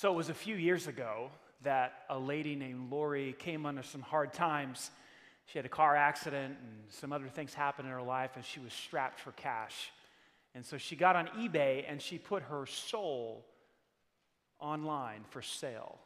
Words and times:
So 0.00 0.12
it 0.12 0.14
was 0.14 0.28
a 0.28 0.34
few 0.34 0.54
years 0.54 0.86
ago 0.86 1.28
that 1.64 2.04
a 2.08 2.16
lady 2.16 2.54
named 2.54 2.88
Lori 2.88 3.34
came 3.36 3.66
under 3.66 3.82
some 3.82 4.00
hard 4.00 4.32
times. 4.32 4.92
She 5.46 5.58
had 5.58 5.66
a 5.66 5.68
car 5.68 5.96
accident 5.96 6.56
and 6.56 6.84
some 6.88 7.12
other 7.12 7.26
things 7.26 7.52
happened 7.52 7.88
in 7.88 7.92
her 7.92 8.00
life, 8.00 8.30
and 8.36 8.44
she 8.44 8.60
was 8.60 8.72
strapped 8.72 9.18
for 9.18 9.32
cash. 9.32 9.90
And 10.54 10.64
so 10.64 10.78
she 10.78 10.94
got 10.94 11.16
on 11.16 11.26
eBay 11.36 11.84
and 11.88 12.00
she 12.00 12.16
put 12.16 12.44
her 12.44 12.64
soul 12.64 13.44
online 14.60 15.24
for 15.30 15.42
sale 15.42 15.98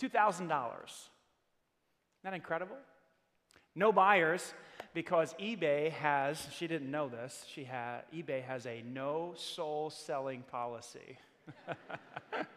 $2,000. 0.00 0.42
Isn't 0.42 0.52
that 2.22 2.34
incredible? 2.34 2.76
No 3.74 3.90
buyers 3.90 4.54
because 4.94 5.34
eBay 5.40 5.90
has, 5.90 6.46
she 6.56 6.68
didn't 6.68 6.92
know 6.92 7.08
this, 7.08 7.46
she 7.52 7.64
had, 7.64 8.02
eBay 8.14 8.44
has 8.44 8.64
a 8.64 8.84
no 8.86 9.32
soul 9.36 9.90
selling 9.90 10.42
policy. 10.42 11.18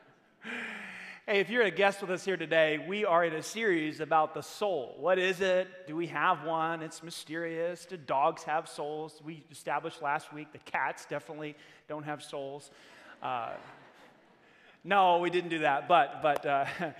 hey, 1.28 1.40
if 1.40 1.50
you're 1.50 1.63
a 1.63 1.72
guest 1.72 2.02
with 2.02 2.12
us 2.12 2.24
here 2.24 2.38
today, 2.38 2.78
we 2.88 3.03
are 3.03 3.25
in 3.25 3.34
a 3.34 3.41
series 3.41 4.00
about 4.00 4.36
the 4.36 4.44
soul. 4.44 4.96
What 5.00 5.18
is 5.18 5.41
it? 5.41 5.88
Do 5.88 5.96
we 5.96 6.06
have 6.08 6.44
one? 6.44 6.84
It's 6.84 7.02
mysterious. 7.02 7.86
Do 7.86 7.97
dogs 7.97 8.44
have 8.44 8.69
souls? 8.69 9.19
We 9.25 9.44
established 9.50 10.03
last 10.03 10.31
week 10.31 10.52
the 10.52 10.59
cats 10.59 11.06
definitely 11.09 11.56
don't 11.90 12.03
have 12.03 12.22
souls. 12.22 12.69
Uh, 13.24 13.53
no, 14.84 15.18
we 15.18 15.31
didn't 15.31 15.50
do 15.50 15.59
that, 15.59 15.88
but, 15.88 16.22
but, 16.22 16.46
uh, 16.46 16.66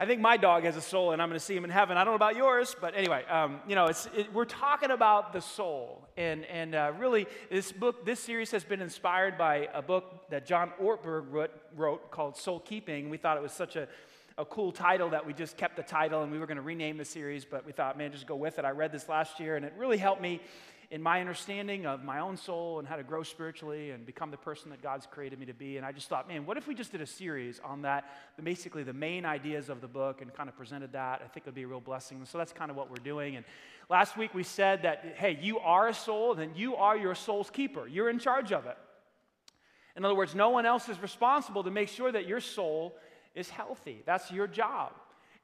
I 0.00 0.06
think 0.06 0.20
my 0.20 0.36
dog 0.36 0.62
has 0.62 0.76
a 0.76 0.80
soul, 0.80 1.10
and 1.10 1.20
I'm 1.20 1.28
going 1.28 1.40
to 1.40 1.44
see 1.44 1.56
him 1.56 1.64
in 1.64 1.70
heaven. 1.70 1.96
I 1.96 2.04
don't 2.04 2.12
know 2.12 2.16
about 2.16 2.36
yours, 2.36 2.76
but 2.80 2.94
anyway, 2.94 3.24
um, 3.24 3.60
you 3.66 3.74
know, 3.74 3.86
it, 3.86 4.32
we're 4.32 4.44
talking 4.44 4.92
about 4.92 5.32
the 5.32 5.40
soul, 5.40 6.06
and 6.16 6.44
and 6.44 6.76
uh, 6.76 6.92
really, 6.96 7.26
this 7.50 7.72
book, 7.72 8.06
this 8.06 8.20
series 8.20 8.52
has 8.52 8.62
been 8.62 8.80
inspired 8.80 9.36
by 9.36 9.68
a 9.74 9.82
book 9.82 10.30
that 10.30 10.46
John 10.46 10.70
Ortberg 10.80 11.24
wrote, 11.32 11.50
wrote 11.74 12.12
called 12.12 12.36
Soul 12.36 12.60
Keeping. 12.60 13.10
We 13.10 13.16
thought 13.16 13.36
it 13.38 13.42
was 13.42 13.50
such 13.50 13.74
a 13.74 13.88
a 14.38 14.44
cool 14.44 14.70
title 14.70 15.10
that 15.10 15.26
we 15.26 15.32
just 15.34 15.56
kept 15.56 15.76
the 15.76 15.82
title, 15.82 16.22
and 16.22 16.30
we 16.30 16.38
were 16.38 16.46
going 16.46 16.58
to 16.58 16.62
rename 16.62 16.96
the 16.96 17.04
series, 17.04 17.44
but 17.44 17.66
we 17.66 17.72
thought, 17.72 17.98
man, 17.98 18.12
just 18.12 18.26
go 18.26 18.36
with 18.36 18.60
it. 18.60 18.64
I 18.64 18.70
read 18.70 18.92
this 18.92 19.08
last 19.08 19.40
year, 19.40 19.56
and 19.56 19.64
it 19.64 19.74
really 19.76 19.98
helped 19.98 20.22
me 20.22 20.40
in 20.92 21.02
my 21.02 21.20
understanding 21.20 21.86
of 21.86 22.04
my 22.04 22.20
own 22.20 22.36
soul 22.36 22.78
and 22.78 22.86
how 22.86 22.94
to 22.94 23.02
grow 23.02 23.24
spiritually 23.24 23.90
and 23.90 24.06
become 24.06 24.30
the 24.30 24.36
person 24.36 24.70
that 24.70 24.80
God's 24.80 25.06
created 25.06 25.40
me 25.40 25.46
to 25.46 25.52
be. 25.52 25.76
And 25.76 25.84
I 25.84 25.90
just 25.90 26.08
thought, 26.08 26.28
man, 26.28 26.46
what 26.46 26.56
if 26.56 26.68
we 26.68 26.74
just 26.74 26.92
did 26.92 27.00
a 27.00 27.06
series 27.06 27.60
on 27.64 27.82
that, 27.82 28.04
basically 28.42 28.84
the 28.84 28.94
main 28.94 29.26
ideas 29.26 29.68
of 29.68 29.80
the 29.80 29.88
book 29.88 30.22
and 30.22 30.32
kind 30.32 30.48
of 30.48 30.56
presented 30.56 30.92
that? 30.92 31.20
I 31.22 31.28
think 31.28 31.38
it 31.38 31.46
would 31.46 31.54
be 31.54 31.64
a 31.64 31.66
real 31.66 31.80
blessing. 31.80 32.24
So 32.24 32.38
that's 32.38 32.52
kind 32.52 32.70
of 32.70 32.76
what 32.76 32.88
we're 32.88 33.04
doing. 33.04 33.36
And 33.36 33.44
last 33.90 34.16
week 34.16 34.32
we 34.32 34.44
said 34.44 34.82
that, 34.84 35.16
hey, 35.18 35.38
you 35.42 35.58
are 35.58 35.88
a 35.88 35.94
soul, 35.94 36.34
then 36.34 36.52
you 36.54 36.76
are 36.76 36.96
your 36.96 37.14
soul's 37.14 37.50
keeper. 37.50 37.86
You're 37.86 38.08
in 38.08 38.18
charge 38.18 38.52
of 38.52 38.64
it. 38.64 38.78
In 39.94 40.04
other 40.04 40.14
words, 40.14 40.34
no 40.34 40.50
one 40.50 40.64
else 40.64 40.88
is 40.88 41.02
responsible 41.02 41.64
to 41.64 41.70
make 41.70 41.88
sure 41.88 42.10
that 42.10 42.26
your 42.26 42.40
soul 42.40 42.96
is 43.38 43.48
healthy. 43.48 44.02
That's 44.04 44.30
your 44.30 44.46
job. 44.46 44.92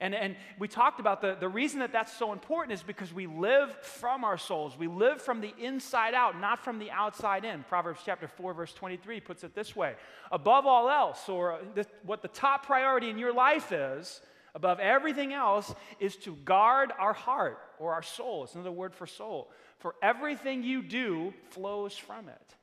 And, 0.01 0.15
and 0.15 0.35
we 0.59 0.67
talked 0.67 0.99
about 0.99 1.21
the, 1.21 1.37
the 1.39 1.49
reason 1.49 1.79
that 1.79 1.93
that's 1.93 2.13
so 2.13 2.33
important 2.33 2.73
is 2.73 2.83
because 2.83 3.13
we 3.15 3.27
live 3.27 3.71
from 3.81 4.25
our 4.25 4.37
souls. 4.37 4.77
We 4.77 4.89
live 4.89 5.23
from 5.23 5.41
the 5.41 5.55
inside 5.59 6.15
out, 6.15 6.41
not 6.41 6.65
from 6.65 6.79
the 6.79 6.91
outside 6.91 7.45
in. 7.45 7.65
Proverbs 7.69 8.01
chapter 8.05 8.27
4, 8.27 8.55
verse 8.55 8.75
23 8.75 9.21
puts 9.21 9.45
it 9.45 9.55
this 9.55 9.77
way 9.77 9.95
Above 10.33 10.67
all 10.67 10.91
else, 10.91 11.29
or 11.29 11.61
the, 11.75 11.87
what 12.05 12.23
the 12.23 12.29
top 12.29 12.67
priority 12.67 13.09
in 13.09 13.19
your 13.19 13.33
life 13.33 13.71
is, 13.71 14.21
above 14.55 14.81
everything 14.81 15.33
else, 15.33 15.73
is 16.01 16.17
to 16.17 16.35
guard 16.45 16.93
our 16.99 17.15
heart 17.15 17.59
or 17.79 17.93
our 17.93 18.03
soul. 18.03 18.45
It's 18.45 18.55
another 18.55 18.73
word 18.73 18.95
for 18.95 19.07
soul. 19.07 19.51
For 19.79 19.95
everything 20.03 20.63
you 20.65 20.83
do 20.83 21.33
flows 21.51 21.97
from 21.97 22.29
it. 22.29 22.55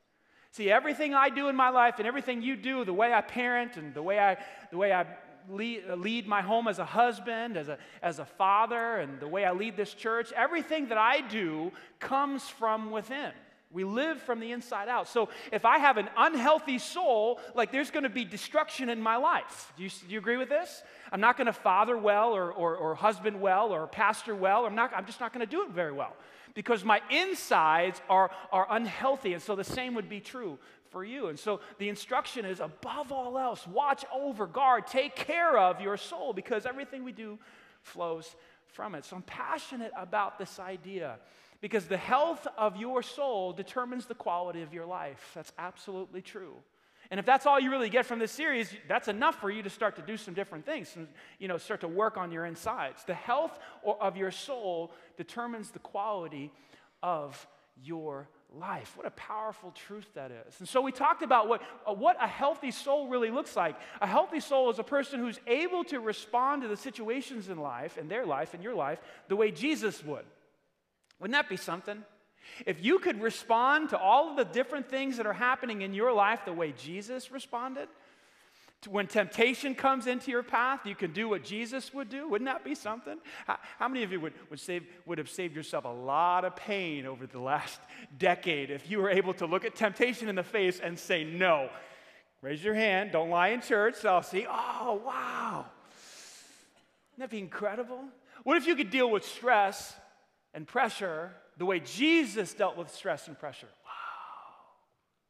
See, 0.51 0.69
everything 0.69 1.13
I 1.13 1.29
do 1.29 1.47
in 1.47 1.56
my 1.56 1.69
life 1.69 1.95
and 2.00 2.07
everything 2.07 2.41
you 2.41 2.57
do, 2.57 2.84
the 2.84 2.94
way 2.94 3.13
I 3.13 3.22
parent 3.22 3.78
and 3.78 3.94
the 3.94 4.03
way 4.03 4.19
I, 4.19 4.38
the 4.69 4.78
way 4.78 4.91
I 4.91 5.06
lead, 5.50 5.84
lead 5.95 6.28
my 6.28 6.41
home 6.41 6.67
as 6.67 6.78
a 6.78 6.85
husband, 6.85 7.56
as 7.56 7.69
a, 7.69 7.78
as 8.01 8.19
a 8.19 8.25
father, 8.25 8.97
and 8.97 9.19
the 9.22 9.29
way 9.29 9.45
I 9.45 9.53
lead 9.53 9.78
this 9.78 9.94
church, 9.94 10.34
everything 10.34 10.90
that 10.90 10.97
I 10.97 11.22
do 11.22 11.72
comes 12.00 12.44
from 12.50 12.91
within. 12.91 13.31
We 13.73 13.85
live 13.85 14.22
from 14.22 14.41
the 14.41 14.51
inside 14.51 14.90
out. 14.90 15.07
So 15.07 15.29
if 15.53 15.63
I 15.63 15.78
have 15.78 15.95
an 15.95 16.09
unhealthy 16.17 16.78
soul, 16.78 17.40
like 17.56 17.72
there's 17.72 17.90
going 17.90 18.03
to 18.03 18.09
be 18.09 18.25
destruction 18.25 18.90
in 18.90 19.01
my 19.01 19.16
life. 19.16 19.72
Do 19.78 19.84
you, 19.84 19.90
do 19.90 20.07
you 20.09 20.19
agree 20.19 20.35
with 20.35 20.50
this? 20.50 20.84
I'm 21.13 21.22
not 21.22 21.38
going 21.38 21.47
to 21.47 21.53
father 21.53 21.97
well 21.97 22.34
or, 22.34 22.51
or, 22.51 22.75
or 22.75 22.95
husband 22.95 23.40
well 23.40 23.72
or 23.72 23.88
pastor 23.88 24.35
well. 24.35 24.66
I'm, 24.66 24.75
not, 24.75 24.91
I'm 24.94 25.06
just 25.06 25.22
not 25.22 25.31
going 25.31 25.45
to 25.45 25.50
do 25.50 25.63
it 25.63 25.69
very 25.69 25.94
well 25.94 26.13
because 26.53 26.84
my 26.84 27.01
insides 27.09 28.01
are, 28.09 28.31
are 28.51 28.67
unhealthy. 28.69 29.34
And 29.34 29.41
so 29.41 29.56
the 29.56 29.63
same 29.63 29.94
would 29.95 30.09
be 30.09 30.19
true 30.19 30.57
for 30.89 31.03
you. 31.03 31.28
And 31.28 31.39
so 31.39 31.62
the 31.78 31.89
instruction 31.89 32.45
is 32.45 32.59
above 32.59 33.12
all 33.12 33.38
else, 33.38 33.66
watch 33.66 34.03
over, 34.14 34.46
guard, 34.46 34.87
take 34.87 35.16
care 35.16 35.58
of 35.58 35.81
your 35.81 35.97
soul 35.97 36.34
because 36.34 36.66
everything 36.66 37.03
we 37.03 37.11
do 37.11 37.40
flows 37.81 38.35
from 38.67 38.96
it. 38.96 39.05
So 39.05 39.16
I'm 39.16 39.22
passionate 39.23 39.91
about 39.97 40.37
this 40.37 40.59
idea 40.59 41.17
because 41.61 41.85
the 41.85 41.97
health 41.97 42.47
of 42.58 42.75
your 42.75 43.03
soul 43.03 43.53
determines 43.53 44.05
the 44.05 44.16
quality 44.16 44.61
of 44.61 44.73
your 44.73 44.85
life. 44.85 45.31
That's 45.34 45.53
absolutely 45.58 46.22
true. 46.22 46.55
And 47.11 47.19
if 47.19 47.25
that's 47.25 47.46
all 47.46 47.59
you 47.59 47.69
really 47.69 47.90
get 47.90 48.05
from 48.05 48.19
this 48.19 48.31
series, 48.31 48.73
that's 48.87 49.09
enough 49.09 49.35
for 49.41 49.52
you 49.52 49.61
to 49.63 49.69
start 49.69 49.97
to 49.97 50.02
do 50.02 50.16
some 50.16 50.34
different 50.34 50.66
things 50.66 50.96
and 50.96 51.09
you 51.40 51.49
know 51.49 51.58
start 51.58 51.81
to 51.81 51.87
work 51.90 52.16
on 52.16 52.31
your 52.31 52.46
insides. 52.46 53.03
The 53.03 53.13
health 53.13 53.59
of 53.84 54.16
your 54.16 54.31
soul 54.31 54.93
determines 55.17 55.72
the 55.72 55.79
quality 55.79 56.53
of 57.03 57.46
your 57.84 58.29
life. 58.58 58.96
What 58.96 59.05
a 59.05 59.11
powerful 59.11 59.72
truth 59.72 60.08
that 60.13 60.31
is. 60.31 60.59
And 60.59 60.67
so 60.67 60.81
we 60.81 60.91
talked 60.91 61.22
about 61.22 61.47
what, 61.47 61.61
uh, 61.87 61.93
what 61.93 62.17
a 62.22 62.28
healthy 62.28 62.72
soul 62.72 63.08
really 63.08 63.31
looks 63.31 63.55
like. 63.55 63.75
A 64.02 64.08
healthy 64.08 64.40
soul 64.40 64.69
is 64.69 64.79
a 64.79 64.84
person 64.84 65.19
who's 65.19 65.40
able 65.47 65.84
to 65.85 65.99
respond 65.99 66.61
to 66.61 66.67
the 66.67 66.78
situations 66.78 67.49
in 67.49 67.58
life, 67.58 67.97
in 67.97 68.08
their 68.08 68.25
life, 68.25 68.53
in 68.53 68.61
your 68.61 68.75
life, 68.75 68.99
the 69.29 69.35
way 69.35 69.52
Jesus 69.52 70.03
would. 70.03 70.25
Wouldn't 71.19 71.34
that 71.34 71.49
be 71.49 71.58
something? 71.58 72.03
If 72.66 72.84
you 72.84 72.99
could 72.99 73.22
respond 73.22 73.90
to 73.90 73.97
all 73.97 74.29
of 74.29 74.38
the 74.38 74.46
different 74.46 74.90
things 74.90 75.17
that 75.17 75.26
are 75.26 75.34
happening 75.34 75.82
in 75.82 75.93
your 75.93 76.14
life 76.14 76.41
the 76.46 76.53
way 76.53 76.73
Jesus 76.78 77.32
responded, 77.32 77.88
when 78.90 79.05
temptation 79.05 79.76
comes 79.76 80.08
into 80.08 80.32
your 80.32 80.41
path, 80.41 80.85
you 80.85 80.96
can 80.96 81.14
do 81.14 81.29
what 81.29 81.43
Jesus 81.43 81.93
would 81.93 82.09
do. 82.09 82.28
Wouldn't 82.28 82.49
that 82.49 82.64
be 82.64 82.73
something? 82.73 83.17
How, 83.46 83.59
how, 83.78 83.88
many 83.88 84.03
of 84.03 84.11
you 84.11 84.20
would, 84.20 84.34
would, 84.49 84.59
save, 84.59 84.84
would 85.05 85.20
have 85.20 85.29
saved 85.29 85.55
yourself 85.55 85.85
a 85.85 85.90
lot 85.90 86.46
of 86.46 86.55
pain 86.55 87.05
over 87.05 87.28
the 87.28 87.40
last 87.40 87.79
decade 88.17 88.72
if 88.72 88.90
you 88.90 88.99
were 88.99 89.11
able 89.11 89.35
to 89.35 89.46
look 89.46 89.66
at 89.66 89.76
temptation 89.76 90.29
in 90.29 90.35
the 90.35 90.44
face 90.44 90.79
and 90.79 90.97
say 90.97 91.23
no? 91.23 91.70
Raise 92.41 92.64
your 92.64 92.73
hand. 92.73 93.11
Don't 93.11 93.29
lie 93.29 93.49
in 93.49 93.61
church. 93.61 93.96
So 93.96 94.09
I'll 94.09 94.23
see. 94.23 94.47
Oh, 94.49 94.99
wow. 95.05 95.66
Wouldn't 97.11 97.20
that 97.20 97.29
be 97.29 97.40
incredible? 97.40 98.03
What 98.44 98.58
if 98.58 98.66
you 98.66 98.76
could 98.76 98.90
deal 98.90 99.11
with 99.11 99.23
stress 99.23 99.94
and 100.55 100.67
pressure 100.67 101.34
the 101.61 101.66
way 101.66 101.79
Jesus 101.79 102.55
dealt 102.55 102.75
with 102.75 102.90
stress 102.90 103.28
and 103.28 103.37
pressure? 103.37 103.67
Wow. 103.85 103.91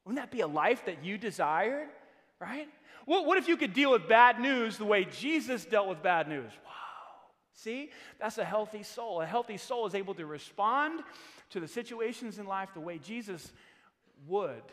Wouldn't 0.06 0.24
that 0.24 0.32
be 0.32 0.40
a 0.40 0.48
life 0.48 0.86
that 0.86 1.04
you 1.04 1.18
desired? 1.18 1.90
Right? 2.40 2.70
What, 3.04 3.26
what 3.26 3.38
if 3.38 3.50
you 3.50 3.58
could 3.58 3.74
deal 3.74 3.92
with 3.92 4.08
bad 4.08 4.40
news 4.40 4.78
the 4.78 4.86
way 4.86 5.04
Jesus 5.04 5.66
dealt 5.66 5.90
with 5.90 6.02
bad 6.02 6.30
news? 6.30 6.50
Wow. 6.66 6.72
See, 7.54 7.90
that's 8.18 8.38
a 8.38 8.46
healthy 8.46 8.82
soul. 8.82 9.20
A 9.20 9.26
healthy 9.26 9.58
soul 9.58 9.86
is 9.88 9.94
able 9.94 10.14
to 10.14 10.26
respond 10.26 11.02
to 11.50 11.60
the 11.60 11.68
situations 11.68 12.40
in 12.40 12.46
life 12.46 12.70
the 12.74 12.80
way 12.80 12.98
Jesus 12.98 13.52
would. 14.26 14.64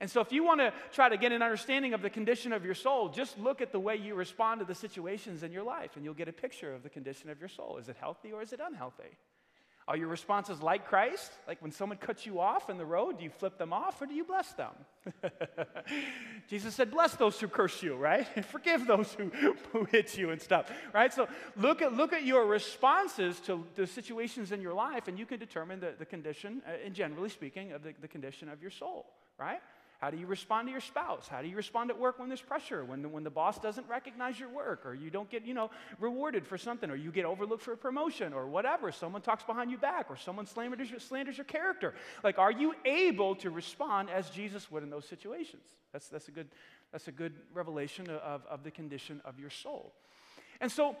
And 0.00 0.10
so, 0.10 0.20
if 0.20 0.32
you 0.32 0.42
want 0.42 0.58
to 0.58 0.72
try 0.90 1.08
to 1.08 1.16
get 1.16 1.30
an 1.30 1.42
understanding 1.42 1.94
of 1.94 2.02
the 2.02 2.10
condition 2.10 2.52
of 2.52 2.64
your 2.64 2.74
soul, 2.74 3.08
just 3.08 3.38
look 3.38 3.60
at 3.60 3.70
the 3.70 3.78
way 3.78 3.94
you 3.94 4.16
respond 4.16 4.58
to 4.62 4.66
the 4.66 4.74
situations 4.74 5.44
in 5.44 5.52
your 5.52 5.62
life, 5.62 5.92
and 5.94 6.04
you'll 6.04 6.12
get 6.12 6.26
a 6.26 6.32
picture 6.32 6.74
of 6.74 6.82
the 6.82 6.90
condition 6.90 7.30
of 7.30 7.38
your 7.38 7.48
soul. 7.48 7.78
Is 7.78 7.88
it 7.88 7.96
healthy 8.00 8.32
or 8.32 8.42
is 8.42 8.52
it 8.52 8.58
unhealthy? 8.60 9.16
Are 9.86 9.98
your 9.98 10.08
responses 10.08 10.62
like 10.62 10.86
Christ? 10.86 11.30
Like 11.46 11.60
when 11.60 11.70
someone 11.70 11.98
cuts 11.98 12.24
you 12.24 12.40
off 12.40 12.70
in 12.70 12.78
the 12.78 12.86
road, 12.86 13.18
do 13.18 13.24
you 13.24 13.30
flip 13.30 13.58
them 13.58 13.72
off 13.72 14.00
or 14.00 14.06
do 14.06 14.14
you 14.14 14.24
bless 14.24 14.52
them? 14.54 14.72
Jesus 16.48 16.74
said, 16.74 16.90
Bless 16.90 17.14
those 17.16 17.38
who 17.38 17.48
curse 17.48 17.82
you, 17.82 17.94
right? 17.94 18.26
Forgive 18.50 18.86
those 18.86 19.12
who, 19.12 19.30
who 19.72 19.84
hit 19.84 20.16
you 20.16 20.30
and 20.30 20.40
stuff, 20.40 20.70
right? 20.94 21.12
So 21.12 21.28
look 21.56 21.82
at, 21.82 21.92
look 21.92 22.14
at 22.14 22.24
your 22.24 22.46
responses 22.46 23.40
to 23.40 23.62
the 23.74 23.86
situations 23.86 24.52
in 24.52 24.62
your 24.62 24.72
life, 24.72 25.06
and 25.06 25.18
you 25.18 25.26
can 25.26 25.38
determine 25.38 25.80
the, 25.80 25.92
the 25.98 26.06
condition, 26.06 26.62
uh, 26.66 26.72
and 26.84 26.94
generally 26.94 27.28
speaking, 27.28 27.72
of 27.72 27.82
the, 27.82 27.92
the 28.00 28.08
condition 28.08 28.48
of 28.48 28.62
your 28.62 28.70
soul, 28.70 29.04
right? 29.38 29.60
How 30.04 30.10
do 30.10 30.18
you 30.18 30.26
respond 30.26 30.68
to 30.68 30.70
your 30.70 30.82
spouse? 30.82 31.28
How 31.28 31.40
do 31.40 31.48
you 31.48 31.56
respond 31.56 31.88
at 31.88 31.98
work 31.98 32.18
when 32.18 32.28
there's 32.28 32.42
pressure, 32.42 32.84
when 32.84 33.00
the, 33.00 33.08
when 33.08 33.24
the 33.24 33.30
boss 33.30 33.58
doesn't 33.58 33.88
recognize 33.88 34.38
your 34.38 34.50
work, 34.50 34.84
or 34.84 34.92
you 34.92 35.08
don't 35.08 35.30
get, 35.30 35.46
you 35.46 35.54
know, 35.54 35.70
rewarded 35.98 36.46
for 36.46 36.58
something, 36.58 36.90
or 36.90 36.94
you 36.94 37.10
get 37.10 37.24
overlooked 37.24 37.62
for 37.62 37.72
a 37.72 37.76
promotion, 37.78 38.34
or 38.34 38.46
whatever. 38.46 38.92
Someone 38.92 39.22
talks 39.22 39.44
behind 39.44 39.70
you 39.70 39.78
back, 39.78 40.10
or 40.10 40.18
someone 40.18 40.44
slanders 40.44 40.90
your, 40.90 41.00
slanders 41.00 41.38
your 41.38 41.46
character. 41.46 41.94
Like, 42.22 42.38
are 42.38 42.52
you 42.52 42.74
able 42.84 43.34
to 43.36 43.48
respond 43.48 44.10
as 44.10 44.28
Jesus 44.28 44.70
would 44.70 44.82
in 44.82 44.90
those 44.90 45.06
situations? 45.06 45.62
That's, 45.94 46.08
that's, 46.08 46.28
a, 46.28 46.32
good, 46.32 46.48
that's 46.92 47.08
a 47.08 47.12
good 47.12 47.32
revelation 47.54 48.10
of, 48.10 48.42
of 48.44 48.62
the 48.62 48.70
condition 48.70 49.22
of 49.24 49.38
your 49.40 49.48
soul. 49.48 49.94
And 50.60 50.70
so 50.70 50.96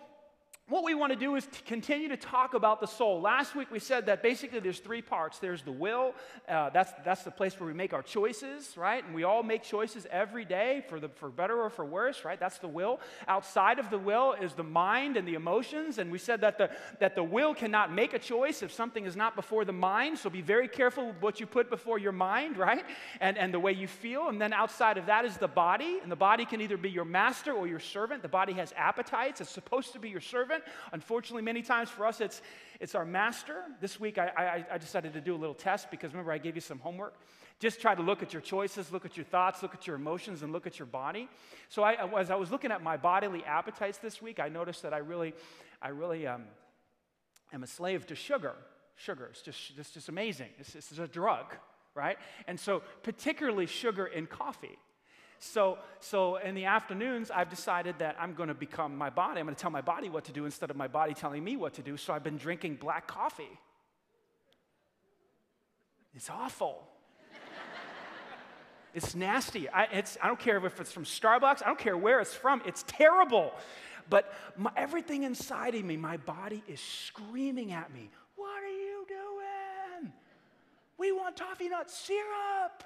what 0.70 0.82
we 0.82 0.94
want 0.94 1.12
to 1.12 1.18
do 1.18 1.34
is 1.34 1.46
to 1.46 1.62
continue 1.64 2.08
to 2.08 2.16
talk 2.16 2.54
about 2.54 2.80
the 2.80 2.86
soul. 2.86 3.20
Last 3.20 3.54
week 3.54 3.70
we 3.70 3.78
said 3.78 4.06
that 4.06 4.22
basically 4.22 4.60
there's 4.60 4.78
three 4.78 5.02
parts. 5.02 5.38
There's 5.38 5.62
the 5.62 5.70
will. 5.70 6.14
Uh, 6.48 6.70
that's 6.70 6.90
that's 7.04 7.22
the 7.22 7.30
place 7.30 7.60
where 7.60 7.66
we 7.66 7.74
make 7.74 7.92
our 7.92 8.00
choices, 8.00 8.74
right? 8.74 9.04
And 9.04 9.14
we 9.14 9.24
all 9.24 9.42
make 9.42 9.62
choices 9.62 10.06
every 10.10 10.46
day 10.46 10.82
for 10.88 10.98
the 10.98 11.10
for 11.10 11.28
better 11.28 11.60
or 11.60 11.68
for 11.68 11.84
worse, 11.84 12.24
right? 12.24 12.40
That's 12.40 12.56
the 12.56 12.68
will. 12.68 13.00
Outside 13.28 13.78
of 13.78 13.90
the 13.90 13.98
will 13.98 14.32
is 14.32 14.54
the 14.54 14.64
mind 14.64 15.18
and 15.18 15.28
the 15.28 15.34
emotions. 15.34 15.98
And 15.98 16.10
we 16.10 16.16
said 16.16 16.40
that 16.40 16.56
the 16.56 16.70
that 16.98 17.14
the 17.14 17.22
will 17.22 17.54
cannot 17.54 17.92
make 17.92 18.14
a 18.14 18.18
choice 18.18 18.62
if 18.62 18.72
something 18.72 19.04
is 19.04 19.16
not 19.16 19.36
before 19.36 19.66
the 19.66 19.72
mind. 19.72 20.18
So 20.18 20.30
be 20.30 20.40
very 20.40 20.68
careful 20.68 21.08
with 21.08 21.20
what 21.20 21.40
you 21.40 21.46
put 21.46 21.68
before 21.68 21.98
your 21.98 22.12
mind, 22.12 22.56
right? 22.56 22.86
And 23.20 23.36
and 23.36 23.52
the 23.52 23.60
way 23.60 23.72
you 23.72 23.86
feel. 23.86 24.30
And 24.30 24.40
then 24.40 24.54
outside 24.54 24.96
of 24.96 25.04
that 25.06 25.26
is 25.26 25.36
the 25.36 25.46
body. 25.46 25.98
And 26.02 26.10
the 26.10 26.16
body 26.16 26.46
can 26.46 26.62
either 26.62 26.78
be 26.78 26.90
your 26.90 27.04
master 27.04 27.52
or 27.52 27.66
your 27.66 27.80
servant. 27.80 28.22
The 28.22 28.28
body 28.28 28.54
has 28.54 28.72
appetites. 28.78 29.42
It's 29.42 29.50
supposed 29.50 29.92
to 29.92 29.98
be 29.98 30.08
your 30.08 30.22
servant 30.22 30.53
servant. 30.54 30.72
Unfortunately, 30.92 31.42
many 31.42 31.62
times 31.62 31.88
for 31.88 32.06
us, 32.06 32.20
it's, 32.20 32.42
it's 32.80 32.94
our 32.94 33.04
master. 33.04 33.62
This 33.80 33.98
week, 33.98 34.18
I, 34.18 34.30
I, 34.36 34.74
I 34.74 34.78
decided 34.78 35.12
to 35.14 35.20
do 35.20 35.34
a 35.34 35.36
little 35.36 35.54
test 35.54 35.90
because 35.90 36.12
remember, 36.12 36.32
I 36.32 36.38
gave 36.38 36.54
you 36.54 36.60
some 36.60 36.78
homework. 36.78 37.14
Just 37.60 37.80
try 37.80 37.94
to 37.94 38.02
look 38.02 38.22
at 38.22 38.32
your 38.32 38.42
choices, 38.42 38.92
look 38.92 39.04
at 39.04 39.16
your 39.16 39.24
thoughts, 39.24 39.62
look 39.62 39.74
at 39.74 39.86
your 39.86 39.96
emotions, 39.96 40.42
and 40.42 40.52
look 40.52 40.66
at 40.66 40.78
your 40.78 40.86
body. 40.86 41.28
So, 41.68 41.82
I, 41.82 41.96
as 42.18 42.30
I 42.30 42.34
was 42.34 42.50
looking 42.50 42.72
at 42.72 42.82
my 42.82 42.96
bodily 42.96 43.44
appetites 43.44 43.98
this 43.98 44.20
week, 44.20 44.40
I 44.40 44.48
noticed 44.48 44.82
that 44.82 44.92
I 44.92 44.98
really, 44.98 45.34
I 45.80 45.88
really 45.88 46.26
um, 46.26 46.44
am 47.52 47.62
a 47.62 47.66
slave 47.66 48.06
to 48.06 48.16
sugar. 48.16 48.54
Sugar, 48.96 49.28
it's 49.30 49.42
just, 49.42 49.72
it's 49.78 49.90
just 49.90 50.08
amazing. 50.08 50.48
This 50.58 50.90
is 50.92 50.98
a 50.98 51.08
drug, 51.08 51.54
right? 51.94 52.16
And 52.48 52.58
so, 52.58 52.82
particularly 53.02 53.66
sugar 53.66 54.06
in 54.06 54.26
coffee. 54.26 54.78
So, 55.44 55.78
so 56.00 56.36
in 56.36 56.54
the 56.54 56.64
afternoons, 56.64 57.30
I've 57.30 57.50
decided 57.50 57.96
that 57.98 58.16
I'm 58.18 58.32
going 58.32 58.48
to 58.48 58.54
become 58.54 58.96
my 58.96 59.10
body. 59.10 59.40
I'm 59.40 59.46
going 59.46 59.54
to 59.54 59.60
tell 59.60 59.70
my 59.70 59.82
body 59.82 60.08
what 60.08 60.24
to 60.24 60.32
do 60.32 60.46
instead 60.46 60.70
of 60.70 60.76
my 60.76 60.88
body 60.88 61.12
telling 61.12 61.44
me 61.44 61.56
what 61.56 61.74
to 61.74 61.82
do. 61.82 61.98
So 61.98 62.14
I've 62.14 62.24
been 62.24 62.38
drinking 62.38 62.76
black 62.76 63.06
coffee. 63.06 63.60
It's 66.14 66.30
awful. 66.30 66.82
it's 68.94 69.14
nasty. 69.14 69.68
I, 69.68 69.84
it's, 69.92 70.16
I 70.22 70.28
don't 70.28 70.38
care 70.38 70.56
if 70.64 70.80
it's 70.80 70.90
from 70.90 71.04
Starbucks, 71.04 71.62
I 71.62 71.66
don't 71.66 71.78
care 71.78 71.96
where 71.96 72.20
it's 72.20 72.34
from. 72.34 72.62
It's 72.64 72.82
terrible. 72.88 73.52
But 74.08 74.32
my, 74.56 74.70
everything 74.76 75.24
inside 75.24 75.74
of 75.74 75.84
me, 75.84 75.98
my 75.98 76.16
body 76.16 76.62
is 76.66 76.80
screaming 76.80 77.72
at 77.72 77.92
me, 77.92 78.08
What 78.36 78.62
are 78.62 78.66
you 78.66 79.06
doing? 79.06 80.12
We 80.96 81.12
want 81.12 81.36
toffee 81.36 81.68
nut 81.68 81.90
syrup. 81.90 82.82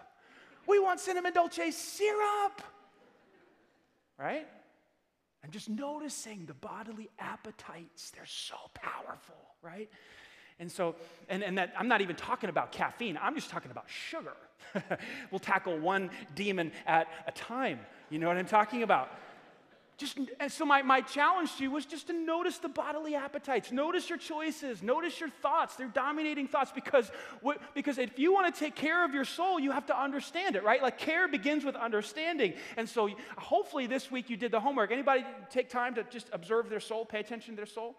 We 0.68 0.78
want 0.78 1.00
cinnamon 1.00 1.32
dolce 1.32 1.70
syrup. 1.70 2.62
Right? 4.18 4.46
And 5.42 5.52
just 5.52 5.68
noticing 5.68 6.44
the 6.46 6.54
bodily 6.54 7.08
appetites, 7.18 8.10
they're 8.10 8.26
so 8.26 8.56
powerful, 8.74 9.36
right? 9.62 9.88
And 10.58 10.70
so, 10.70 10.96
and, 11.28 11.42
and 11.42 11.56
that 11.56 11.72
I'm 11.78 11.88
not 11.88 12.00
even 12.00 12.16
talking 12.16 12.50
about 12.50 12.72
caffeine, 12.72 13.18
I'm 13.22 13.34
just 13.34 13.48
talking 13.48 13.70
about 13.70 13.88
sugar. 13.88 14.34
we'll 15.30 15.38
tackle 15.38 15.78
one 15.78 16.10
demon 16.34 16.72
at 16.86 17.08
a 17.26 17.32
time. 17.32 17.78
You 18.10 18.18
know 18.18 18.26
what 18.26 18.36
I'm 18.36 18.46
talking 18.46 18.82
about? 18.82 19.10
Just, 19.98 20.16
and 20.38 20.50
so 20.50 20.64
my, 20.64 20.82
my 20.82 21.00
challenge 21.00 21.56
to 21.56 21.64
you 21.64 21.72
was 21.72 21.84
just 21.84 22.06
to 22.06 22.12
notice 22.12 22.58
the 22.58 22.68
bodily 22.68 23.16
appetites. 23.16 23.72
Notice 23.72 24.08
your 24.08 24.16
choices. 24.16 24.80
Notice 24.80 25.18
your 25.18 25.28
thoughts. 25.28 25.74
They're 25.74 25.88
dominating 25.88 26.46
thoughts 26.46 26.70
because, 26.72 27.10
what, 27.42 27.60
because 27.74 27.98
if 27.98 28.16
you 28.16 28.32
want 28.32 28.54
to 28.54 28.58
take 28.58 28.76
care 28.76 29.04
of 29.04 29.12
your 29.12 29.24
soul, 29.24 29.58
you 29.58 29.72
have 29.72 29.86
to 29.86 30.00
understand 30.00 30.54
it, 30.54 30.62
right? 30.62 30.80
Like 30.80 30.98
care 30.98 31.26
begins 31.26 31.64
with 31.64 31.74
understanding. 31.74 32.54
And 32.76 32.88
so 32.88 33.10
hopefully 33.36 33.88
this 33.88 34.08
week 34.08 34.30
you 34.30 34.36
did 34.36 34.52
the 34.52 34.60
homework. 34.60 34.92
Anybody 34.92 35.24
take 35.50 35.68
time 35.68 35.96
to 35.96 36.04
just 36.04 36.28
observe 36.32 36.70
their 36.70 36.78
soul, 36.78 37.04
pay 37.04 37.18
attention 37.18 37.54
to 37.54 37.56
their 37.56 37.66
soul? 37.66 37.96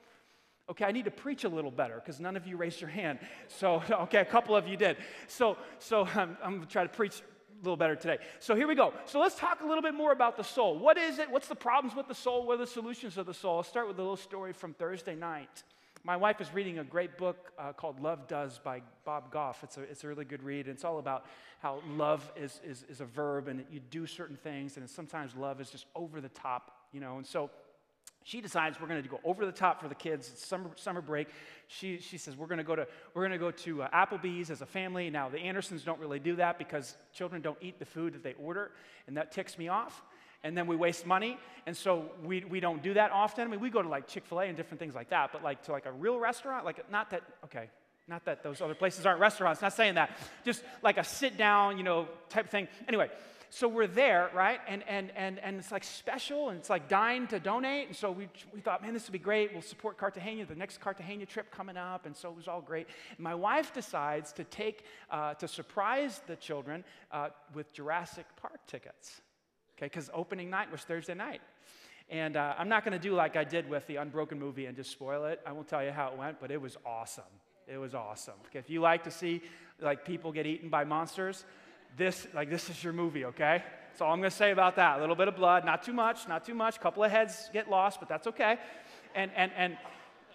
Okay, 0.70 0.86
I 0.86 0.94
need 0.94 1.06
to 1.06 1.12
preach 1.12 1.44
a 1.44 1.50
little 1.50 1.72
better 1.72 1.96
because 1.96 2.22
none 2.22 2.38
of 2.38 2.48
you 2.48 2.56
raised 2.56 2.80
your 2.80 2.90
hand. 2.90 3.20
So, 3.50 3.84
okay, 3.92 4.20
a 4.22 4.26
couple 4.26 4.56
of 4.56 4.70
you 4.70 4.78
did. 4.78 4.96
So, 5.28 5.58
so 5.80 6.08
um, 6.16 6.38
I'm 6.44 6.52
going 6.52 6.62
to 6.62 6.68
try 6.68 6.84
to 6.84 6.90
preach 6.90 7.22
little 7.62 7.78
better 7.78 7.96
today. 7.96 8.18
So 8.40 8.56
here 8.56 8.68
we 8.68 8.76
go. 8.76 8.94
So 9.06 9.20
let's 9.20 9.36
talk 9.36 9.62
a 9.62 9.66
little 9.66 9.82
bit 9.82 9.94
more 9.94 10.12
about 10.12 10.38
the 10.38 10.44
soul. 10.44 10.78
What 10.78 10.98
is 10.98 11.20
it? 11.20 11.30
What's 11.30 11.48
the 11.48 11.56
problems 11.56 11.96
with 11.96 12.08
the 12.08 12.16
soul? 12.16 12.46
What 12.46 12.56
are 12.56 12.58
the 12.58 12.68
solutions 12.68 13.18
of 13.18 13.26
the 13.26 13.34
soul? 13.34 13.58
I'll 13.58 13.64
start 13.64 13.88
with 13.88 13.98
a 13.98 14.02
little 14.02 14.18
story 14.18 14.54
from 14.54 14.74
Thursday 14.74 15.16
night. 15.16 15.64
My 16.04 16.16
wife 16.16 16.40
is 16.40 16.54
reading 16.54 16.80
a 16.80 16.84
great 16.84 17.18
book 17.18 17.52
uh, 17.60 17.74
called 17.74 18.00
Love 18.00 18.28
Does 18.28 18.58
by 18.58 18.82
Bob 19.04 19.32
Goff. 19.32 19.64
It's 19.64 19.78
a, 19.78 19.82
it's 19.82 20.04
a 20.06 20.08
really 20.08 20.24
good 20.24 20.42
read. 20.44 20.68
And 20.68 20.76
it's 20.76 20.86
all 20.86 20.98
about 20.98 21.26
how 21.60 21.82
love 21.90 22.32
is, 22.38 22.62
is, 22.64 22.86
is 22.90 23.02
a 23.02 23.06
verb 23.06 23.50
and 23.50 23.66
you 23.70 23.82
do 23.92 24.08
certain 24.08 24.38
things, 24.38 24.78
and 24.78 24.90
sometimes 24.90 25.36
love 25.36 25.60
is 25.60 25.70
just 25.70 25.86
over 25.96 26.22
the 26.22 26.30
top, 26.30 26.72
you 26.94 27.02
know. 27.02 27.18
And 27.18 27.28
so 27.28 27.50
she 28.24 28.42
decides 28.42 28.80
we're 28.80 28.88
going 28.88 29.02
to 29.02 29.10
go 29.10 29.20
over 29.24 29.46
the 29.46 29.52
top 29.52 29.82
for 29.82 29.88
the 29.88 29.96
kids. 29.96 30.30
It's 30.30 30.46
summer, 30.46 30.70
summer 30.76 31.02
break. 31.02 31.28
She, 31.68 32.00
she 32.00 32.18
says 32.18 32.36
we're 32.36 32.48
going 32.48 32.60
to 32.60 32.64
go 32.64 32.76
to 32.76 32.88
we're 33.14 33.22
going 33.22 33.32
to 33.32 33.38
go 33.38 33.52
to 33.52 33.84
uh, 33.84 33.90
Applebee's 33.90 34.50
as 34.50 34.62
a 34.62 34.66
family. 34.66 35.10
Now 35.10 35.30
the 35.30 35.40
Andersons 35.40 35.84
don't 35.84 36.00
really 36.00 36.20
do 36.20 36.36
that 36.36 36.58
because 36.58 36.96
children 37.14 37.42
don't 37.42 37.58
eat 37.62 37.80
the 37.80 37.86
food 37.86 38.14
that 38.14 38.24
they 38.24 38.34
order, 38.34 38.72
and 39.08 39.18
that 39.18 39.32
ticks 39.32 39.58
me 39.58 39.68
off. 39.68 40.04
And 40.42 40.58
then 40.58 40.68
we 40.68 40.78
waste 40.78 41.06
money, 41.06 41.38
and 41.66 41.76
so 41.76 42.12
we, 42.24 42.46
we 42.46 42.62
don't 42.62 42.82
do 42.82 42.94
that 42.94 43.12
often. 43.12 43.46
I 43.46 43.52
mean, 43.52 43.60
we 43.60 43.70
go 43.70 43.82
to 43.82 43.90
like 43.90 44.08
Chick 44.08 44.26
Fil 44.26 44.40
A 44.40 44.46
and 44.46 44.56
different 44.56 44.80
things 44.80 44.96
like 44.96 45.10
that, 45.10 45.34
but 45.34 45.44
like 45.44 45.64
to 45.64 45.74
like 45.74 45.86
a 45.86 45.92
real 45.92 46.18
restaurant, 46.18 46.64
like 46.64 46.90
not 46.90 47.10
that 47.10 47.24
okay, 47.44 47.70
not 48.08 48.26
that 48.26 48.42
those 48.42 48.62
other 48.62 48.74
places 48.74 49.06
aren't 49.06 49.20
restaurants. 49.20 49.62
Not 49.62 49.74
saying 49.74 49.96
that, 49.96 50.18
just 50.46 50.64
like 50.82 50.98
a 50.98 51.04
sit 51.04 51.38
down, 51.38 51.78
you 51.78 51.84
know, 51.84 52.08
type 52.30 52.50
thing. 52.50 52.68
Anyway, 52.88 53.10
so 53.52 53.68
we're 53.68 53.88
there, 53.88 54.30
right? 54.34 54.60
And, 54.68 54.84
and, 54.88 55.12
and, 55.16 55.40
and 55.40 55.58
it's 55.58 55.72
like 55.72 55.84
special 55.84 56.50
and 56.50 56.60
it's 56.60 56.70
like 56.70 56.88
dying 56.88 57.26
to 57.28 57.40
donate. 57.40 57.88
And 57.88 57.96
so 57.96 58.12
we, 58.12 58.30
we 58.54 58.60
thought, 58.60 58.84
man, 58.84 58.94
this 58.94 59.08
would 59.08 59.14
be 59.14 59.20
great. 59.20 59.52
We'll 59.52 59.62
support 59.62 59.98
Cartagena, 59.98 60.46
the 60.46 60.56
next 60.56 60.80
Cartagena 60.80 61.26
trip 61.26 61.50
coming 61.52 61.76
up. 61.76 62.06
And 62.06 62.16
so 62.16 62.30
it 62.30 62.36
was 62.36 62.48
all 62.48 62.62
great. 62.62 62.88
And 63.18 63.20
my 63.20 63.34
wife 63.34 63.74
decides 63.74 64.32
to 64.34 64.44
take, 64.44 64.86
uh, 65.10 65.34
to 65.36 65.48
surprise 65.48 66.22
the 66.28 66.36
children 66.36 66.84
uh, 67.12 67.30
with 67.54 67.74
Jurassic 67.74 68.26
Park 68.40 68.60
tickets. 68.68 69.22
Okay, 69.78 69.88
because 69.88 70.10
opening 70.14 70.50
night 70.50 70.72
was 70.72 70.82
Thursday 70.82 71.16
night. 71.16 71.42
And 72.10 72.38
uh, 72.38 72.54
I'm 72.58 72.70
not 72.70 72.84
going 72.84 72.94
to 72.94 73.00
do 73.00 73.16
like 73.16 73.36
I 73.36 73.44
did 73.44 73.70
with 73.70 73.88
the 73.88 73.96
Unbroken 73.96 74.40
movie 74.40 74.66
and 74.66 74.76
just 74.76 74.92
spoil 74.92 75.26
it. 75.26 75.40
I 75.46 75.54
won't 75.54 75.68
tell 75.68 75.84
you 75.84 75.92
how 75.92 76.10
it 76.12 76.18
went, 76.18 76.40
but 76.40 76.52
it 76.52 76.62
was 76.62 76.78
awesome. 76.86 77.24
It 77.68 77.78
was 77.78 77.96
awesome. 77.96 78.34
If 78.54 78.70
you 78.70 78.82
like 78.82 79.04
to 79.04 79.12
see 79.12 79.42
like 79.80 80.06
people 80.06 80.32
get 80.32 80.46
eaten 80.46 80.70
by 80.70 80.84
monsters, 80.84 81.46
this, 82.00 82.28
like, 82.34 82.50
this 82.50 82.70
is 82.70 82.84
your 82.84 82.94
movie, 82.94 83.26
okay? 83.26 83.64
That's 83.90 84.02
all 84.02 84.12
I'm 84.12 84.20
gonna 84.20 84.32
say 84.32 84.52
about 84.52 84.78
that. 84.78 84.98
A 84.98 85.02
little 85.02 85.16
bit 85.16 85.28
of 85.28 85.36
blood, 85.36 85.66
not 85.66 85.84
too 85.84 85.94
much, 85.94 86.28
not 86.28 86.46
too 86.46 86.56
much. 86.56 86.78
A 86.78 86.80
couple 86.80 87.04
of 87.04 87.12
heads 87.12 87.50
get 87.54 87.70
lost, 87.70 88.00
but 88.00 88.10
that's 88.10 88.26
okay. 88.28 88.58
And, 89.14 89.30
and, 89.36 89.52
and, 89.56 89.78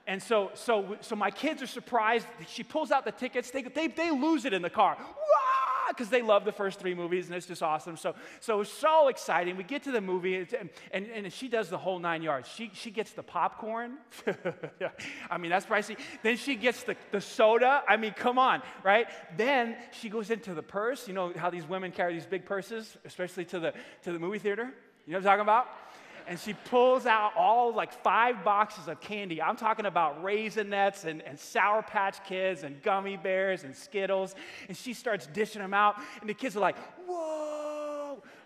and 0.06 0.22
so, 0.22 0.50
so, 0.54 0.96
so 1.00 1.16
my 1.16 1.30
kids 1.30 1.62
are 1.62 1.66
surprised. 1.66 2.26
She 2.46 2.62
pulls 2.62 2.90
out 2.90 3.04
the 3.04 3.12
tickets. 3.12 3.50
They, 3.50 3.62
they, 3.62 3.88
they 3.88 4.10
lose 4.10 4.44
it 4.44 4.52
in 4.52 4.62
the 4.62 4.70
car 4.70 4.96
because 5.88 6.08
they 6.08 6.22
love 6.22 6.44
the 6.44 6.52
first 6.52 6.78
three 6.78 6.94
movies 6.94 7.26
and 7.26 7.34
it's 7.34 7.46
just 7.46 7.62
awesome. 7.62 7.96
So, 7.96 8.14
so 8.40 8.62
so 8.62 9.08
exciting. 9.08 9.56
We 9.56 9.64
get 9.64 9.82
to 9.84 9.92
the 9.92 10.00
movie 10.00 10.36
and, 10.36 10.70
and, 10.90 11.06
and 11.06 11.32
she 11.32 11.48
does 11.48 11.70
the 11.70 11.78
whole 11.78 11.98
nine 11.98 12.22
yards. 12.22 12.48
She, 12.48 12.70
she 12.74 12.90
gets 12.90 13.12
the 13.12 13.22
popcorn. 13.22 13.98
I 15.30 15.38
mean, 15.38 15.50
that's 15.50 15.66
pricey. 15.66 15.98
Then 16.22 16.36
she 16.36 16.56
gets 16.56 16.82
the, 16.84 16.96
the 17.10 17.20
soda. 17.20 17.82
I 17.88 17.96
mean, 17.96 18.12
come 18.12 18.38
on, 18.38 18.62
right? 18.82 19.06
Then 19.36 19.76
she 19.92 20.08
goes 20.08 20.30
into 20.30 20.54
the 20.54 20.62
purse. 20.62 21.08
You 21.08 21.14
know 21.14 21.32
how 21.36 21.50
these 21.50 21.68
women 21.68 21.92
carry 21.92 22.14
these 22.14 22.26
big 22.26 22.44
purses, 22.44 22.96
especially 23.04 23.44
to 23.46 23.60
the, 23.60 23.74
to 24.02 24.12
the 24.12 24.18
movie 24.18 24.38
theater? 24.38 24.72
You 25.06 25.12
know 25.12 25.18
what 25.18 25.26
I'm 25.26 25.38
talking 25.38 25.42
about? 25.42 25.68
And 26.26 26.38
she 26.38 26.54
pulls 26.54 27.06
out 27.06 27.32
all 27.36 27.74
like 27.74 27.92
five 27.92 28.44
boxes 28.44 28.88
of 28.88 29.00
candy. 29.00 29.40
I'm 29.42 29.56
talking 29.56 29.86
about 29.86 30.22
Raisinets 30.22 31.04
and, 31.04 31.22
and 31.22 31.38
Sour 31.38 31.82
Patch 31.82 32.22
Kids 32.24 32.62
and 32.62 32.82
gummy 32.82 33.16
bears 33.16 33.64
and 33.64 33.74
Skittles. 33.74 34.34
And 34.68 34.76
she 34.76 34.94
starts 34.94 35.26
dishing 35.26 35.62
them 35.62 35.74
out, 35.74 35.96
and 36.20 36.28
the 36.28 36.34
kids 36.34 36.56
are 36.56 36.60
like, 36.60 36.76
whoa. 37.06 37.43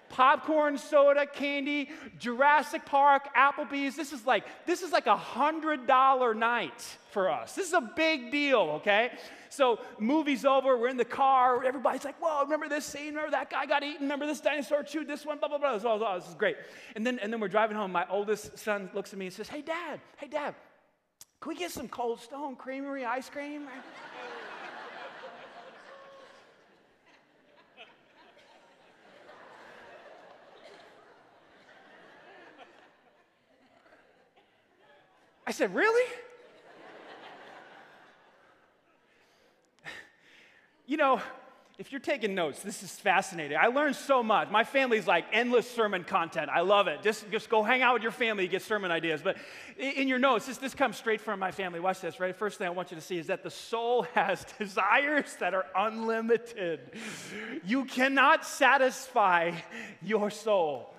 Popcorn, 0.09 0.79
soda, 0.79 1.27
candy, 1.27 1.91
Jurassic 2.19 2.85
Park, 2.85 3.35
Applebee's. 3.35 3.97
This 3.97 4.13
is 4.13 4.27
like 4.27 4.45
this 4.67 4.83
is 4.83 4.93
like 4.93 5.07
a 5.07 5.17
hundred 5.17 5.87
dollar 5.87 6.35
night 6.35 6.99
for 7.11 7.31
us. 7.31 7.55
This 7.55 7.69
is 7.69 7.75
a 7.75 7.81
big 7.81 8.31
deal, 8.31 8.61
okay? 8.81 9.13
So, 9.51 9.81
movie's 9.99 10.45
over, 10.45 10.77
we're 10.77 10.89
in 10.89 10.97
the 10.97 11.05
car, 11.05 11.65
everybody's 11.65 12.05
like, 12.05 12.17
whoa, 12.21 12.43
remember 12.43 12.69
this 12.69 12.85
scene? 12.85 13.15
Remember 13.15 13.31
that 13.31 13.51
guy 13.51 13.67
got 13.67 13.83
eaten? 13.83 14.03
Remember 14.03 14.27
this 14.27 14.41
dinosaur 14.41 14.83
chewed 14.83 15.09
this 15.09 15.25
one? 15.25 15.39
Blah, 15.39 15.49
blah, 15.49 15.59
blah. 15.59 16.17
This, 16.19 16.29
is 16.29 16.35
great. 16.35 16.57
And 16.97 17.07
then, 17.07 17.19
and 17.21 17.33
then 17.33 17.41
we're 17.41 17.49
driving 17.49 17.77
home. 17.77 17.93
My 17.93 18.07
oldest 18.11 18.59
son 18.59 18.91
looks 18.95 19.13
at 19.13 19.19
me 19.19 19.27
and 19.27 19.35
says, 19.35 19.49
hey, 19.49 19.63
dad, 19.63 20.01
hey, 20.19 20.29
dad, 20.29 20.55
can 21.41 21.49
we 21.49 21.57
get 21.57 21.71
some 21.71 21.89
Cold 21.89 22.21
Stone 22.21 22.57
Creamery 22.57 23.05
ice 23.05 23.29
cream? 23.31 23.67
I 35.49 35.51
said, 35.51 35.75
Really? 35.75 36.13
you 40.87 40.99
know, 40.99 41.23
if 41.79 41.91
you're 41.91 42.03
taking 42.03 42.35
notes, 42.35 42.63
this 42.63 42.83
is 42.83 42.91
fascinating. 42.91 43.57
I 43.59 43.69
learned 43.69 43.97
so 43.97 44.23
much. 44.23 44.51
My 44.51 44.65
family's 44.65 45.07
like 45.07 45.25
endless 45.33 45.71
sermon 45.71 46.05
content. 46.05 46.51
I 46.53 46.61
love 46.61 46.87
it. 46.87 47.03
Just, 47.03 47.31
just 47.31 47.49
go 47.49 47.63
hang 47.63 47.81
out 47.81 47.95
with 47.95 48.03
your 48.03 48.13
family, 48.13 48.47
get 48.47 48.61
sermon 48.61 48.91
ideas. 48.91 49.23
But 49.25 49.39
in 49.79 50.07
your 50.07 50.19
notes, 50.19 50.45
this, 50.45 50.59
this 50.59 50.75
comes 50.75 50.99
straight 50.99 51.23
from 51.23 51.41
my 51.41 51.51
family. 51.51 51.81
Watch 51.81 52.03
this, 52.03 52.21
right? 52.21 52.37
First 52.37 52.59
thing 52.59 52.67
I 52.67 52.71
want 52.71 52.91
you 52.91 52.97
to 52.97 53.03
see 53.03 53.17
is 53.17 53.29
that 53.29 53.43
the 53.43 53.51
soul 53.51 54.03
has 54.15 54.45
desires 54.59 55.35
that 55.41 55.55
are 55.55 55.65
unlimited. 55.75 56.81
You 57.65 57.87
cannot 57.87 58.45
satisfy 58.45 59.53
your 60.03 60.31
soul. 60.31 60.95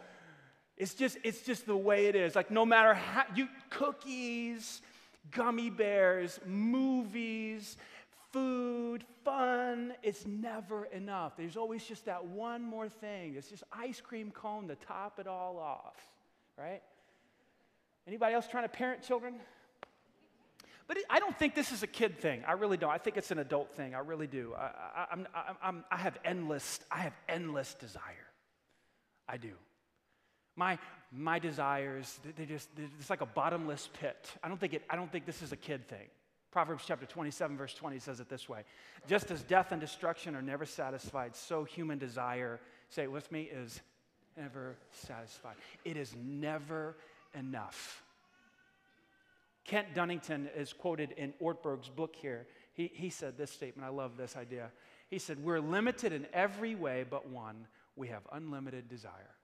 It's 0.79 0.93
just, 0.93 1.17
it's 1.23 1.41
just 1.41 1.65
the 1.65 1.75
way 1.75 2.07
it 2.07 2.15
is. 2.15 2.35
Like 2.35 2.49
no 2.49 2.65
matter 2.65 2.93
how 2.93 3.25
you 3.35 3.49
cookies, 3.69 4.81
gummy 5.29 5.69
bears, 5.69 6.39
movies, 6.45 7.75
food, 8.31 9.03
fun, 9.25 9.93
it's 10.01 10.25
never 10.25 10.85
enough. 10.85 11.33
There's 11.35 11.57
always 11.57 11.83
just 11.83 12.05
that 12.05 12.25
one 12.25 12.63
more 12.63 12.87
thing. 12.87 13.35
It's 13.35 13.49
just 13.49 13.63
ice 13.73 13.99
cream 13.99 14.31
cone 14.31 14.69
to 14.69 14.75
top 14.75 15.19
it 15.19 15.27
all 15.27 15.57
off, 15.59 15.97
right? 16.57 16.81
Anybody 18.07 18.33
else 18.33 18.47
trying 18.47 18.63
to 18.63 18.69
parent 18.69 19.03
children? 19.03 19.35
But 20.87 20.97
I 21.09 21.19
don't 21.19 21.37
think 21.37 21.53
this 21.53 21.71
is 21.71 21.83
a 21.83 21.87
kid 21.87 22.19
thing. 22.19 22.43
I 22.47 22.53
really 22.53 22.77
don't. 22.77 22.89
I 22.89 22.97
think 22.97 23.17
it's 23.17 23.31
an 23.31 23.37
adult 23.37 23.73
thing. 23.75 23.93
I 23.93 23.99
really 23.99 24.25
do. 24.27 24.55
I, 24.57 24.71
I, 24.95 25.05
I'm, 25.11 25.27
I'm, 25.61 25.83
I 25.91 25.97
have 25.97 26.17
endless, 26.23 26.79
I 26.89 26.99
have 27.01 27.13
endless 27.27 27.75
desire. 27.75 28.01
I 29.27 29.37
do. 29.37 29.51
My, 30.59 30.77
my 31.13 31.39
desires, 31.39 32.19
they 32.35 32.45
just, 32.45 32.67
it's 32.99 33.09
like 33.09 33.21
a 33.21 33.25
bottomless 33.25 33.89
pit. 33.93 34.29
I 34.43 34.49
don't 34.49 34.59
think 34.59 34.73
it, 34.73 34.83
I 34.89 34.97
don't 34.97 35.09
think 35.09 35.25
this 35.25 35.41
is 35.41 35.53
a 35.53 35.55
kid 35.55 35.87
thing. 35.87 36.09
Proverbs 36.51 36.83
chapter 36.85 37.05
27, 37.05 37.55
verse 37.55 37.73
20 37.73 37.97
says 37.99 38.19
it 38.19 38.27
this 38.27 38.49
way 38.49 38.65
Just 39.07 39.31
as 39.31 39.41
death 39.43 39.71
and 39.71 39.79
destruction 39.79 40.35
are 40.35 40.41
never 40.41 40.65
satisfied, 40.65 41.33
so 41.33 41.63
human 41.63 41.97
desire, 41.97 42.59
say 42.89 43.03
it 43.03 43.11
with 43.11 43.31
me, 43.31 43.43
is 43.43 43.79
never 44.35 44.75
satisfied. 44.91 45.55
It 45.85 45.95
is 45.95 46.13
never 46.21 46.97
enough. 47.33 48.03
Kent 49.63 49.93
Dunnington 49.95 50.47
is 50.57 50.73
quoted 50.73 51.13
in 51.13 51.33
Ortberg's 51.41 51.87
book 51.87 52.17
here. 52.17 52.47
He, 52.73 52.91
he 52.93 53.09
said 53.09 53.37
this 53.37 53.49
statement. 53.49 53.87
I 53.87 53.91
love 53.91 54.17
this 54.17 54.35
idea. 54.35 54.71
He 55.09 55.19
said, 55.19 55.41
We're 55.41 55.61
limited 55.61 56.11
in 56.11 56.27
every 56.33 56.75
way 56.75 57.05
but 57.09 57.29
one. 57.29 57.65
We 57.95 58.09
have 58.09 58.23
unlimited 58.33 58.89
desire. 58.89 59.35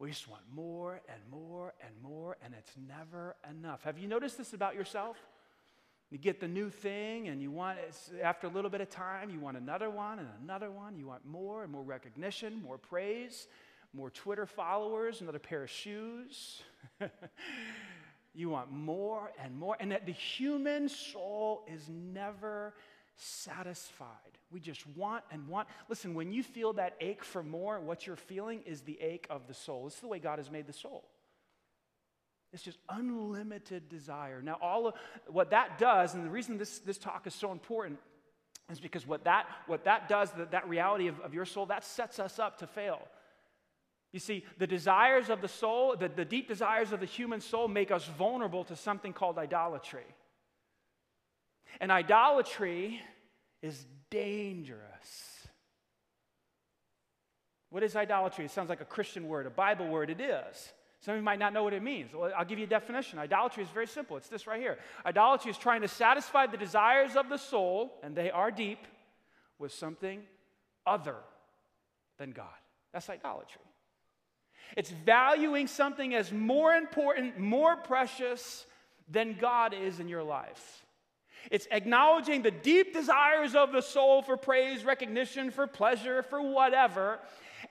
We 0.00 0.08
just 0.08 0.28
want 0.28 0.42
more 0.50 1.02
and 1.10 1.20
more 1.30 1.74
and 1.84 1.92
more, 2.02 2.38
and 2.42 2.54
it's 2.58 2.72
never 2.88 3.36
enough. 3.50 3.82
Have 3.82 3.98
you 3.98 4.08
noticed 4.08 4.38
this 4.38 4.54
about 4.54 4.74
yourself? 4.74 5.18
You 6.10 6.16
get 6.16 6.40
the 6.40 6.48
new 6.48 6.70
thing, 6.70 7.28
and 7.28 7.42
you 7.42 7.50
want, 7.50 7.78
after 8.22 8.46
a 8.46 8.50
little 8.50 8.70
bit 8.70 8.80
of 8.80 8.88
time, 8.88 9.28
you 9.28 9.38
want 9.38 9.58
another 9.58 9.90
one 9.90 10.18
and 10.18 10.28
another 10.42 10.70
one. 10.70 10.96
You 10.96 11.06
want 11.06 11.26
more 11.26 11.62
and 11.64 11.70
more 11.70 11.82
recognition, 11.82 12.62
more 12.62 12.78
praise, 12.78 13.46
more 13.92 14.08
Twitter 14.08 14.46
followers, 14.46 15.20
another 15.20 15.38
pair 15.38 15.64
of 15.64 15.70
shoes. 15.70 16.62
you 18.34 18.48
want 18.48 18.72
more 18.72 19.30
and 19.44 19.54
more. 19.54 19.76
And 19.80 19.92
that 19.92 20.06
the 20.06 20.12
human 20.12 20.88
soul 20.88 21.62
is 21.70 21.90
never 21.90 22.72
satisfied. 23.16 24.06
We 24.50 24.60
just 24.60 24.86
want 24.96 25.24
and 25.30 25.46
want. 25.48 25.68
Listen, 25.88 26.14
when 26.14 26.32
you 26.32 26.42
feel 26.42 26.72
that 26.74 26.96
ache 27.00 27.24
for 27.24 27.42
more, 27.42 27.80
what 27.80 28.06
you're 28.06 28.16
feeling 28.16 28.62
is 28.66 28.80
the 28.82 29.00
ache 29.00 29.26
of 29.30 29.46
the 29.46 29.54
soul. 29.54 29.84
This 29.84 29.94
is 29.94 30.00
the 30.00 30.08
way 30.08 30.18
God 30.18 30.38
has 30.38 30.50
made 30.50 30.66
the 30.66 30.72
soul. 30.72 31.04
It's 32.52 32.62
just 32.62 32.78
unlimited 32.88 33.88
desire. 33.88 34.42
Now, 34.42 34.58
all 34.60 34.88
of 34.88 34.94
what 35.28 35.50
that 35.50 35.78
does, 35.78 36.14
and 36.14 36.24
the 36.24 36.30
reason 36.30 36.58
this, 36.58 36.80
this 36.80 36.98
talk 36.98 37.26
is 37.26 37.34
so 37.34 37.52
important 37.52 38.00
is 38.70 38.80
because 38.80 39.06
what 39.06 39.24
that, 39.24 39.46
what 39.66 39.84
that 39.84 40.08
does, 40.08 40.30
that, 40.32 40.50
that 40.50 40.68
reality 40.68 41.06
of, 41.06 41.20
of 41.20 41.32
your 41.32 41.44
soul, 41.44 41.66
that 41.66 41.84
sets 41.84 42.18
us 42.18 42.38
up 42.38 42.58
to 42.58 42.66
fail. 42.66 43.00
You 44.12 44.18
see, 44.18 44.44
the 44.58 44.66
desires 44.66 45.30
of 45.30 45.40
the 45.40 45.48
soul, 45.48 45.94
the, 45.96 46.08
the 46.08 46.24
deep 46.24 46.48
desires 46.48 46.92
of 46.92 46.98
the 46.98 47.06
human 47.06 47.40
soul, 47.40 47.68
make 47.68 47.92
us 47.92 48.04
vulnerable 48.18 48.64
to 48.64 48.74
something 48.74 49.12
called 49.12 49.38
idolatry. 49.38 50.06
And 51.80 51.92
idolatry 51.92 53.00
is 53.62 53.86
dangerous. 54.10 55.48
What 57.70 57.82
is 57.82 57.94
idolatry? 57.94 58.44
It 58.46 58.50
sounds 58.50 58.68
like 58.68 58.80
a 58.80 58.86
Christian 58.86 59.28
word, 59.28 59.46
a 59.46 59.50
Bible 59.50 59.86
word. 59.86 60.10
It 60.10 60.20
is. 60.20 60.72
Some 61.00 61.14
of 61.14 61.18
you 61.18 61.24
might 61.24 61.38
not 61.38 61.52
know 61.52 61.62
what 61.62 61.72
it 61.72 61.82
means. 61.82 62.12
Well, 62.12 62.30
I'll 62.36 62.44
give 62.44 62.58
you 62.58 62.64
a 62.64 62.68
definition. 62.68 63.18
Idolatry 63.18 63.62
is 63.62 63.70
very 63.70 63.86
simple. 63.86 64.16
It's 64.16 64.28
this 64.28 64.46
right 64.46 64.60
here. 64.60 64.78
Idolatry 65.06 65.50
is 65.50 65.56
trying 65.56 65.80
to 65.80 65.88
satisfy 65.88 66.46
the 66.46 66.58
desires 66.58 67.16
of 67.16 67.28
the 67.28 67.38
soul, 67.38 67.98
and 68.02 68.14
they 68.14 68.30
are 68.30 68.50
deep, 68.50 68.80
with 69.58 69.72
something 69.72 70.22
other 70.86 71.16
than 72.18 72.32
God. 72.32 72.46
That's 72.92 73.08
idolatry. 73.08 73.60
It's 74.76 74.90
valuing 74.90 75.66
something 75.66 76.14
as 76.14 76.32
more 76.32 76.74
important, 76.74 77.38
more 77.38 77.76
precious 77.76 78.66
than 79.08 79.36
God 79.38 79.74
is 79.74 80.00
in 80.00 80.08
your 80.08 80.22
life. 80.22 80.84
It's 81.50 81.66
acknowledging 81.70 82.42
the 82.42 82.50
deep 82.50 82.92
desires 82.92 83.54
of 83.54 83.72
the 83.72 83.80
soul 83.80 84.22
for 84.22 84.36
praise, 84.36 84.84
recognition, 84.84 85.50
for 85.50 85.66
pleasure, 85.66 86.22
for 86.22 86.40
whatever, 86.42 87.18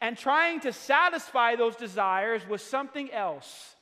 and 0.01 0.17
trying 0.17 0.59
to 0.61 0.73
satisfy 0.73 1.55
those 1.55 1.75
desires 1.75 2.41
with 2.47 2.61
something 2.61 3.11
else, 3.11 3.75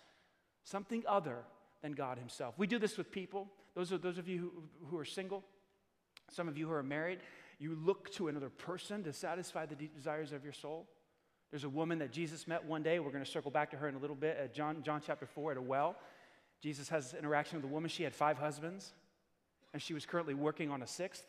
something 0.64 1.04
other 1.08 1.38
than 1.82 1.94
God 1.94 2.18
Himself. 2.18 2.56
We 2.58 2.68
do 2.68 2.80
this 2.80 2.98
with 2.98 3.12
people. 3.12 3.48
Those 3.76 3.94
are 3.94 3.98
those 3.98 4.18
of 4.18 4.28
you 4.28 4.40
who, 4.40 4.88
who 4.88 4.98
are 4.98 5.06
single, 5.06 5.44
some 6.32 6.48
of 6.48 6.58
you 6.58 6.68
who 6.68 6.74
are 6.74 6.84
married, 6.84 7.20
you 7.60 7.76
look 7.76 8.12
to 8.14 8.28
another 8.28 8.50
person 8.50 9.04
to 9.04 9.14
satisfy 9.14 9.66
the 9.66 9.76
deep 9.76 9.96
desires 9.96 10.32
of 10.32 10.44
your 10.44 10.54
soul. 10.54 10.88
There's 11.52 11.64
a 11.64 11.70
woman 11.70 12.00
that 12.00 12.12
Jesus 12.12 12.48
met 12.48 12.66
one 12.66 12.84
day. 12.84 13.00
We're 13.00 13.12
going 13.12 13.24
to 13.24 13.30
circle 13.30 13.52
back 13.52 13.72
to 13.72 13.78
her 13.78 13.88
in 13.88 13.96
a 13.96 14.00
little 14.00 14.16
bit 14.16 14.38
at 14.38 14.54
John, 14.54 14.84
John 14.84 15.02
chapter 15.06 15.26
4 15.26 15.54
at 15.54 15.58
a 15.58 15.62
well. 15.62 15.96
Jesus 16.62 16.90
has 16.90 17.14
an 17.14 17.20
interaction 17.20 17.58
with 17.58 17.66
a 17.70 17.74
woman. 17.74 17.90
She 17.90 18.04
had 18.04 18.14
five 18.14 18.38
husbands, 18.38 18.94
and 19.74 19.82
she 19.82 19.94
was 19.94 20.06
currently 20.06 20.34
working 20.34 20.72
on 20.72 20.82
a 20.82 20.88
sixth. 20.88 21.26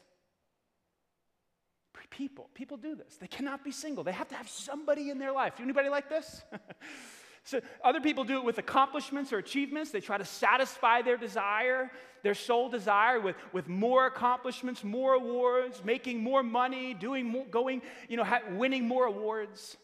People, 2.10 2.48
people 2.54 2.76
do 2.76 2.94
this. 2.94 3.16
They 3.16 3.26
cannot 3.26 3.64
be 3.64 3.70
single. 3.70 4.02
They 4.02 4.12
have 4.12 4.28
to 4.28 4.34
have 4.34 4.48
somebody 4.48 5.10
in 5.10 5.18
their 5.18 5.32
life. 5.32 5.56
Do 5.56 5.62
anybody 5.62 5.88
like 5.88 6.08
this? 6.08 6.42
so 7.44 7.60
other 7.84 8.00
people 8.00 8.24
do 8.24 8.38
it 8.38 8.44
with 8.44 8.58
accomplishments 8.58 9.32
or 9.32 9.38
achievements. 9.38 9.90
They 9.90 10.00
try 10.00 10.16
to 10.18 10.24
satisfy 10.24 11.02
their 11.02 11.16
desire, 11.16 11.90
their 12.22 12.34
soul 12.34 12.70
desire 12.70 13.20
with, 13.20 13.36
with 13.52 13.68
more 13.68 14.06
accomplishments, 14.06 14.82
more 14.82 15.14
awards, 15.14 15.82
making 15.84 16.22
more 16.22 16.42
money, 16.42 16.94
doing 16.94 17.26
more, 17.26 17.46
going, 17.46 17.82
you 18.08 18.16
know, 18.16 18.26
winning 18.52 18.88
more 18.88 19.04
awards. 19.04 19.76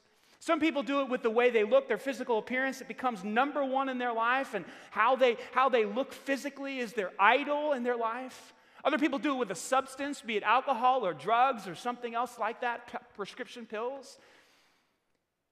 Some 0.44 0.60
people 0.60 0.82
do 0.82 1.00
it 1.00 1.08
with 1.08 1.22
the 1.22 1.30
way 1.30 1.48
they 1.48 1.64
look, 1.64 1.88
their 1.88 1.96
physical 1.96 2.36
appearance. 2.36 2.82
It 2.82 2.86
becomes 2.86 3.24
number 3.24 3.64
one 3.64 3.88
in 3.88 3.96
their 3.96 4.12
life, 4.12 4.52
and 4.52 4.66
how 4.90 5.16
they, 5.16 5.38
how 5.52 5.70
they 5.70 5.86
look 5.86 6.12
physically 6.12 6.80
is 6.80 6.92
their 6.92 7.12
idol 7.18 7.72
in 7.72 7.82
their 7.82 7.96
life. 7.96 8.52
Other 8.84 8.98
people 8.98 9.18
do 9.18 9.36
it 9.36 9.38
with 9.38 9.50
a 9.50 9.54
substance, 9.54 10.20
be 10.20 10.36
it 10.36 10.42
alcohol 10.42 11.06
or 11.06 11.14
drugs 11.14 11.66
or 11.66 11.74
something 11.74 12.14
else 12.14 12.38
like 12.38 12.60
that, 12.60 13.14
prescription 13.14 13.64
pills. 13.64 14.18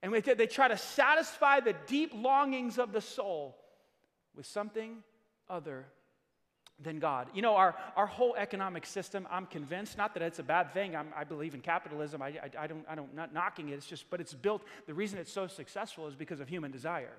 And 0.03 0.13
they 0.13 0.47
try 0.47 0.69
to 0.69 0.77
satisfy 0.77 1.61
the 1.61 1.75
deep 1.87 2.13
longings 2.15 2.79
of 2.79 2.93
the 2.93 3.01
soul 3.01 3.57
with 4.37 4.45
something 4.45 4.99
other 5.49 5.87
than 6.83 6.99
God. 6.99 7.29
You 7.35 7.43
know, 7.43 7.55
our, 7.55 7.75
our 7.97 8.07
whole 8.07 8.35
economic 8.37 8.87
system, 8.87 9.27
I'm 9.31 9.47
convinced, 9.47 9.97
not 9.97 10.15
that 10.15 10.23
it's 10.23 10.39
a 10.39 10.43
bad 10.43 10.73
thing, 10.73 10.97
I'm, 10.97 11.09
i 11.17 11.25
believe 11.25 11.55
in 11.55 11.61
capitalism, 11.61 12.23
I, 12.23 12.29
I, 12.29 12.51
I, 12.61 12.67
don't, 12.67 12.85
I 12.89 12.95
don't, 12.95 13.15
not 13.15 13.33
knocking 13.33 13.69
it, 13.71 13.75
it's 13.75 13.87
just, 13.87 14.09
but 14.11 14.21
it's 14.21 14.35
built, 14.35 14.63
the 14.87 14.95
reason 14.95 15.19
it's 15.19 15.33
so 15.33 15.47
successful 15.47 16.09
is 16.09 16.15
because 16.15 16.41
of 16.41 16.49
human 16.49 16.71
desire. 16.71 17.15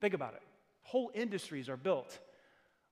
Think 0.00 0.14
about 0.14 0.34
it. 0.34 0.42
Whole 0.82 1.10
industries 1.14 1.68
are 1.68 1.76
built 1.76 2.18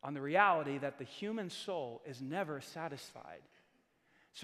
on 0.02 0.14
the 0.14 0.21
reality 0.21 0.78
that 0.78 0.99
the 0.99 1.04
human 1.04 1.50
soul 1.50 2.02
is 2.07 2.21
never 2.21 2.61
satisfied. 2.61 3.40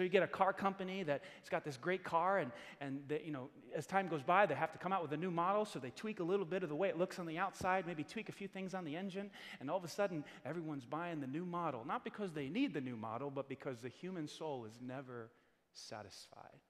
So 0.00 0.04
you 0.04 0.08
get 0.08 0.22
a 0.22 0.26
car 0.26 0.54
company 0.54 1.02
that 1.02 1.20
has 1.42 1.50
got 1.50 1.62
this 1.62 1.76
great 1.76 2.04
car, 2.04 2.38
and, 2.38 2.50
and 2.80 3.02
they, 3.06 3.20
you 3.22 3.32
know, 3.32 3.50
as 3.76 3.84
time 3.84 4.08
goes 4.08 4.22
by, 4.22 4.46
they 4.46 4.54
have 4.54 4.72
to 4.72 4.78
come 4.78 4.94
out 4.94 5.02
with 5.02 5.12
a 5.12 5.16
new 5.18 5.30
model, 5.30 5.66
so 5.66 5.78
they 5.78 5.90
tweak 5.90 6.20
a 6.20 6.22
little 6.22 6.46
bit 6.46 6.62
of 6.62 6.70
the 6.70 6.74
way 6.74 6.88
it 6.88 6.96
looks 6.96 7.18
on 7.18 7.26
the 7.26 7.36
outside, 7.36 7.86
maybe 7.86 8.02
tweak 8.02 8.30
a 8.30 8.32
few 8.32 8.48
things 8.48 8.72
on 8.72 8.86
the 8.86 8.96
engine, 8.96 9.28
and 9.60 9.70
all 9.70 9.76
of 9.76 9.84
a 9.84 9.88
sudden, 9.88 10.24
everyone's 10.46 10.86
buying 10.86 11.20
the 11.20 11.26
new 11.26 11.44
model. 11.44 11.84
Not 11.86 12.02
because 12.02 12.32
they 12.32 12.48
need 12.48 12.72
the 12.72 12.80
new 12.80 12.96
model, 12.96 13.30
but 13.30 13.46
because 13.46 13.80
the 13.80 13.90
human 13.90 14.26
soul 14.26 14.64
is 14.64 14.78
never 14.80 15.28
satisfied. 15.74 16.60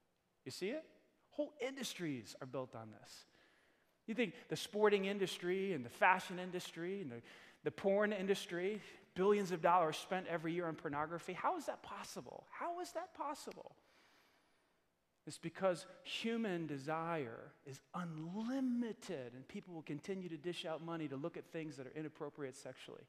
You 0.45 0.51
see 0.51 0.71
it? 0.71 0.83
Whole 1.31 1.53
industries 1.65 2.35
are 2.41 2.49
built 2.49 2.75
on 2.75 2.89
this. 3.01 3.27
You 4.09 4.15
think 4.17 4.35
the 4.49 4.57
sporting 4.57 5.05
industry 5.05 5.73
and 5.73 5.85
the 5.85 5.89
fashion 5.89 6.41
industry 6.41 7.01
and 7.01 7.13
the 7.13 7.23
the 7.63 7.71
porn 7.71 8.13
industry, 8.13 8.81
billions 9.14 9.50
of 9.50 9.61
dollars 9.61 9.97
spent 9.97 10.26
every 10.29 10.52
year 10.52 10.67
on 10.67 10.75
pornography. 10.75 11.33
How 11.33 11.57
is 11.57 11.67
that 11.67 11.83
possible? 11.83 12.47
How 12.50 12.81
is 12.81 12.93
that 12.93 13.14
possible? 13.14 13.73
It's 15.26 15.38
because 15.38 15.87
human 16.02 16.67
desire 16.67 17.52
is 17.67 17.81
unlimited, 17.95 19.33
and 19.35 19.47
people 19.47 19.75
will 19.75 19.83
continue 19.83 20.29
to 20.29 20.37
dish 20.37 20.64
out 20.64 20.83
money 20.83 21.09
to 21.09 21.17
look 21.17 21.37
at 21.37 21.45
things 21.52 21.76
that 21.76 21.87
are 21.87 21.93
inappropriate 21.95 22.57
sexually 22.57 23.02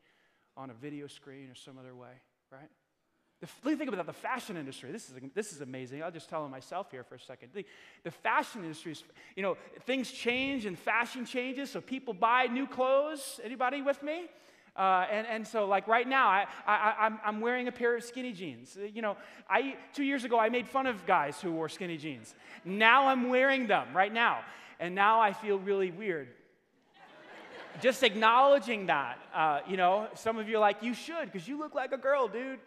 on 0.58 0.70
a 0.70 0.74
video 0.74 1.08
screen 1.08 1.50
or 1.50 1.56
some 1.56 1.78
other 1.80 1.96
way, 1.96 2.12
right? 2.52 2.70
The, 3.40 3.48
think 3.76 3.92
about 3.92 4.06
the 4.06 4.14
fashion 4.14 4.56
industry. 4.56 4.92
This 4.92 5.10
is, 5.10 5.16
this 5.34 5.52
is 5.52 5.62
amazing. 5.62 6.04
I'll 6.04 6.12
just 6.12 6.30
tell 6.30 6.48
myself 6.48 6.92
here 6.92 7.04
for 7.04 7.16
a 7.16 7.20
second. 7.20 7.50
The, 7.56 7.66
the 8.04 8.12
fashion 8.12 8.62
industry 8.62 8.92
is, 8.92 9.04
you 9.36 9.42
know, 9.42 9.58
things 9.88 10.12
change 10.12 10.66
and 10.66 10.78
fashion 10.78 11.26
changes, 11.26 11.72
so 11.72 11.82
people 11.82 12.14
buy 12.14 12.46
new 12.46 12.68
clothes. 12.68 13.40
Anybody 13.44 13.82
with 13.82 14.04
me? 14.04 14.28
Uh, 14.76 15.06
and, 15.12 15.28
and 15.28 15.48
so, 15.48 15.66
like 15.66 15.88
right 15.88 16.08
now, 16.08 16.28
I, 16.28 16.46
I, 16.66 16.96
I'm, 17.00 17.20
I'm 17.26 17.42
wearing 17.42 17.68
a 17.68 17.72
pair 17.72 17.96
of 17.96 18.04
skinny 18.04 18.32
jeans. 18.32 18.78
You 18.94 19.02
know, 19.02 19.18
I, 19.50 19.76
two 19.94 20.04
years 20.04 20.24
ago, 20.24 20.40
I 20.40 20.50
made 20.50 20.68
fun 20.68 20.88
of 20.88 21.06
guys 21.06 21.42
who 21.42 21.52
wore 21.52 21.68
skinny 21.68 21.98
jeans. 21.98 22.34
Now 22.64 23.08
I'm 23.08 23.30
wearing 23.30 23.68
them 23.68 23.88
right 23.94 24.14
now. 24.14 24.40
And 24.80 24.96
now 24.96 25.20
I 25.20 25.34
feel 25.34 25.60
really 25.60 25.92
weird. 25.92 26.30
Just 27.82 28.04
acknowledging 28.04 28.88
that. 28.88 29.20
Uh, 29.34 29.60
you 29.68 29.78
know, 29.78 30.08
some 30.16 30.38
of 30.38 30.50
you 30.50 30.58
are 30.58 30.60
like, 30.60 30.82
you 30.82 30.94
should, 30.94 31.32
because 31.32 31.48
you 31.48 31.60
look 31.60 31.76
like 31.76 31.92
a 31.92 31.98
girl, 31.98 32.28
dude. 32.28 32.60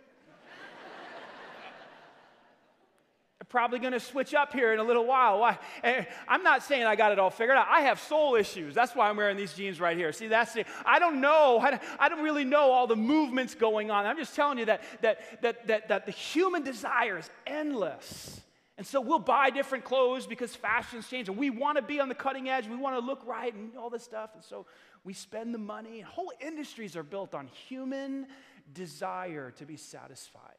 Probably 3.55 3.79
going 3.79 3.93
to 3.93 4.01
switch 4.01 4.35
up 4.35 4.53
here 4.53 4.73
in 4.73 4.81
a 4.81 4.83
little 4.83 5.07
while. 5.07 5.39
Why? 5.39 5.57
Eh, 5.85 6.05
I'm 6.27 6.43
not 6.43 6.65
saying 6.65 6.87
I 6.87 6.97
got 6.97 7.13
it 7.13 7.21
all 7.21 7.31
figured 7.31 7.57
out. 7.57 7.69
I 7.71 7.83
have 7.83 8.01
soul 8.01 8.35
issues. 8.35 8.75
That's 8.75 8.97
why 8.97 9.09
I'm 9.09 9.17
wearing 9.17 9.37
these 9.37 9.53
jeans 9.55 9.79
right 9.79 9.97
here. 9.97 10.11
See, 10.11 10.27
that's 10.27 10.55
the, 10.55 10.65
I 10.85 10.99
don't 10.99 11.21
know. 11.21 11.61
I 12.01 12.09
don't 12.09 12.25
really 12.25 12.43
know 12.43 12.73
all 12.73 12.89
the 12.89 12.97
movements 12.97 13.55
going 13.55 13.93
on. 13.93 14.07
I'm 14.07 14.17
just 14.17 14.35
telling 14.35 14.59
you 14.59 14.65
that, 14.65 14.83
that, 15.03 15.41
that, 15.43 15.69
that, 15.69 15.87
that 15.87 16.05
the 16.05 16.11
human 16.11 16.65
desire 16.65 17.17
is 17.17 17.31
endless. 17.47 18.41
And 18.77 18.85
so 18.85 19.01
we'll 19.01 19.21
buy 19.21 19.51
different 19.51 19.85
clothes 19.85 20.27
because 20.27 20.57
fashions 20.57 21.09
change. 21.09 21.29
And 21.29 21.39
we 21.39 21.51
want 21.51 21.77
to 21.77 21.83
be 21.83 22.01
on 22.01 22.09
the 22.09 22.15
cutting 22.17 22.49
edge. 22.49 22.67
We 22.67 22.75
want 22.75 22.97
to 22.99 23.07
look 23.07 23.25
right 23.25 23.55
and 23.55 23.77
all 23.77 23.89
this 23.89 24.03
stuff. 24.03 24.31
And 24.35 24.43
so 24.43 24.67
we 25.05 25.13
spend 25.13 25.55
the 25.55 25.59
money. 25.59 26.01
Whole 26.01 26.33
industries 26.41 26.97
are 26.97 27.05
built 27.05 27.37
on 27.37 27.47
human 27.47 28.27
desire 28.73 29.53
to 29.59 29.65
be 29.65 29.77
satisfied. 29.77 30.57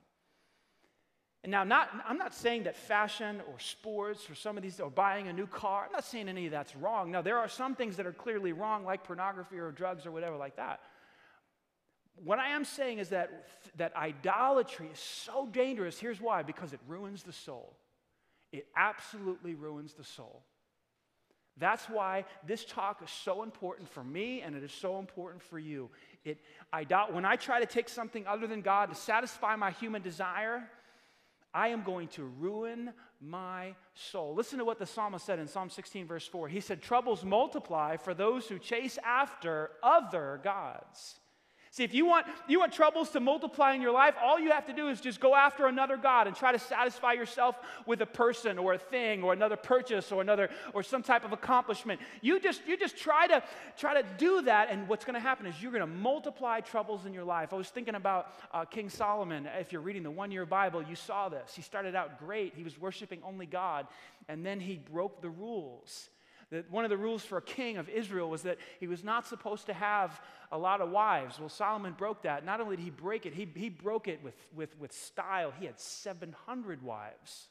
And 1.46 1.52
now, 1.52 1.64
not, 1.64 1.90
I'm 2.10 2.18
not 2.18 2.34
saying 2.34 2.64
that 2.64 2.76
fashion 2.76 3.40
or 3.48 3.60
sports 3.60 4.28
or 4.32 4.34
some 4.34 4.58
of 4.58 4.64
these, 4.64 4.80
or 4.80 4.90
buying 4.90 5.28
a 5.28 5.34
new 5.34 5.46
car, 5.46 5.84
I'm 5.86 5.92
not 5.92 6.04
saying 6.04 6.28
any 6.28 6.48
of 6.48 6.52
that's 6.52 6.76
wrong. 6.76 7.12
Now, 7.12 7.22
there 7.22 7.38
are 7.38 7.48
some 7.48 7.76
things 7.76 7.98
that 7.98 8.08
are 8.08 8.12
clearly 8.12 8.52
wrong, 8.52 8.84
like 8.84 9.04
pornography 9.04 9.60
or 9.60 9.72
drugs 9.72 10.08
or 10.08 10.12
whatever 10.12 10.38
like 10.38 10.56
that. 10.56 10.80
What 12.16 12.40
I 12.40 12.50
am 12.50 12.66
saying 12.66 12.98
is 12.98 13.10
that, 13.10 13.46
that 13.78 13.96
idolatry 13.96 14.90
is 14.92 14.98
so 14.98 15.46
dangerous. 15.46 16.00
Here's 16.00 16.20
why 16.20 16.42
because 16.42 16.74
it 16.74 16.80
ruins 16.88 17.22
the 17.22 17.32
soul. 17.32 17.78
It 18.52 18.66
absolutely 18.76 19.54
ruins 19.54 19.94
the 19.94 20.04
soul. 20.04 20.42
That's 21.58 21.86
why 21.86 22.26
this 22.48 22.66
talk 22.66 23.04
is 23.04 23.12
so 23.12 23.44
important 23.44 23.88
for 23.88 24.04
me 24.04 24.42
and 24.42 24.56
it 24.56 24.64
is 24.64 24.72
so 24.72 24.98
important 24.98 25.44
for 25.44 25.60
you. 25.60 25.92
It, 26.24 26.40
I, 26.74 26.86
when 27.12 27.24
I 27.24 27.36
try 27.36 27.60
to 27.60 27.68
take 27.68 27.88
something 27.88 28.26
other 28.26 28.48
than 28.48 28.62
God 28.62 28.90
to 28.90 28.96
satisfy 28.96 29.56
my 29.56 29.70
human 29.70 30.02
desire, 30.02 30.68
I 31.56 31.70
am 31.70 31.84
going 31.84 32.10
to 32.10 32.26
ruin 32.26 32.92
my 33.22 33.76
soul. 33.94 34.36
Listen 34.36 34.60
to 34.60 34.66
what 34.66 34.78
the 34.78 34.86
psalmist 34.86 35.26
said 35.26 35.40
in 35.40 35.48
Psalm 35.48 35.70
16, 35.70 36.06
verse 36.06 36.28
4. 36.28 36.50
He 36.50 36.60
said, 36.60 36.82
Troubles 36.82 37.24
multiply 37.24 37.96
for 37.96 38.14
those 38.14 38.46
who 38.48 38.60
chase 38.60 39.00
after 39.06 39.72
other 39.82 40.42
gods. 40.44 41.16
See, 41.76 41.84
if 41.84 41.94
you 41.94 42.06
want, 42.06 42.26
you 42.48 42.58
want 42.62 42.72
troubles 42.72 43.10
to 43.10 43.20
multiply 43.20 43.74
in 43.74 43.82
your 43.82 43.92
life, 43.92 44.16
all 44.24 44.40
you 44.40 44.52
have 44.52 44.66
to 44.68 44.72
do 44.72 44.88
is 44.88 45.02
just 45.02 45.20
go 45.20 45.36
after 45.36 45.68
another 45.68 45.98
God 45.98 46.26
and 46.26 46.34
try 46.34 46.54
to 46.54 46.58
satisfy 46.58 47.12
yourself 47.12 47.58
with 47.86 48.02
a 48.02 48.06
person 48.06 48.58
or 48.58 48.76
a 48.76 48.78
thing 48.78 49.24
or 49.24 49.34
another 49.34 49.58
purchase 49.58 50.10
or 50.10 50.22
another 50.22 50.50
or 50.74 50.84
some 50.84 51.04
type 51.04 51.26
of 51.26 51.34
accomplishment. 51.34 52.00
You 52.22 52.40
just 52.40 52.62
you 52.66 52.78
just 52.78 52.96
try 52.96 53.28
to 53.28 53.44
try 53.78 54.02
to 54.02 54.08
do 54.18 54.44
that, 54.44 54.70
and 54.72 54.88
what's 54.88 55.04
going 55.04 55.16
to 55.16 55.20
happen 55.20 55.48
is 55.48 55.62
you're 55.62 55.74
going 55.74 55.82
to 55.82 55.86
multiply 55.86 56.62
troubles 56.62 57.06
in 57.06 57.14
your 57.14 57.26
life. 57.26 57.52
I 57.52 57.58
was 57.58 57.68
thinking 57.68 57.96
about 57.96 58.28
uh, 58.54 58.64
King 58.64 58.88
Solomon. 58.88 59.46
If 59.60 59.74
you're 59.74 59.82
reading 59.82 60.04
the 60.04 60.12
one-year 60.12 60.46
Bible, 60.46 60.82
you 60.82 60.96
saw 60.96 61.28
this. 61.28 61.52
He 61.58 61.62
started 61.62 61.94
out 61.94 62.20
great. 62.20 62.54
He 62.56 62.64
was 62.64 62.80
worshiping 62.80 63.20
only 63.22 63.48
God, 63.48 63.86
and 64.30 64.46
then 64.46 64.62
he 64.62 64.78
broke 64.78 65.22
the 65.22 65.30
rules. 65.30 66.08
That 66.56 66.72
one 66.72 66.86
of 66.86 66.90
the 66.90 66.98
rules 66.98 67.26
for 67.26 67.38
a 67.38 67.42
king 67.42 67.76
of 67.76 67.90
Israel 67.90 68.30
was 68.30 68.44
that 68.44 68.58
he 68.80 68.88
was 68.88 69.04
not 69.04 69.28
supposed 69.28 69.66
to 69.66 69.74
have 69.74 70.22
a 70.54 70.58
lot 70.58 70.80
of 70.80 70.90
wives. 70.90 71.38
Well, 71.38 71.50
Solomon 71.50 71.92
broke 71.92 72.22
that. 72.22 72.46
Not 72.46 72.62
only 72.62 72.78
did 72.78 72.84
he 72.84 72.92
break 72.92 73.26
it, 73.26 73.34
he, 73.34 73.46
he 73.56 73.68
broke 73.68 74.08
it 74.08 74.24
with, 74.24 74.36
with, 74.56 74.80
with 74.80 74.94
style. 74.94 75.52
He 75.60 75.66
had 75.66 75.78
700 75.78 76.82
wives. 76.82 77.50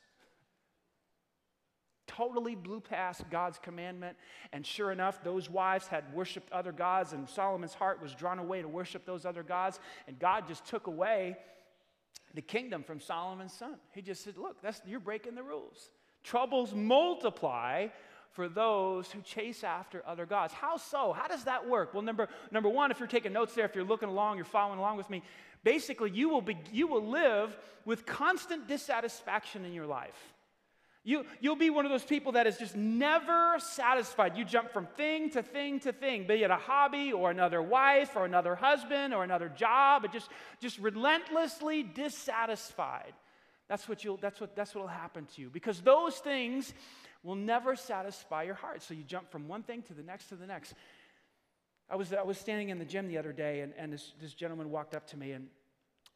Totally 2.06 2.54
blew 2.54 2.80
past 2.80 3.28
God's 3.30 3.58
commandment. 3.58 4.16
And 4.54 4.64
sure 4.64 4.90
enough, 4.90 5.22
those 5.22 5.50
wives 5.50 5.86
had 5.86 6.10
worshiped 6.14 6.50
other 6.50 6.72
gods, 6.72 7.12
and 7.12 7.28
Solomon's 7.28 7.74
heart 7.74 8.00
was 8.00 8.14
drawn 8.14 8.38
away 8.38 8.62
to 8.62 8.68
worship 8.68 9.04
those 9.04 9.26
other 9.26 9.42
gods. 9.42 9.80
And 10.08 10.18
God 10.18 10.48
just 10.48 10.64
took 10.64 10.86
away 10.86 11.36
the 12.32 12.40
kingdom 12.42 12.82
from 12.82 13.00
Solomon's 13.00 13.52
son. 13.52 13.74
He 13.92 14.00
just 14.00 14.24
said, 14.24 14.38
Look, 14.38 14.62
that's, 14.62 14.80
you're 14.86 14.98
breaking 14.98 15.34
the 15.34 15.42
rules. 15.42 15.90
Troubles 16.22 16.72
multiply 16.72 17.88
for 18.34 18.48
those 18.48 19.10
who 19.10 19.20
chase 19.22 19.64
after 19.64 20.02
other 20.06 20.26
gods. 20.26 20.52
How 20.52 20.76
so? 20.76 21.12
How 21.12 21.28
does 21.28 21.44
that 21.44 21.68
work? 21.68 21.94
Well, 21.94 22.02
number, 22.02 22.28
number 22.50 22.68
one, 22.68 22.90
if 22.90 22.98
you're 22.98 23.08
taking 23.08 23.32
notes 23.32 23.54
there, 23.54 23.64
if 23.64 23.74
you're 23.74 23.84
looking 23.84 24.08
along, 24.08 24.36
you're 24.36 24.44
following 24.44 24.80
along 24.80 24.96
with 24.96 25.08
me, 25.08 25.22
basically 25.62 26.10
you 26.10 26.28
will, 26.28 26.42
be, 26.42 26.58
you 26.72 26.88
will 26.88 27.06
live 27.06 27.56
with 27.84 28.04
constant 28.04 28.66
dissatisfaction 28.66 29.64
in 29.64 29.72
your 29.72 29.86
life. 29.86 30.34
You, 31.06 31.26
you'll 31.40 31.54
be 31.54 31.70
one 31.70 31.84
of 31.84 31.92
those 31.92 32.04
people 32.04 32.32
that 32.32 32.46
is 32.46 32.56
just 32.56 32.74
never 32.74 33.56
satisfied. 33.58 34.36
You 34.36 34.44
jump 34.44 34.72
from 34.72 34.86
thing 34.96 35.30
to 35.30 35.42
thing 35.42 35.78
to 35.80 35.92
thing, 35.92 36.26
be 36.26 36.42
it 36.42 36.50
a 36.50 36.56
hobby 36.56 37.12
or 37.12 37.30
another 37.30 37.62
wife 37.62 38.16
or 38.16 38.24
another 38.24 38.54
husband 38.54 39.14
or 39.14 39.22
another 39.22 39.50
job, 39.50 40.02
but 40.02 40.12
just, 40.12 40.30
just 40.60 40.78
relentlessly 40.78 41.82
dissatisfied. 41.82 43.12
That's 43.68 43.88
what, 43.88 44.02
you'll, 44.02 44.16
that's, 44.16 44.40
what, 44.40 44.56
that's 44.56 44.74
what 44.74 44.82
will 44.82 44.88
happen 44.88 45.26
to 45.36 45.42
you. 45.42 45.50
Because 45.50 45.80
those 45.82 46.16
things 46.16 46.72
will 47.24 47.34
never 47.34 47.74
satisfy 47.74 48.44
your 48.44 48.54
heart. 48.54 48.82
So 48.82 48.94
you 48.94 49.02
jump 49.02 49.30
from 49.30 49.48
one 49.48 49.62
thing 49.62 49.82
to 49.82 49.94
the 49.94 50.02
next 50.02 50.28
to 50.28 50.36
the 50.36 50.46
next. 50.46 50.74
I 51.90 51.96
was, 51.96 52.12
I 52.12 52.22
was 52.22 52.38
standing 52.38 52.68
in 52.68 52.78
the 52.78 52.84
gym 52.84 53.08
the 53.08 53.18
other 53.18 53.32
day, 53.32 53.60
and, 53.60 53.72
and 53.76 53.92
this, 53.92 54.12
this 54.20 54.34
gentleman 54.34 54.70
walked 54.70 54.94
up 54.94 55.06
to 55.08 55.16
me 55.16 55.32
and 55.32 55.48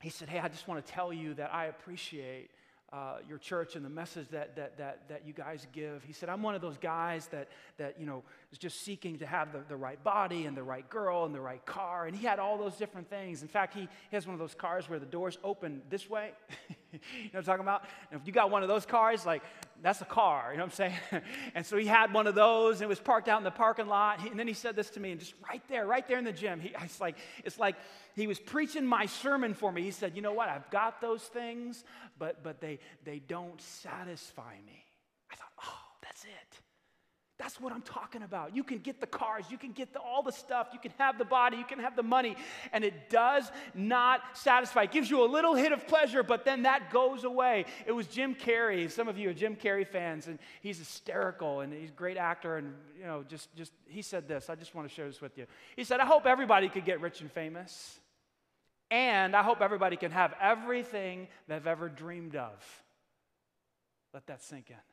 he 0.01 0.11
said, 0.11 0.29
Hey, 0.29 0.39
I 0.39 0.49
just 0.49 0.69
want 0.69 0.85
to 0.85 0.93
tell 0.93 1.13
you 1.13 1.35
that 1.35 1.53
I 1.53 1.67
appreciate 1.67 2.51
uh, 2.91 3.17
your 3.29 3.37
church 3.37 3.77
and 3.77 3.85
the 3.85 3.91
message 3.91 4.29
that, 4.29 4.57
that, 4.57 4.79
that, 4.79 5.09
that 5.09 5.27
you 5.27 5.35
guys 5.35 5.67
give. 5.75 6.03
He 6.05 6.15
said, 6.15 6.31
I'm 6.31 6.43
one 6.43 6.55
of 6.55 6.63
those 6.63 6.79
guys 6.79 7.27
that, 7.29 7.49
that 7.77 8.01
you 8.01 8.07
know, 8.07 8.23
is 8.51 8.57
just 8.57 8.81
seeking 8.81 9.19
to 9.19 9.27
have 9.27 9.53
the, 9.53 9.61
the 9.69 9.77
right 9.77 10.03
body 10.03 10.47
and 10.47 10.57
the 10.57 10.63
right 10.63 10.89
girl 10.89 11.27
and 11.27 11.35
the 11.35 11.41
right 11.41 11.65
car. 11.67 12.07
And 12.07 12.17
he 12.17 12.27
had 12.27 12.39
all 12.39 12.57
those 12.57 12.77
different 12.77 13.11
things. 13.11 13.43
In 13.43 13.49
fact, 13.49 13.75
he, 13.75 13.81
he 13.81 14.17
has 14.17 14.27
one 14.27 14.33
of 14.33 14.41
those 14.41 14.55
cars 14.55 14.89
where 14.89 14.99
the 14.99 15.07
doors 15.07 15.37
open 15.45 15.83
this 15.91 16.09
way. 16.09 16.33
you 16.93 16.99
know 16.99 17.01
what 17.33 17.39
I'm 17.41 17.45
talking 17.45 17.63
about? 17.63 17.85
And 18.11 18.19
if 18.21 18.27
you 18.27 18.33
got 18.33 18.51
one 18.51 18.63
of 18.63 18.69
those 18.69 18.87
cars, 18.87 19.27
like, 19.27 19.43
that's 19.83 20.01
a 20.01 20.05
car, 20.05 20.49
you 20.51 20.59
know 20.59 20.65
what 20.65 20.81
I'm 20.81 20.91
saying? 21.11 21.23
and 21.55 21.65
so 21.65 21.77
he 21.77 21.87
had 21.87 22.13
one 22.13 22.27
of 22.27 22.35
those 22.35 22.77
and 22.77 22.83
it 22.83 22.89
was 22.89 22.99
parked 22.99 23.29
out 23.29 23.39
in 23.39 23.45
the 23.45 23.51
parking 23.51 23.87
lot. 23.87 24.21
And 24.29 24.39
then 24.39 24.49
he 24.49 24.55
said 24.55 24.75
this 24.75 24.91
to 24.91 25.01
me, 25.01 25.13
and 25.13 25.21
just 25.21 25.35
right 25.49 25.63
there, 25.69 25.87
right 25.87 26.07
there 26.07 26.19
in 26.19 26.25
the 26.25 26.33
gym, 26.33 26.61
he, 26.61 26.73
it's 26.83 27.01
like, 27.01 27.17
it's 27.45 27.59
like 27.59 27.77
he 28.17 28.27
was 28.27 28.39
preaching 28.39 28.85
my 28.85 29.07
sermon 29.07 29.55
for 29.55 29.71
me. 29.71 29.83
He 29.83 29.91
said, 29.91 30.17
You 30.17 30.23
know 30.23 30.33
what? 30.33 30.49
I've 30.49 30.69
got 30.71 31.01
those 31.01 31.23
things, 31.23 31.85
but, 32.19 32.43
but 32.43 32.61
they, 32.61 32.81
they 33.05 33.21
don't 33.21 33.61
satisfy 33.61 34.55
me. 34.67 34.85
I 35.31 35.37
thought, 35.37 35.53
Oh, 35.65 35.81
that's 36.03 36.25
it. 36.25 36.48
That's 37.39 37.61
what 37.61 37.73
I'm 37.73 37.83
talking 37.83 38.23
about. 38.23 38.57
You 38.57 38.65
can 38.65 38.79
get 38.79 39.01
the 39.01 39.07
cars, 39.07 39.45
you 39.49 39.59
can 39.59 39.71
get 39.71 39.93
the, 39.93 40.01
all 40.01 40.25
the 40.25 40.33
stuff, 40.33 40.69
you 40.73 40.81
can 40.81 40.93
have 40.99 41.19
the 41.19 41.25
body, 41.25 41.57
you 41.57 41.65
can 41.65 41.79
have 41.79 41.95
the 41.95 42.03
money, 42.03 42.37
and 42.73 42.83
it 42.83 43.09
does 43.11 43.49
not 43.75 44.23
satisfy. 44.33 44.83
It 44.83 44.91
gives 44.91 45.09
you 45.09 45.23
a 45.25 45.31
little 45.31 45.55
hit 45.55 45.71
of 45.71 45.87
pleasure, 45.87 46.25
but 46.25 46.45
then 46.45 46.63
that 46.63 46.91
goes 46.91 47.23
away. 47.23 47.67
It 47.87 47.93
was 47.93 48.09
Jim 48.09 48.35
Carrey. 48.35 48.91
Some 48.91 49.07
of 49.07 49.19
you 49.19 49.31
are 49.31 49.35
Jim 49.35 49.55
Carrey 49.55 49.87
fans, 49.87 50.27
and 50.27 50.41
he's 50.61 50.79
hysterical 50.79 51.61
and 51.61 51.73
he's 51.73 51.91
a 51.91 51.93
great 51.93 52.17
actor. 52.17 52.57
And 52.57 52.75
you 52.99 53.05
know, 53.05 53.23
just 53.29 53.55
just 53.55 53.73
he 53.87 54.03
said 54.03 54.27
this. 54.27 54.51
I 54.51 54.57
just 54.57 54.75
want 54.75 54.89
to 54.89 54.95
share 54.95 55.07
this 55.07 55.21
with 55.21 55.39
you. 55.39 55.47
He 55.77 55.85
said, 55.85 56.01
"I 56.01 56.07
hope 56.07 56.27
everybody 56.27 56.69
could 56.69 56.85
get 56.85 57.01
rich 57.01 57.21
and 57.21 57.31
famous." 57.31 58.01
And 58.91 59.37
I 59.37 59.43
hope 59.43 59.61
everybody 59.61 59.97
can 59.97 60.11
have 60.13 60.35
everything 60.41 61.29
they've 61.47 61.67
ever 61.67 61.91
dreamed 61.91 62.37
of. 62.37 62.85
Let 64.15 64.27
that 64.27 64.43
sink 64.43 64.71
in. 64.71 64.88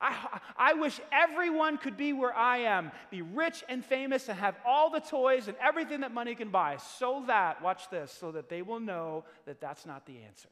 I, 0.00 0.40
I 0.56 0.74
wish 0.74 1.00
everyone 1.10 1.76
could 1.78 1.96
be 1.96 2.12
where 2.12 2.34
I 2.34 2.58
am, 2.58 2.92
be 3.10 3.22
rich 3.22 3.64
and 3.68 3.84
famous, 3.84 4.28
and 4.28 4.38
have 4.38 4.56
all 4.64 4.90
the 4.90 5.00
toys 5.00 5.48
and 5.48 5.56
everything 5.60 6.00
that 6.00 6.12
money 6.12 6.34
can 6.34 6.50
buy, 6.50 6.76
so 6.76 7.24
that, 7.26 7.62
watch 7.62 7.90
this, 7.90 8.12
so 8.12 8.32
that 8.32 8.48
they 8.48 8.62
will 8.62 8.80
know 8.80 9.24
that 9.46 9.60
that's 9.60 9.86
not 9.86 10.06
the 10.06 10.18
answer. 10.26 10.48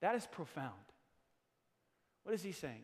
That 0.00 0.16
is 0.16 0.26
profound. 0.26 0.72
What 2.24 2.34
is 2.34 2.42
he 2.42 2.52
saying? 2.52 2.82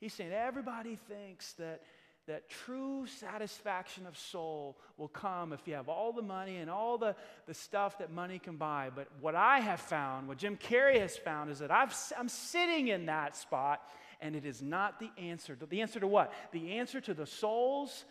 He's 0.00 0.12
saying 0.12 0.32
everybody 0.32 0.96
thinks 1.08 1.52
that 1.54 1.82
that 2.26 2.50
true 2.50 3.06
satisfaction 3.06 4.04
of 4.04 4.18
soul 4.18 4.76
will 4.96 5.08
come 5.08 5.52
if 5.52 5.60
you 5.64 5.74
have 5.74 5.88
all 5.88 6.12
the 6.12 6.22
money 6.22 6.56
and 6.56 6.68
all 6.68 6.98
the, 6.98 7.14
the 7.46 7.54
stuff 7.54 7.98
that 7.98 8.12
money 8.12 8.40
can 8.40 8.56
buy. 8.56 8.90
But 8.94 9.06
what 9.20 9.36
I 9.36 9.60
have 9.60 9.80
found, 9.80 10.26
what 10.26 10.38
Jim 10.38 10.56
Carrey 10.56 10.98
has 10.98 11.16
found, 11.16 11.50
is 11.50 11.60
that 11.60 11.70
I've, 11.70 11.94
I'm 12.18 12.28
sitting 12.28 12.88
in 12.88 13.06
that 13.06 13.36
spot 13.36 13.80
and 14.20 14.34
it 14.34 14.44
is 14.44 14.62
not 14.62 15.00
the 15.00 15.10
answer. 15.18 15.56
The 15.68 15.80
answer 15.80 16.00
to 16.00 16.06
what? 16.06 16.32
The 16.52 16.78
answer 16.78 17.00
to 17.00 17.14
the 17.14 17.26
soul's 17.26 18.04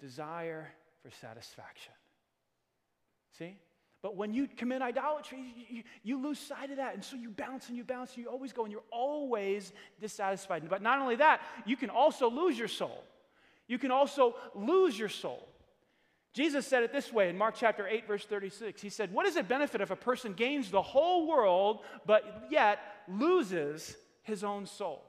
desire 0.00 0.72
for 1.02 1.10
satisfaction. 1.10 1.92
See? 3.38 3.56
But 4.02 4.16
when 4.16 4.32
you 4.32 4.46
commit 4.46 4.82
idolatry, 4.82 5.38
you, 5.68 5.82
you, 6.02 6.22
lose 6.22 6.38
sight 6.38 6.70
of 6.70 6.76
that. 6.76 6.94
And 6.94 7.04
so 7.04 7.16
you 7.16 7.30
bounce 7.30 7.68
and 7.68 7.76
you 7.76 7.82
bounce 7.82 8.14
and 8.14 8.24
you 8.24 8.30
always 8.30 8.52
go 8.52 8.62
and 8.62 8.70
you're 8.70 8.82
always 8.92 9.72
dissatisfied. 10.00 10.68
But 10.68 10.82
not 10.82 11.00
only 11.00 11.16
that, 11.16 11.40
you 11.64 11.76
can 11.76 11.90
also 11.90 12.30
lose 12.30 12.58
your 12.58 12.68
soul. 12.68 13.02
You 13.66 13.78
can 13.78 13.90
also 13.90 14.36
lose 14.54 14.98
your 14.98 15.08
soul. 15.08 15.48
Jesus 16.34 16.66
said 16.66 16.82
it 16.82 16.92
this 16.92 17.12
way 17.12 17.30
in 17.30 17.38
Mark 17.38 17.54
chapter 17.56 17.88
8, 17.88 18.06
verse 18.06 18.24
36. 18.26 18.80
He 18.80 18.90
said, 18.90 19.12
What 19.12 19.24
does 19.24 19.36
it 19.36 19.48
benefit 19.48 19.80
if 19.80 19.90
a 19.90 19.96
person 19.96 20.34
gains 20.34 20.70
the 20.70 20.82
whole 20.82 21.26
world, 21.26 21.80
but 22.04 22.46
yet 22.50 22.78
loses 23.08 23.96
his 24.22 24.44
own 24.44 24.66
soul? 24.66 25.02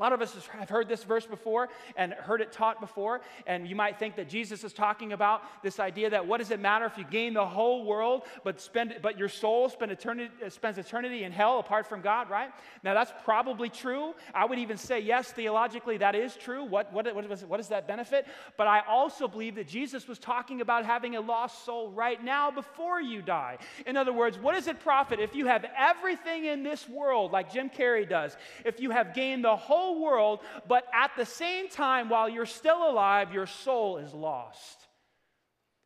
A 0.00 0.02
lot 0.02 0.14
of 0.14 0.22
us 0.22 0.34
have 0.58 0.70
heard 0.70 0.88
this 0.88 1.04
verse 1.04 1.26
before 1.26 1.68
and 1.94 2.14
heard 2.14 2.40
it 2.40 2.52
taught 2.52 2.80
before, 2.80 3.20
and 3.46 3.68
you 3.68 3.76
might 3.76 3.98
think 3.98 4.16
that 4.16 4.30
Jesus 4.30 4.64
is 4.64 4.72
talking 4.72 5.12
about 5.12 5.42
this 5.62 5.78
idea 5.78 6.08
that 6.08 6.26
what 6.26 6.38
does 6.38 6.50
it 6.50 6.58
matter 6.58 6.86
if 6.86 6.96
you 6.96 7.04
gain 7.04 7.34
the 7.34 7.44
whole 7.44 7.84
world, 7.84 8.22
but 8.42 8.62
spend 8.62 8.96
but 9.02 9.18
your 9.18 9.28
soul 9.28 9.68
spend 9.68 9.92
eternity, 9.92 10.32
uh, 10.42 10.48
spends 10.48 10.78
eternity 10.78 11.24
in 11.24 11.32
hell 11.32 11.58
apart 11.58 11.86
from 11.86 12.00
God, 12.00 12.30
right? 12.30 12.50
Now 12.82 12.94
that's 12.94 13.12
probably 13.24 13.68
true. 13.68 14.14
I 14.32 14.46
would 14.46 14.58
even 14.58 14.78
say 14.78 15.00
yes, 15.00 15.32
theologically 15.32 15.98
that 15.98 16.14
is 16.14 16.34
true. 16.34 16.64
What 16.64 16.90
what 16.94 17.14
what, 17.14 17.42
what 17.42 17.56
does 17.58 17.68
that 17.68 17.86
benefit? 17.86 18.26
But 18.56 18.68
I 18.68 18.80
also 18.88 19.28
believe 19.28 19.56
that 19.56 19.68
Jesus 19.68 20.08
was 20.08 20.18
talking 20.18 20.62
about 20.62 20.86
having 20.86 21.16
a 21.16 21.20
lost 21.20 21.66
soul 21.66 21.90
right 21.90 22.24
now 22.24 22.50
before 22.50 23.02
you 23.02 23.20
die. 23.20 23.58
In 23.84 23.98
other 23.98 24.14
words, 24.14 24.38
what 24.38 24.54
does 24.54 24.66
it 24.66 24.80
profit 24.80 25.20
if 25.20 25.34
you 25.34 25.44
have 25.44 25.66
everything 25.76 26.46
in 26.46 26.62
this 26.62 26.88
world, 26.88 27.32
like 27.32 27.52
Jim 27.52 27.68
Carrey 27.68 28.08
does, 28.08 28.34
if 28.64 28.80
you 28.80 28.90
have 28.92 29.14
gained 29.14 29.44
the 29.44 29.56
whole 29.56 29.89
whole 29.90 30.02
world, 30.02 30.40
but 30.68 30.84
at 30.94 31.12
the 31.16 31.26
same 31.26 31.68
time, 31.68 32.08
while 32.08 32.28
you're 32.28 32.46
still 32.46 32.88
alive, 32.88 33.32
your 33.32 33.46
soul 33.46 33.98
is 33.98 34.12
lost. 34.12 34.86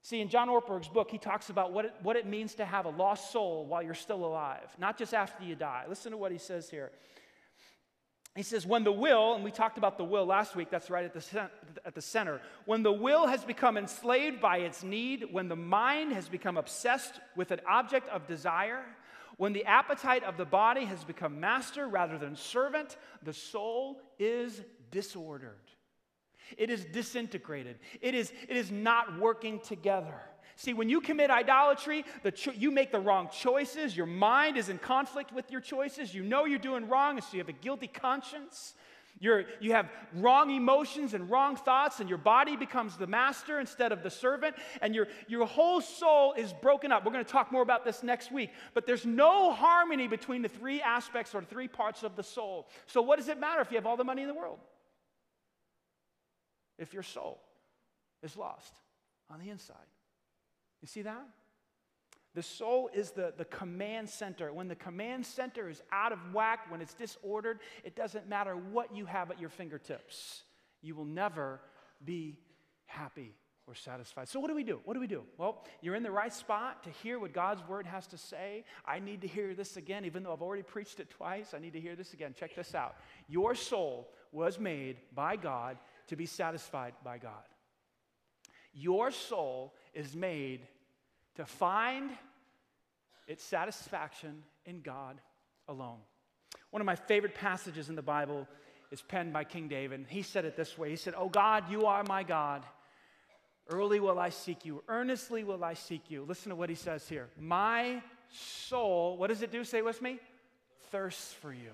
See, 0.02 0.20
in 0.20 0.28
John 0.28 0.48
Ortberg's 0.48 0.88
book, 0.88 1.10
he 1.10 1.18
talks 1.18 1.48
about 1.48 1.72
what 1.72 1.86
it, 1.86 1.94
what 2.02 2.16
it 2.16 2.26
means 2.26 2.54
to 2.56 2.64
have 2.64 2.84
a 2.84 2.90
lost 2.90 3.32
soul 3.32 3.64
while 3.66 3.82
you're 3.82 3.94
still 3.94 4.24
alive, 4.24 4.68
not 4.78 4.98
just 4.98 5.14
after 5.14 5.44
you 5.44 5.54
die. 5.54 5.84
Listen 5.88 6.12
to 6.12 6.18
what 6.18 6.30
he 6.30 6.38
says 6.38 6.68
here. 6.68 6.90
He 8.36 8.42
says, 8.42 8.66
when 8.66 8.82
the 8.82 8.92
will, 8.92 9.34
and 9.34 9.44
we 9.44 9.52
talked 9.52 9.78
about 9.78 9.96
the 9.96 10.04
will 10.04 10.26
last 10.26 10.56
week, 10.56 10.68
that's 10.68 10.90
right 10.90 11.04
at 11.04 11.14
the, 11.14 11.50
at 11.86 11.94
the 11.94 12.02
center. 12.02 12.40
When 12.66 12.82
the 12.82 12.92
will 12.92 13.28
has 13.28 13.44
become 13.44 13.78
enslaved 13.78 14.40
by 14.40 14.58
its 14.58 14.82
need, 14.82 15.28
when 15.30 15.48
the 15.48 15.56
mind 15.56 16.12
has 16.12 16.28
become 16.28 16.56
obsessed 16.56 17.20
with 17.36 17.52
an 17.52 17.60
object 17.66 18.08
of 18.08 18.26
desire, 18.26 18.82
when 19.36 19.52
the 19.52 19.64
appetite 19.64 20.24
of 20.24 20.36
the 20.36 20.44
body 20.44 20.84
has 20.84 21.04
become 21.04 21.40
master 21.40 21.88
rather 21.88 22.18
than 22.18 22.36
servant, 22.36 22.96
the 23.22 23.32
soul 23.32 24.00
is 24.18 24.62
disordered. 24.90 25.58
It 26.56 26.70
is 26.70 26.84
disintegrated. 26.84 27.78
It 28.00 28.14
is, 28.14 28.32
it 28.48 28.56
is 28.56 28.70
not 28.70 29.18
working 29.18 29.60
together. 29.60 30.20
See, 30.56 30.72
when 30.72 30.88
you 30.88 31.00
commit 31.00 31.30
idolatry, 31.30 32.04
the 32.22 32.30
cho- 32.30 32.52
you 32.52 32.70
make 32.70 32.92
the 32.92 33.00
wrong 33.00 33.28
choices. 33.32 33.96
Your 33.96 34.06
mind 34.06 34.56
is 34.56 34.68
in 34.68 34.78
conflict 34.78 35.32
with 35.32 35.50
your 35.50 35.60
choices. 35.60 36.14
You 36.14 36.22
know 36.22 36.44
you're 36.44 36.58
doing 36.60 36.88
wrong, 36.88 37.16
and 37.16 37.24
so 37.24 37.30
you 37.32 37.38
have 37.40 37.48
a 37.48 37.52
guilty 37.52 37.88
conscience. 37.88 38.74
You're, 39.20 39.44
you 39.60 39.72
have 39.72 39.88
wrong 40.14 40.50
emotions 40.50 41.14
and 41.14 41.30
wrong 41.30 41.56
thoughts, 41.56 42.00
and 42.00 42.08
your 42.08 42.18
body 42.18 42.56
becomes 42.56 42.96
the 42.96 43.06
master 43.06 43.60
instead 43.60 43.92
of 43.92 44.02
the 44.02 44.10
servant, 44.10 44.56
and 44.82 44.94
your, 44.94 45.06
your 45.28 45.46
whole 45.46 45.80
soul 45.80 46.34
is 46.34 46.52
broken 46.52 46.90
up. 46.90 47.04
We're 47.04 47.12
going 47.12 47.24
to 47.24 47.30
talk 47.30 47.52
more 47.52 47.62
about 47.62 47.84
this 47.84 48.02
next 48.02 48.32
week, 48.32 48.50
but 48.74 48.86
there's 48.86 49.06
no 49.06 49.52
harmony 49.52 50.08
between 50.08 50.42
the 50.42 50.48
three 50.48 50.82
aspects 50.82 51.34
or 51.34 51.42
three 51.42 51.68
parts 51.68 52.02
of 52.02 52.16
the 52.16 52.22
soul. 52.22 52.68
So, 52.86 53.02
what 53.02 53.18
does 53.18 53.28
it 53.28 53.38
matter 53.38 53.60
if 53.60 53.70
you 53.70 53.76
have 53.76 53.86
all 53.86 53.96
the 53.96 54.04
money 54.04 54.22
in 54.22 54.28
the 54.28 54.34
world? 54.34 54.58
If 56.76 56.92
your 56.92 57.04
soul 57.04 57.40
is 58.22 58.36
lost 58.36 58.74
on 59.30 59.38
the 59.38 59.50
inside. 59.50 59.76
You 60.82 60.88
see 60.88 61.02
that? 61.02 61.24
The 62.34 62.42
soul 62.42 62.90
is 62.92 63.12
the, 63.12 63.32
the 63.36 63.44
command 63.44 64.10
center. 64.10 64.52
When 64.52 64.68
the 64.68 64.74
command 64.74 65.24
center 65.24 65.68
is 65.68 65.82
out 65.92 66.12
of 66.12 66.18
whack, 66.32 66.70
when 66.70 66.80
it's 66.80 66.94
disordered, 66.94 67.60
it 67.84 67.94
doesn't 67.94 68.28
matter 68.28 68.54
what 68.56 68.94
you 68.94 69.06
have 69.06 69.30
at 69.30 69.40
your 69.40 69.50
fingertips. 69.50 70.42
You 70.82 70.96
will 70.96 71.04
never 71.04 71.60
be 72.04 72.38
happy 72.86 73.34
or 73.66 73.74
satisfied. 73.74 74.28
So, 74.28 74.40
what 74.40 74.48
do 74.48 74.54
we 74.54 74.64
do? 74.64 74.80
What 74.84 74.94
do 74.94 75.00
we 75.00 75.06
do? 75.06 75.22
Well, 75.38 75.64
you're 75.80 75.94
in 75.94 76.02
the 76.02 76.10
right 76.10 76.32
spot 76.32 76.82
to 76.84 76.90
hear 76.90 77.18
what 77.18 77.32
God's 77.32 77.66
word 77.66 77.86
has 77.86 78.06
to 78.08 78.18
say. 78.18 78.64
I 78.84 78.98
need 78.98 79.22
to 79.22 79.28
hear 79.28 79.54
this 79.54 79.76
again, 79.76 80.04
even 80.04 80.22
though 80.22 80.32
I've 80.32 80.42
already 80.42 80.62
preached 80.62 81.00
it 81.00 81.10
twice. 81.10 81.54
I 81.54 81.58
need 81.60 81.72
to 81.72 81.80
hear 81.80 81.96
this 81.96 82.12
again. 82.12 82.34
Check 82.38 82.56
this 82.56 82.74
out. 82.74 82.96
Your 83.28 83.54
soul 83.54 84.10
was 84.32 84.58
made 84.58 84.96
by 85.14 85.36
God 85.36 85.78
to 86.08 86.16
be 86.16 86.26
satisfied 86.26 86.94
by 87.04 87.18
God. 87.18 87.32
Your 88.74 89.12
soul 89.12 89.74
is 89.94 90.16
made 90.16 90.66
to 91.36 91.44
find 91.44 92.10
its 93.26 93.42
satisfaction 93.42 94.42
in 94.64 94.80
God 94.80 95.20
alone. 95.68 95.98
One 96.70 96.80
of 96.80 96.86
my 96.86 96.96
favorite 96.96 97.34
passages 97.34 97.88
in 97.88 97.96
the 97.96 98.02
Bible 98.02 98.46
is 98.90 99.02
penned 99.02 99.32
by 99.32 99.44
King 99.44 99.68
David. 99.68 100.06
He 100.08 100.22
said 100.22 100.44
it 100.44 100.56
this 100.56 100.76
way 100.76 100.90
He 100.90 100.96
said, 100.96 101.14
Oh 101.16 101.28
God, 101.28 101.70
you 101.70 101.86
are 101.86 102.04
my 102.04 102.22
God. 102.22 102.62
Early 103.68 103.98
will 103.98 104.18
I 104.18 104.28
seek 104.28 104.66
you, 104.66 104.82
earnestly 104.88 105.42
will 105.42 105.64
I 105.64 105.74
seek 105.74 106.10
you. 106.10 106.24
Listen 106.24 106.50
to 106.50 106.56
what 106.56 106.68
he 106.68 106.74
says 106.74 107.08
here. 107.08 107.28
My 107.38 108.02
soul, 108.30 109.16
what 109.16 109.28
does 109.28 109.42
it 109.42 109.50
do? 109.50 109.64
Say 109.64 109.80
with 109.80 110.02
me. 110.02 110.18
Thirsts 110.90 111.32
for 111.32 111.52
you. 111.52 111.70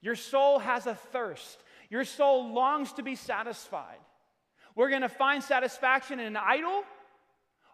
Your 0.00 0.14
soul 0.14 0.58
has 0.58 0.86
a 0.86 0.94
thirst. 0.94 1.58
Your 1.88 2.04
soul 2.04 2.52
longs 2.52 2.92
to 2.94 3.02
be 3.02 3.14
satisfied. 3.14 3.98
We're 4.74 4.90
going 4.90 5.02
to 5.02 5.08
find 5.08 5.42
satisfaction 5.42 6.20
in 6.20 6.26
an 6.26 6.36
idol 6.36 6.84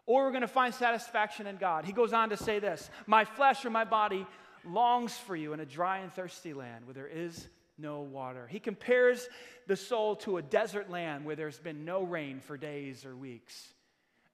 or 0.07 0.25
we're 0.25 0.31
going 0.31 0.43
to 0.43 0.49
find 0.49 0.75
satisfaction 0.75 1.47
in 1.47 1.57
God. 1.57 1.85
He 1.85 1.93
goes 1.93 2.12
on 2.12 2.31
to 2.31 2.37
say 2.37 2.59
this 2.59 2.90
My 3.07 3.25
flesh 3.25 3.64
or 3.64 3.71
my 3.71 3.85
body 3.85 4.27
longs 4.64 5.17
for 5.17 5.37
you 5.37 5.53
in 5.53 5.61
a 5.61 5.67
dry 5.67 5.99
and 5.99 6.12
thirsty 6.12 6.55
land 6.55 6.87
where 6.87 6.95
there 6.95 7.07
is 7.07 7.49
no 7.77 8.01
water. 8.01 8.47
He 8.47 8.61
compares 8.61 9.29
the 9.67 9.77
soul 9.77 10.17
to 10.17 10.37
a 10.37 10.43
desert 10.43 10.90
land 10.90 11.25
where 11.25 11.37
there's 11.37 11.59
been 11.59 11.85
no 11.85 12.03
rain 12.03 12.40
for 12.40 12.57
days 12.57 13.05
or 13.05 13.17
weeks. 13.17 13.69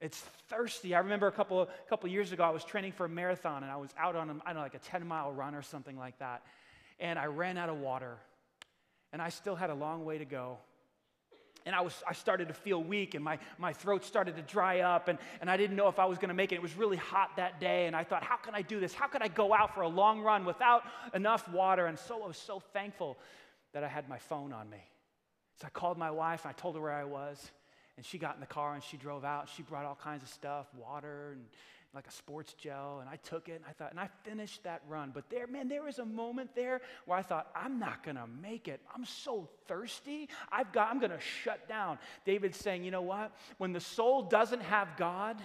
It's 0.00 0.18
thirsty. 0.48 0.94
I 0.94 1.00
remember 1.00 1.26
a 1.26 1.32
couple, 1.32 1.62
a 1.62 1.68
couple 1.88 2.08
years 2.08 2.32
ago, 2.32 2.42
I 2.42 2.50
was 2.50 2.64
training 2.64 2.92
for 2.92 3.04
a 3.04 3.08
marathon 3.08 3.62
and 3.62 3.70
I 3.70 3.76
was 3.76 3.90
out 3.98 4.16
on, 4.16 4.30
a, 4.30 4.32
I 4.44 4.52
don't 4.52 4.56
know, 4.56 4.60
like 4.60 4.74
a 4.74 4.78
10 4.78 5.06
mile 5.06 5.32
run 5.32 5.54
or 5.54 5.62
something 5.62 5.98
like 5.98 6.18
that. 6.18 6.42
And 6.98 7.18
I 7.18 7.26
ran 7.26 7.58
out 7.58 7.68
of 7.68 7.78
water. 7.78 8.16
And 9.12 9.20
I 9.20 9.28
still 9.28 9.56
had 9.56 9.70
a 9.70 9.74
long 9.74 10.04
way 10.04 10.18
to 10.18 10.24
go 10.24 10.58
and 11.70 11.76
I, 11.76 11.82
was, 11.82 12.02
I 12.04 12.14
started 12.14 12.48
to 12.48 12.54
feel 12.54 12.82
weak 12.82 13.14
and 13.14 13.22
my, 13.22 13.38
my 13.56 13.72
throat 13.72 14.04
started 14.04 14.34
to 14.34 14.42
dry 14.42 14.80
up 14.80 15.06
and, 15.06 15.20
and 15.40 15.48
I 15.48 15.56
didn't 15.56 15.76
know 15.76 15.86
if 15.86 16.00
I 16.00 16.04
was 16.04 16.18
going 16.18 16.30
to 16.30 16.34
make 16.34 16.50
it. 16.50 16.56
It 16.56 16.62
was 16.62 16.76
really 16.76 16.96
hot 16.96 17.36
that 17.36 17.60
day 17.60 17.86
and 17.86 17.94
I 17.94 18.02
thought, 18.02 18.24
how 18.24 18.36
can 18.36 18.56
I 18.56 18.62
do 18.62 18.80
this? 18.80 18.92
How 18.92 19.06
can 19.06 19.22
I 19.22 19.28
go 19.28 19.54
out 19.54 19.72
for 19.72 19.82
a 19.82 19.88
long 19.88 20.20
run 20.20 20.44
without 20.44 20.82
enough 21.14 21.48
water? 21.48 21.86
And 21.86 21.96
so 21.96 22.24
I 22.24 22.26
was 22.26 22.36
so 22.36 22.58
thankful 22.58 23.18
that 23.72 23.84
I 23.84 23.88
had 23.88 24.08
my 24.08 24.18
phone 24.18 24.52
on 24.52 24.68
me. 24.68 24.82
So 25.60 25.68
I 25.68 25.70
called 25.70 25.96
my 25.96 26.10
wife 26.10 26.44
and 26.44 26.50
I 26.50 26.60
told 26.60 26.74
her 26.74 26.80
where 26.80 26.92
I 26.92 27.04
was 27.04 27.52
and 27.96 28.04
she 28.04 28.18
got 28.18 28.34
in 28.34 28.40
the 28.40 28.46
car 28.46 28.74
and 28.74 28.82
she 28.82 28.96
drove 28.96 29.24
out. 29.24 29.48
She 29.56 29.62
brought 29.62 29.84
all 29.84 29.98
kinds 30.02 30.24
of 30.24 30.28
stuff, 30.28 30.66
water 30.76 31.36
and 31.36 31.44
like 31.94 32.06
a 32.06 32.12
sports 32.12 32.54
gel, 32.54 32.98
and 33.00 33.08
I 33.08 33.16
took 33.16 33.48
it 33.48 33.54
and 33.56 33.64
I 33.68 33.72
thought, 33.72 33.90
and 33.90 33.98
I 33.98 34.08
finished 34.22 34.62
that 34.62 34.82
run. 34.88 35.10
But 35.12 35.28
there, 35.28 35.46
man, 35.46 35.68
there 35.68 35.82
was 35.82 35.98
a 35.98 36.04
moment 36.04 36.50
there 36.54 36.82
where 37.04 37.18
I 37.18 37.22
thought, 37.22 37.50
I'm 37.54 37.78
not 37.78 38.04
gonna 38.04 38.26
make 38.40 38.68
it. 38.68 38.80
I'm 38.94 39.04
so 39.04 39.48
thirsty. 39.66 40.28
I've 40.52 40.72
got, 40.72 40.90
I'm 40.90 41.00
gonna 41.00 41.20
shut 41.20 41.68
down. 41.68 41.98
David's 42.24 42.58
saying, 42.58 42.84
you 42.84 42.90
know 42.90 43.02
what? 43.02 43.32
When 43.58 43.72
the 43.72 43.80
soul 43.80 44.22
doesn't 44.22 44.62
have 44.62 44.96
God, 44.96 45.36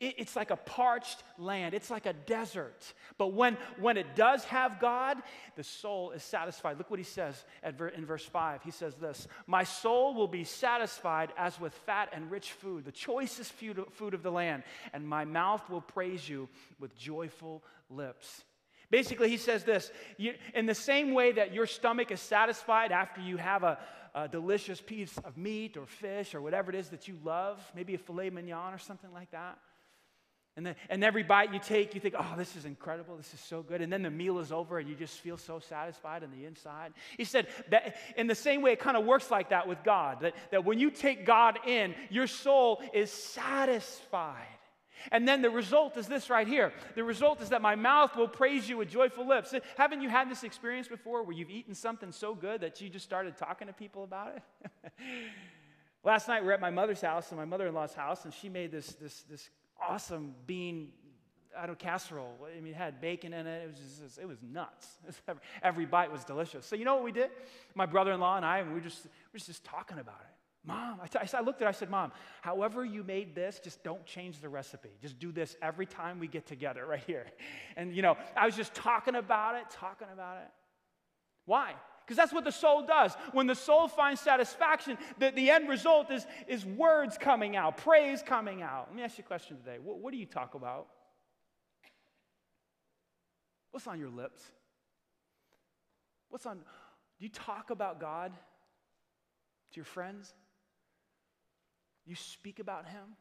it, 0.00 0.14
it's 0.18 0.36
like 0.36 0.50
a 0.50 0.56
parched 0.56 1.22
land, 1.38 1.74
it's 1.74 1.90
like 1.90 2.06
a 2.06 2.12
desert. 2.12 2.92
But 3.16 3.32
when, 3.32 3.56
when 3.78 3.96
it 3.96 4.16
does 4.16 4.44
have 4.44 4.80
God, 4.80 5.18
the 5.56 5.64
soul 5.64 6.12
is 6.12 6.22
satisfied. 6.22 6.78
Look 6.78 6.90
what 6.90 6.98
he 6.98 7.04
says 7.04 7.44
ver, 7.76 7.88
in 7.88 8.06
verse 8.06 8.24
5. 8.24 8.62
He 8.62 8.70
says 8.70 8.94
this 8.96 9.26
My 9.46 9.64
soul 9.64 10.14
will 10.14 10.28
be 10.28 10.44
satisfied 10.44 11.32
as 11.36 11.58
with 11.60 11.72
fat 11.86 12.10
and 12.12 12.30
rich 12.30 12.52
food, 12.52 12.84
the 12.84 12.92
choicest 12.92 13.52
food, 13.52 13.84
food 13.92 14.14
of 14.14 14.22
the 14.22 14.32
land, 14.32 14.62
and 14.92 15.06
my 15.06 15.24
mouth 15.24 15.68
will 15.68 15.80
praise 15.80 16.28
you 16.28 16.48
with 16.78 16.96
joyful 16.96 17.62
lips. 17.90 18.44
Basically, 18.90 19.28
he 19.28 19.36
says 19.36 19.64
this 19.64 19.90
you, 20.16 20.34
in 20.54 20.66
the 20.66 20.74
same 20.74 21.12
way 21.12 21.32
that 21.32 21.52
your 21.52 21.66
stomach 21.66 22.10
is 22.10 22.20
satisfied 22.20 22.90
after 22.90 23.20
you 23.20 23.36
have 23.36 23.62
a, 23.62 23.78
a, 24.14 24.28
delicious 24.28 24.80
piece 24.80 25.16
of 25.18 25.36
meat 25.36 25.76
or 25.76 25.86
fish 25.86 26.34
or 26.34 26.40
whatever 26.40 26.70
it 26.70 26.74
is 26.74 26.88
that 26.88 27.06
you 27.06 27.18
love, 27.22 27.60
maybe 27.74 27.94
a 27.94 27.98
filet 27.98 28.30
mignon 28.30 28.72
or 28.72 28.78
something 28.78 29.12
like 29.12 29.30
that. 29.32 29.58
And, 30.58 30.66
then, 30.66 30.74
and 30.90 31.04
every 31.04 31.22
bite 31.22 31.54
you 31.54 31.60
take, 31.60 31.94
you 31.94 32.00
think, 32.00 32.16
oh, 32.18 32.34
this 32.36 32.56
is 32.56 32.64
incredible. 32.64 33.16
This 33.16 33.32
is 33.32 33.38
so 33.38 33.62
good. 33.62 33.80
And 33.80 33.92
then 33.92 34.02
the 34.02 34.10
meal 34.10 34.40
is 34.40 34.50
over 34.50 34.80
and 34.80 34.88
you 34.88 34.96
just 34.96 35.20
feel 35.20 35.36
so 35.36 35.60
satisfied 35.60 36.24
on 36.24 36.32
the 36.32 36.46
inside. 36.46 36.94
He 37.16 37.24
said 37.24 37.46
that 37.68 37.96
in 38.16 38.26
the 38.26 38.34
same 38.34 38.60
way, 38.60 38.72
it 38.72 38.80
kind 38.80 38.96
of 38.96 39.04
works 39.04 39.30
like 39.30 39.50
that 39.50 39.68
with 39.68 39.84
God. 39.84 40.18
That, 40.22 40.34
that 40.50 40.64
when 40.64 40.80
you 40.80 40.90
take 40.90 41.24
God 41.24 41.60
in, 41.64 41.94
your 42.10 42.26
soul 42.26 42.82
is 42.92 43.12
satisfied. 43.12 44.34
And 45.12 45.28
then 45.28 45.42
the 45.42 45.50
result 45.50 45.96
is 45.96 46.08
this 46.08 46.28
right 46.28 46.48
here. 46.48 46.72
The 46.96 47.04
result 47.04 47.40
is 47.40 47.50
that 47.50 47.62
my 47.62 47.76
mouth 47.76 48.16
will 48.16 48.26
praise 48.26 48.68
you 48.68 48.78
with 48.78 48.90
joyful 48.90 49.28
lips. 49.28 49.54
Uh, 49.54 49.60
haven't 49.76 50.00
you 50.00 50.08
had 50.08 50.28
this 50.28 50.42
experience 50.42 50.88
before 50.88 51.22
where 51.22 51.36
you've 51.36 51.50
eaten 51.50 51.72
something 51.72 52.10
so 52.10 52.34
good 52.34 52.62
that 52.62 52.80
you 52.80 52.88
just 52.88 53.04
started 53.04 53.36
talking 53.36 53.68
to 53.68 53.72
people 53.72 54.02
about 54.02 54.34
it? 54.34 54.42
Last 56.02 56.26
night 56.26 56.42
we 56.42 56.48
are 56.48 56.54
at 56.54 56.60
my 56.60 56.70
mother's 56.70 57.00
house 57.00 57.30
and 57.30 57.38
my 57.38 57.44
mother 57.44 57.68
in 57.68 57.74
law's 57.74 57.94
house, 57.94 58.24
and 58.24 58.34
she 58.34 58.48
made 58.48 58.72
this, 58.72 58.88
this, 58.94 59.22
this 59.30 59.50
awesome 59.80 60.34
bean 60.46 60.88
out 61.56 61.70
of 61.70 61.78
casserole. 61.78 62.34
I 62.56 62.60
mean, 62.60 62.72
it 62.72 62.76
had 62.76 63.00
bacon 63.00 63.32
in 63.32 63.46
it. 63.46 63.62
It 63.64 63.68
was 63.68 63.78
just, 63.78 64.18
it 64.18 64.28
was 64.28 64.38
nuts. 64.42 64.98
Every 65.62 65.86
bite 65.86 66.12
was 66.12 66.24
delicious. 66.24 66.66
So 66.66 66.76
you 66.76 66.84
know 66.84 66.94
what 66.94 67.04
we 67.04 67.12
did? 67.12 67.30
My 67.74 67.86
brother-in-law 67.86 68.36
and 68.36 68.46
I, 68.46 68.62
we 68.62 68.74
were 68.74 68.80
just, 68.80 69.04
we 69.04 69.10
were 69.34 69.38
just 69.38 69.64
talking 69.64 69.98
about 69.98 70.20
it. 70.20 70.34
Mom, 70.64 71.00
I, 71.02 71.06
t- 71.06 71.18
I 71.18 71.40
looked 71.40 71.62
at 71.62 71.64
her, 71.64 71.68
I 71.68 71.72
said, 71.72 71.88
Mom, 71.88 72.12
however 72.42 72.84
you 72.84 73.02
made 73.02 73.34
this, 73.34 73.58
just 73.58 73.82
don't 73.82 74.04
change 74.04 74.40
the 74.40 74.48
recipe. 74.48 74.90
Just 75.00 75.18
do 75.18 75.32
this 75.32 75.56
every 75.62 75.86
time 75.86 76.18
we 76.18 76.28
get 76.28 76.46
together 76.46 76.84
right 76.88 77.02
here. 77.06 77.26
And, 77.76 77.94
you 77.94 78.02
know, 78.02 78.16
I 78.36 78.44
was 78.44 78.54
just 78.54 78.74
talking 78.74 79.14
about 79.14 79.54
it, 79.54 79.70
talking 79.70 80.08
about 80.12 80.38
it. 80.38 80.50
Why? 81.46 81.74
Because 82.08 82.16
that's 82.16 82.32
what 82.32 82.44
the 82.44 82.50
soul 82.50 82.86
does. 82.86 83.12
When 83.32 83.46
the 83.46 83.54
soul 83.54 83.86
finds 83.86 84.22
satisfaction, 84.22 84.96
the, 85.18 85.30
the 85.30 85.50
end 85.50 85.68
result 85.68 86.10
is, 86.10 86.26
is 86.46 86.64
words 86.64 87.18
coming 87.18 87.54
out, 87.54 87.76
praise 87.76 88.22
coming 88.22 88.62
out. 88.62 88.86
Let 88.88 88.96
me 88.96 89.02
ask 89.02 89.18
you 89.18 89.24
a 89.24 89.26
question 89.26 89.58
today. 89.58 89.76
What, 89.78 89.98
what 89.98 90.10
do 90.10 90.16
you 90.16 90.24
talk 90.24 90.54
about? 90.54 90.86
What's 93.72 93.86
on 93.86 93.98
your 94.00 94.08
lips? 94.08 94.40
What's 96.30 96.46
on, 96.46 96.56
do 96.56 96.62
you 97.26 97.28
talk 97.28 97.68
about 97.68 98.00
God 98.00 98.32
to 98.32 99.76
your 99.76 99.84
friends? 99.84 100.32
You 102.06 102.14
speak 102.14 102.58
about 102.58 102.86
Him? 102.86 103.16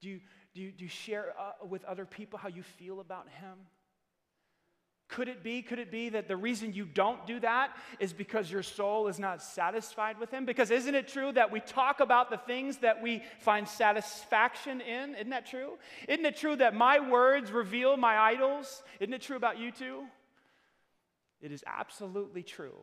Do 0.00 0.08
you, 0.08 0.20
do 0.54 0.62
you, 0.62 0.72
do 0.72 0.84
you 0.84 0.88
share 0.88 1.34
uh, 1.38 1.66
with 1.66 1.84
other 1.84 2.06
people 2.06 2.38
how 2.38 2.48
you 2.48 2.62
feel 2.62 3.00
about 3.00 3.28
Him? 3.28 3.58
Could 5.14 5.28
it 5.28 5.44
be, 5.44 5.62
could 5.62 5.78
it 5.78 5.92
be 5.92 6.08
that 6.08 6.26
the 6.26 6.36
reason 6.36 6.72
you 6.72 6.86
don't 6.86 7.24
do 7.24 7.38
that 7.38 7.70
is 8.00 8.12
because 8.12 8.50
your 8.50 8.64
soul 8.64 9.06
is 9.06 9.20
not 9.20 9.40
satisfied 9.40 10.18
with 10.18 10.32
Him? 10.32 10.44
Because 10.44 10.72
isn't 10.72 10.92
it 10.92 11.06
true 11.06 11.30
that 11.30 11.52
we 11.52 11.60
talk 11.60 12.00
about 12.00 12.30
the 12.30 12.36
things 12.36 12.78
that 12.78 13.00
we 13.00 13.22
find 13.38 13.68
satisfaction 13.68 14.80
in? 14.80 15.14
Isn't 15.14 15.30
that 15.30 15.46
true? 15.46 15.78
Isn't 16.08 16.26
it 16.26 16.36
true 16.36 16.56
that 16.56 16.74
my 16.74 16.98
words 16.98 17.52
reveal 17.52 17.96
my 17.96 18.18
idols? 18.18 18.82
Isn't 18.98 19.14
it 19.14 19.22
true 19.22 19.36
about 19.36 19.56
you 19.56 19.70
too? 19.70 20.02
It 21.40 21.52
is 21.52 21.62
absolutely 21.64 22.42
true. 22.42 22.74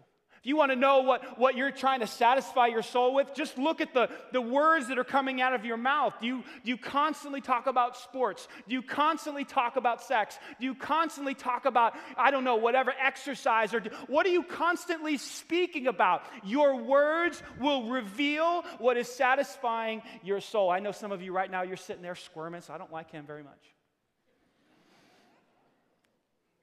If 0.42 0.48
you 0.48 0.58
want 0.58 0.72
to 0.72 0.76
know 0.76 1.02
what, 1.02 1.38
what 1.38 1.56
you're 1.56 1.70
trying 1.70 2.00
to 2.00 2.08
satisfy 2.08 2.66
your 2.66 2.82
soul 2.82 3.14
with, 3.14 3.36
just 3.36 3.60
look 3.60 3.80
at 3.80 3.94
the, 3.94 4.10
the 4.32 4.42
words 4.42 4.88
that 4.88 4.98
are 4.98 5.04
coming 5.04 5.40
out 5.40 5.54
of 5.54 5.66
your 5.66 5.78
mouth. 5.78 6.16
Do 6.20 6.26
you, 6.26 6.44
do 6.66 6.72
you 6.72 6.78
constantly 6.78 7.42
talk 7.42 7.68
about 7.68 7.96
sports? 7.96 8.48
Do 8.68 8.74
you 8.74 8.82
constantly 8.82 9.46
talk 9.46 9.76
about 9.76 10.02
sex? 10.02 10.40
Do 10.60 10.66
you 10.66 10.74
constantly 10.74 11.36
talk 11.36 11.66
about, 11.66 11.94
I 12.18 12.32
don't 12.32 12.44
know, 12.44 12.56
whatever 12.56 12.92
exercise? 13.00 13.72
Or 13.76 13.82
do, 13.82 13.92
what 14.08 14.26
are 14.26 14.30
you 14.30 14.42
constantly 14.42 15.18
speaking 15.18 15.86
about? 15.86 16.24
Your 16.44 16.76
words 16.76 17.44
will 17.60 17.92
reveal 17.92 18.64
what 18.80 18.98
is 18.98 19.08
satisfying 19.08 20.02
your 20.24 20.42
soul. 20.42 20.72
I 20.72 20.80
know 20.80 20.92
some 20.92 21.12
of 21.12 21.22
you 21.22 21.34
right 21.34 21.52
now, 21.52 21.62
you're 21.62 21.78
sitting 21.78 22.02
there 22.02 22.16
squirming, 22.16 22.62
so 22.62 22.74
I 22.74 22.80
don't 22.80 22.92
like 22.92 23.12
him 23.12 23.28
very 23.28 23.44
much. 23.44 23.60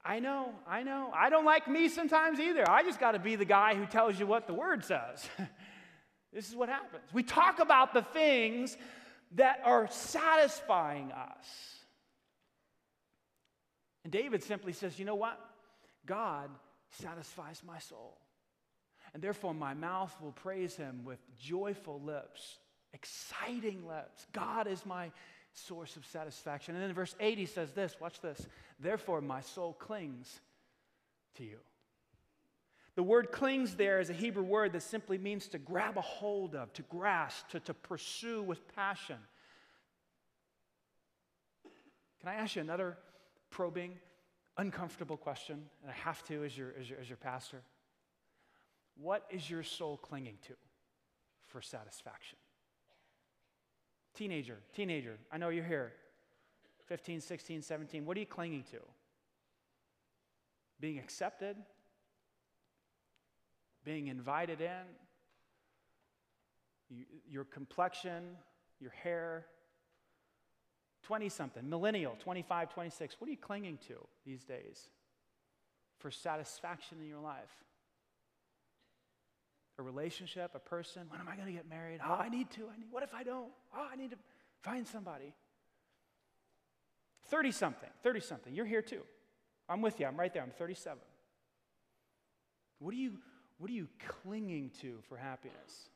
I 0.08 0.20
know, 0.20 0.54
I 0.66 0.84
know. 0.84 1.10
I 1.14 1.28
don't 1.28 1.44
like 1.44 1.68
me 1.68 1.90
sometimes 1.90 2.40
either. 2.40 2.68
I 2.68 2.82
just 2.82 2.98
got 2.98 3.12
to 3.12 3.18
be 3.18 3.36
the 3.36 3.44
guy 3.44 3.74
who 3.74 3.84
tells 3.84 4.18
you 4.18 4.26
what 4.26 4.46
the 4.46 4.54
word 4.54 4.82
says. 4.82 5.28
this 6.32 6.48
is 6.48 6.56
what 6.56 6.70
happens. 6.70 7.04
We 7.12 7.22
talk 7.22 7.58
about 7.58 7.92
the 7.92 8.00
things 8.00 8.78
that 9.34 9.60
are 9.66 9.86
satisfying 9.90 11.12
us. 11.12 11.46
And 14.02 14.10
David 14.10 14.42
simply 14.42 14.72
says, 14.72 14.98
You 14.98 15.04
know 15.04 15.14
what? 15.14 15.38
God 16.06 16.48
satisfies 16.88 17.60
my 17.66 17.78
soul. 17.78 18.16
And 19.12 19.22
therefore, 19.22 19.52
my 19.52 19.74
mouth 19.74 20.16
will 20.22 20.32
praise 20.32 20.74
him 20.74 21.02
with 21.04 21.18
joyful 21.38 22.00
lips, 22.00 22.56
exciting 22.94 23.86
lips. 23.86 24.26
God 24.32 24.68
is 24.68 24.86
my 24.86 25.10
source 25.66 25.96
of 25.96 26.06
satisfaction. 26.06 26.74
And 26.74 26.82
then 26.82 26.90
in 26.90 26.94
verse 26.94 27.14
8, 27.20 27.38
he 27.38 27.46
says 27.46 27.72
this 27.72 27.96
watch 28.00 28.20
this. 28.20 28.46
Therefore, 28.80 29.20
my 29.20 29.40
soul 29.40 29.72
clings 29.72 30.40
to 31.36 31.44
you. 31.44 31.58
The 32.94 33.02
word 33.02 33.30
clings 33.30 33.76
there 33.76 34.00
is 34.00 34.10
a 34.10 34.12
Hebrew 34.12 34.42
word 34.42 34.72
that 34.72 34.82
simply 34.82 35.18
means 35.18 35.46
to 35.48 35.58
grab 35.58 35.96
a 35.96 36.00
hold 36.00 36.56
of, 36.56 36.72
to 36.72 36.82
grasp, 36.82 37.48
to, 37.50 37.60
to 37.60 37.74
pursue 37.74 38.42
with 38.42 38.66
passion. 38.74 39.18
Can 42.20 42.28
I 42.28 42.34
ask 42.34 42.56
you 42.56 42.62
another 42.62 42.98
probing, 43.50 43.92
uncomfortable 44.56 45.16
question? 45.16 45.62
And 45.82 45.90
I 45.92 45.94
have 45.94 46.24
to 46.24 46.42
as 46.42 46.58
your, 46.58 46.74
as 46.78 46.90
your, 46.90 46.98
as 46.98 47.08
your 47.08 47.18
pastor. 47.18 47.62
What 49.00 49.24
is 49.30 49.48
your 49.48 49.62
soul 49.62 49.96
clinging 49.96 50.38
to 50.48 50.54
for 51.46 51.62
satisfaction? 51.62 52.38
Teenager, 54.14 54.58
teenager, 54.74 55.18
I 55.30 55.38
know 55.38 55.48
you're 55.48 55.64
here. 55.64 55.92
15, 56.86 57.20
16, 57.20 57.62
17. 57.62 58.04
What 58.04 58.16
are 58.16 58.20
you 58.20 58.26
clinging 58.26 58.64
to? 58.64 58.78
Being 60.80 60.98
accepted? 60.98 61.56
Being 63.84 64.08
invited 64.08 64.60
in? 64.60 64.86
You, 66.88 67.04
your 67.28 67.44
complexion? 67.44 68.36
Your 68.80 68.92
hair? 68.92 69.46
20 71.02 71.28
something, 71.28 71.68
millennial, 71.68 72.16
25, 72.18 72.72
26. 72.72 73.16
What 73.18 73.28
are 73.28 73.30
you 73.30 73.36
clinging 73.36 73.78
to 73.88 73.94
these 74.26 74.44
days 74.44 74.90
for 75.98 76.10
satisfaction 76.10 76.98
in 77.00 77.08
your 77.08 77.20
life? 77.20 77.64
A 79.78 79.82
relationship, 79.82 80.52
a 80.54 80.58
person. 80.58 81.02
When 81.08 81.20
am 81.20 81.28
I 81.28 81.36
going 81.36 81.46
to 81.46 81.52
get 81.52 81.68
married? 81.68 82.00
Oh, 82.04 82.14
I 82.14 82.28
need 82.28 82.50
to. 82.52 82.62
I 82.62 82.78
need, 82.78 82.88
what 82.90 83.02
if 83.02 83.14
I 83.14 83.22
don't? 83.22 83.50
Oh, 83.76 83.86
I 83.90 83.96
need 83.96 84.10
to 84.10 84.16
find 84.62 84.86
somebody. 84.86 85.32
30 87.28 87.52
something, 87.52 87.90
30 88.02 88.20
something. 88.20 88.54
You're 88.54 88.66
here 88.66 88.82
too. 88.82 89.02
I'm 89.68 89.82
with 89.82 90.00
you. 90.00 90.06
I'm 90.06 90.16
right 90.16 90.32
there. 90.32 90.42
I'm 90.42 90.50
37. 90.50 90.98
What 92.80 92.94
are 92.94 92.96
you, 92.96 93.18
what 93.58 93.70
are 93.70 93.74
you 93.74 93.88
clinging 94.22 94.70
to 94.80 94.98
for 95.08 95.16
happiness? 95.16 95.90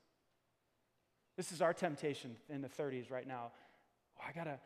This 1.37 1.53
is 1.53 1.63
our 1.63 1.73
temptation 1.73 2.37
in 2.51 2.61
the 2.61 2.69
30s 2.69 3.11
right 3.11 3.27
now. 3.27 3.51
Oh, 4.19 4.25
I 4.29 4.33
got 4.33 4.45
to 4.45 4.59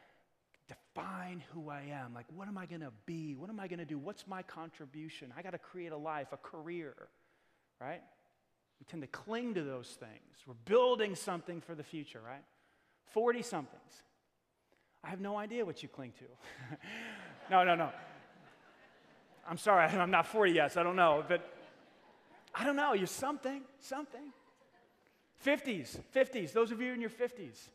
define 0.68 1.42
who 1.52 1.70
I 1.70 1.82
am. 1.92 2.12
Like, 2.12 2.26
what 2.34 2.48
am 2.48 2.58
I 2.58 2.66
going 2.66 2.80
to 2.80 2.92
be? 3.06 3.36
What 3.36 3.48
am 3.48 3.60
I 3.60 3.68
going 3.68 3.78
to 3.78 3.84
do? 3.84 3.98
What's 3.98 4.26
my 4.26 4.42
contribution? 4.42 5.32
I 5.36 5.42
got 5.42 5.50
to 5.50 5.58
create 5.58 5.92
a 5.92 5.96
life, 5.96 6.28
a 6.32 6.36
career, 6.36 6.94
right? 7.80 8.02
We 8.80 8.84
tend 8.86 9.02
to 9.02 9.08
cling 9.08 9.54
to 9.54 9.62
those 9.62 9.88
things. 9.88 10.44
We're 10.46 10.54
building 10.64 11.14
something 11.14 11.60
for 11.60 11.74
the 11.74 11.82
future, 11.82 12.20
right? 12.24 12.44
40 13.12 13.42
somethings. 13.42 14.02
I 15.02 15.08
have 15.10 15.20
no 15.20 15.36
idea 15.36 15.64
what 15.64 15.82
you 15.82 15.88
cling 15.88 16.12
to. 16.18 16.76
no, 17.50 17.64
no, 17.64 17.74
no. 17.74 17.90
I'm 19.48 19.58
sorry, 19.58 19.84
I'm 19.86 20.10
not 20.10 20.26
40 20.26 20.52
yet, 20.52 20.72
so 20.72 20.80
I 20.80 20.84
don't 20.84 20.96
know. 20.96 21.24
But 21.26 21.48
I 22.54 22.64
don't 22.64 22.76
know, 22.76 22.92
you're 22.92 23.06
something, 23.06 23.62
something. 23.80 24.32
50s, 25.44 25.98
50s, 26.14 26.52
those 26.52 26.72
of 26.72 26.80
you 26.80 26.92
in 26.92 27.00
your 27.00 27.10
50s. 27.10 27.68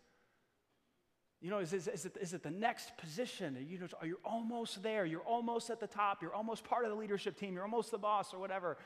You 1.42 1.50
know, 1.50 1.58
is, 1.58 1.74
is, 1.74 1.88
is, 1.88 2.06
it, 2.06 2.18
is 2.22 2.34
it 2.34 2.44
the 2.44 2.52
next 2.52 2.96
position? 2.98 3.58
You 3.68 3.80
know, 3.80 3.88
are 4.00 4.06
you 4.06 4.20
almost 4.24 4.84
there? 4.84 5.06
You're 5.06 5.22
almost 5.22 5.72
at 5.72 5.80
the 5.80 5.88
top. 5.88 6.22
You're 6.22 6.36
almost 6.36 6.64
part 6.64 6.86
of 6.86 6.92
the 6.92 6.98
leadership 6.98 7.40
team. 7.40 7.56
You're 7.56 7.64
almost 7.64 7.90
the 7.90 7.98
boss 7.98 8.32
or 8.32 8.40
whatever. 8.40 8.78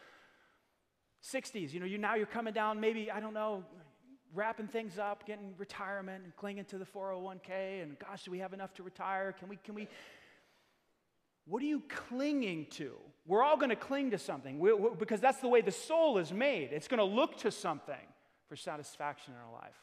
60s, 1.34 1.74
you 1.74 1.80
know, 1.80 1.86
you 1.86 1.98
now 1.98 2.16
you're 2.16 2.26
coming 2.26 2.54
down, 2.54 2.80
maybe, 2.80 3.10
I 3.10 3.20
don't 3.20 3.34
know, 3.34 3.64
wrapping 4.34 4.68
things 4.68 5.00
up, 5.00 5.26
getting 5.26 5.54
retirement 5.58 6.24
and 6.24 6.36
clinging 6.36 6.66
to 6.66 6.78
the 6.78 6.86
401k, 6.86 7.82
and 7.82 7.98
gosh, 7.98 8.24
do 8.26 8.32
we 8.32 8.40
have 8.40 8.54
enough 8.54 8.74
to 8.76 8.84
retire? 8.84 9.32
Can 9.32 9.50
we, 9.50 9.56
can 9.58 9.74
we? 9.74 9.88
What 11.48 11.64
are 11.64 11.66
you 11.66 11.82
clinging 11.88 12.68
to? 12.72 12.94
We're 13.26 13.44
all 13.44 13.58
going 13.58 13.70
to 13.70 13.76
cling 13.76 14.12
to 14.12 14.18
something 14.18 14.60
we, 14.60 14.74
we, 14.74 14.90
because 14.98 15.20
that's 15.20 15.40
the 15.40 15.48
way 15.48 15.62
the 15.62 15.72
soul 15.72 16.18
is 16.18 16.32
made. 16.32 16.70
It's 16.72 16.88
going 16.88 17.00
to 17.00 17.04
look 17.04 17.38
to 17.40 17.52
something 17.52 17.96
for 18.48 18.56
satisfaction 18.56 19.34
in 19.34 19.40
our 19.40 19.62
life. 19.62 19.76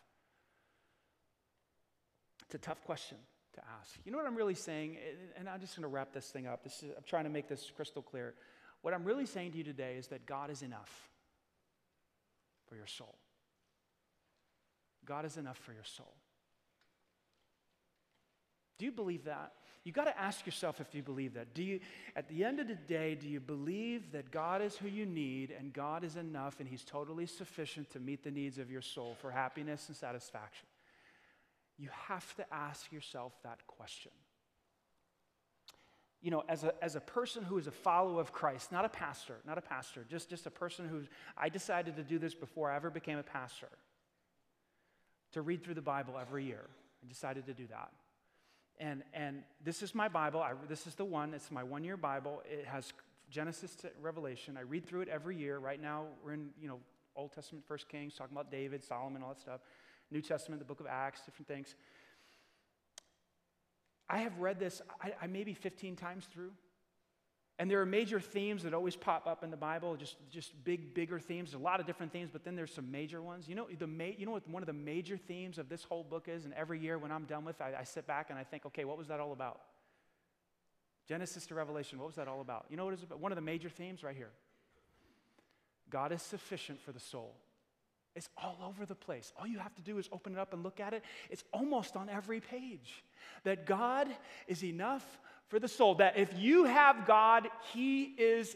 It's 2.46 2.54
a 2.54 2.58
tough 2.58 2.82
question 2.84 3.16
to 3.54 3.60
ask. 3.80 3.98
You 4.04 4.12
know 4.12 4.18
what 4.18 4.26
I'm 4.26 4.36
really 4.36 4.54
saying? 4.54 4.98
And 5.36 5.48
I'm 5.48 5.60
just 5.60 5.74
going 5.74 5.82
to 5.82 5.88
wrap 5.88 6.12
this 6.12 6.26
thing 6.26 6.46
up. 6.46 6.62
This 6.62 6.82
is, 6.82 6.90
I'm 6.96 7.04
trying 7.06 7.24
to 7.24 7.30
make 7.30 7.48
this 7.48 7.70
crystal 7.74 8.02
clear. 8.02 8.34
What 8.82 8.94
I'm 8.94 9.04
really 9.04 9.26
saying 9.26 9.52
to 9.52 9.58
you 9.58 9.64
today 9.64 9.96
is 9.96 10.08
that 10.08 10.26
God 10.26 10.50
is 10.50 10.62
enough 10.62 11.11
for 12.72 12.76
your 12.76 12.86
soul. 12.86 13.14
God 15.04 15.26
is 15.26 15.36
enough 15.36 15.58
for 15.58 15.74
your 15.74 15.84
soul. 15.84 16.14
Do 18.78 18.86
you 18.86 18.92
believe 18.92 19.24
that? 19.24 19.52
You 19.84 19.92
got 19.92 20.04
to 20.04 20.18
ask 20.18 20.46
yourself 20.46 20.80
if 20.80 20.94
you 20.94 21.02
believe 21.02 21.34
that. 21.34 21.52
Do 21.52 21.62
you 21.62 21.80
at 22.16 22.28
the 22.28 22.44
end 22.44 22.60
of 22.60 22.68
the 22.68 22.74
day 22.74 23.14
do 23.14 23.28
you 23.28 23.40
believe 23.40 24.10
that 24.12 24.30
God 24.30 24.62
is 24.62 24.74
who 24.74 24.88
you 24.88 25.04
need 25.04 25.52
and 25.56 25.70
God 25.70 26.02
is 26.02 26.16
enough 26.16 26.60
and 26.60 26.68
he's 26.68 26.82
totally 26.82 27.26
sufficient 27.26 27.90
to 27.90 28.00
meet 28.00 28.24
the 28.24 28.30
needs 28.30 28.56
of 28.56 28.70
your 28.70 28.80
soul 28.80 29.16
for 29.20 29.30
happiness 29.30 29.88
and 29.88 29.96
satisfaction? 29.96 30.66
You 31.76 31.90
have 32.08 32.34
to 32.36 32.54
ask 32.54 32.90
yourself 32.90 33.34
that 33.42 33.66
question 33.66 34.12
you 36.22 36.30
know, 36.30 36.44
as 36.48 36.62
a, 36.62 36.72
as 36.82 36.94
a 36.94 37.00
person 37.00 37.42
who 37.42 37.58
is 37.58 37.66
a 37.66 37.72
follower 37.72 38.20
of 38.20 38.32
Christ, 38.32 38.70
not 38.70 38.84
a 38.84 38.88
pastor, 38.88 39.36
not 39.44 39.58
a 39.58 39.60
pastor, 39.60 40.06
just, 40.08 40.30
just 40.30 40.46
a 40.46 40.50
person 40.50 40.88
who 40.88 41.02
I 41.36 41.48
decided 41.48 41.96
to 41.96 42.04
do 42.04 42.18
this 42.18 42.34
before 42.34 42.70
I 42.70 42.76
ever 42.76 42.90
became 42.90 43.18
a 43.18 43.24
pastor, 43.24 43.68
to 45.32 45.42
read 45.42 45.64
through 45.64 45.74
the 45.74 45.82
Bible 45.82 46.14
every 46.20 46.44
year. 46.44 46.68
I 47.04 47.08
decided 47.08 47.46
to 47.46 47.54
do 47.54 47.66
that. 47.68 47.90
And, 48.78 49.02
and 49.12 49.42
this 49.64 49.82
is 49.82 49.94
my 49.94 50.08
Bible. 50.08 50.40
I, 50.40 50.52
this 50.68 50.86
is 50.86 50.94
the 50.94 51.04
one. 51.04 51.34
It's 51.34 51.50
my 51.50 51.64
one 51.64 51.84
year 51.84 51.96
Bible. 51.96 52.42
It 52.44 52.66
has 52.66 52.92
Genesis 53.30 53.74
to 53.76 53.90
Revelation. 54.00 54.56
I 54.56 54.62
read 54.62 54.86
through 54.86 55.02
it 55.02 55.08
every 55.08 55.36
year. 55.36 55.58
Right 55.58 55.80
now, 55.80 56.04
we're 56.24 56.34
in, 56.34 56.50
you 56.60 56.68
know, 56.68 56.78
Old 57.16 57.32
Testament, 57.32 57.64
First 57.66 57.88
Kings, 57.88 58.14
talking 58.14 58.34
about 58.34 58.50
David, 58.50 58.84
Solomon, 58.84 59.22
all 59.22 59.30
that 59.30 59.40
stuff. 59.40 59.60
New 60.10 60.20
Testament, 60.20 60.60
the 60.60 60.66
book 60.66 60.80
of 60.80 60.86
Acts, 60.86 61.22
different 61.24 61.48
things. 61.48 61.74
I 64.12 64.18
have 64.18 64.38
read 64.38 64.60
this, 64.60 64.82
I, 65.02 65.14
I 65.22 65.26
maybe 65.26 65.54
15 65.54 65.96
times 65.96 66.26
through. 66.26 66.52
And 67.58 67.70
there 67.70 67.80
are 67.80 67.86
major 67.86 68.20
themes 68.20 68.64
that 68.64 68.74
always 68.74 68.94
pop 68.94 69.26
up 69.26 69.42
in 69.42 69.50
the 69.50 69.56
Bible, 69.56 69.96
just, 69.96 70.16
just 70.30 70.52
big, 70.64 70.94
bigger 70.94 71.18
themes. 71.18 71.54
A 71.54 71.58
lot 71.58 71.80
of 71.80 71.86
different 71.86 72.12
themes, 72.12 72.28
but 72.30 72.44
then 72.44 72.54
there's 72.54 72.74
some 72.74 72.90
major 72.90 73.22
ones. 73.22 73.48
You 73.48 73.54
know, 73.54 73.68
the 73.78 73.86
ma- 73.86 74.04
you 74.16 74.26
know 74.26 74.32
what 74.32 74.46
one 74.48 74.62
of 74.62 74.66
the 74.66 74.72
major 74.74 75.16
themes 75.16 75.58
of 75.58 75.68
this 75.68 75.84
whole 75.84 76.04
book 76.04 76.28
is? 76.28 76.44
And 76.44 76.52
every 76.54 76.78
year 76.78 76.98
when 76.98 77.10
I'm 77.10 77.24
done 77.24 77.44
with 77.44 77.60
it, 77.60 77.74
I, 77.78 77.84
sit 77.84 78.06
back 78.06 78.30
and 78.30 78.38
I 78.38 78.44
think, 78.44 78.66
okay, 78.66 78.84
what 78.84 78.98
was 78.98 79.08
that 79.08 79.20
all 79.20 79.32
about? 79.32 79.60
Genesis 81.08 81.46
to 81.46 81.54
Revelation, 81.54 81.98
what 81.98 82.06
was 82.06 82.16
that 82.16 82.28
all 82.28 82.40
about? 82.40 82.66
You 82.68 82.76
know 82.76 82.84
what 82.84 82.94
is 82.94 83.02
about? 83.02 83.20
One 83.20 83.32
of 83.32 83.36
the 83.36 83.42
major 83.42 83.68
themes 83.68 84.02
right 84.02 84.16
here. 84.16 84.30
God 85.88 86.12
is 86.12 86.22
sufficient 86.22 86.80
for 86.80 86.92
the 86.92 87.00
soul. 87.00 87.36
It's 88.14 88.28
all 88.36 88.58
over 88.62 88.84
the 88.84 88.94
place. 88.94 89.32
All 89.38 89.46
you 89.46 89.58
have 89.58 89.74
to 89.76 89.82
do 89.82 89.98
is 89.98 90.08
open 90.12 90.34
it 90.34 90.38
up 90.38 90.52
and 90.52 90.62
look 90.62 90.80
at 90.80 90.92
it. 90.92 91.02
It's 91.30 91.44
almost 91.52 91.96
on 91.96 92.08
every 92.08 92.40
page. 92.40 93.04
That 93.44 93.64
God 93.64 94.08
is 94.46 94.62
enough 94.62 95.04
for 95.48 95.58
the 95.58 95.68
soul. 95.68 95.94
That 95.96 96.18
if 96.18 96.30
you 96.36 96.64
have 96.64 97.06
God, 97.06 97.48
He 97.72 98.02
is 98.02 98.54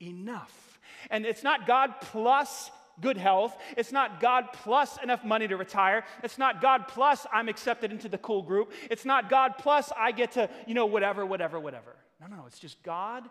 enough. 0.00 0.80
And 1.10 1.26
it's 1.26 1.42
not 1.42 1.66
God 1.66 1.94
plus 2.00 2.70
good 3.00 3.16
health. 3.16 3.56
It's 3.76 3.92
not 3.92 4.20
God 4.20 4.48
plus 4.52 4.96
enough 5.02 5.24
money 5.24 5.48
to 5.48 5.56
retire. 5.56 6.04
It's 6.22 6.38
not 6.38 6.60
God 6.62 6.86
plus 6.88 7.26
I'm 7.32 7.48
accepted 7.48 7.90
into 7.90 8.08
the 8.08 8.18
cool 8.18 8.42
group. 8.42 8.72
It's 8.90 9.04
not 9.04 9.28
God 9.28 9.54
plus 9.58 9.92
I 9.96 10.12
get 10.12 10.32
to, 10.32 10.48
you 10.66 10.74
know, 10.74 10.86
whatever, 10.86 11.26
whatever, 11.26 11.58
whatever. 11.58 11.96
No, 12.20 12.28
no, 12.28 12.36
no. 12.36 12.46
It's 12.46 12.60
just 12.60 12.82
God 12.82 13.24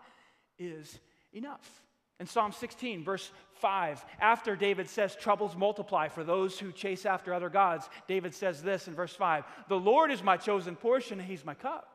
is 0.58 0.98
enough. 1.32 1.82
In 2.20 2.26
Psalm 2.26 2.52
16, 2.52 3.02
verse 3.02 3.30
5, 3.54 4.04
after 4.20 4.54
David 4.54 4.88
says, 4.88 5.16
Troubles 5.16 5.56
multiply 5.56 6.08
for 6.08 6.22
those 6.22 6.58
who 6.58 6.70
chase 6.70 7.06
after 7.06 7.34
other 7.34 7.48
gods, 7.48 7.88
David 8.06 8.34
says 8.34 8.62
this 8.62 8.86
in 8.86 8.94
verse 8.94 9.14
5 9.14 9.44
The 9.68 9.78
Lord 9.78 10.12
is 10.12 10.22
my 10.22 10.36
chosen 10.36 10.76
portion, 10.76 11.18
and 11.18 11.28
He's 11.28 11.44
my 11.44 11.54
cup. 11.54 11.88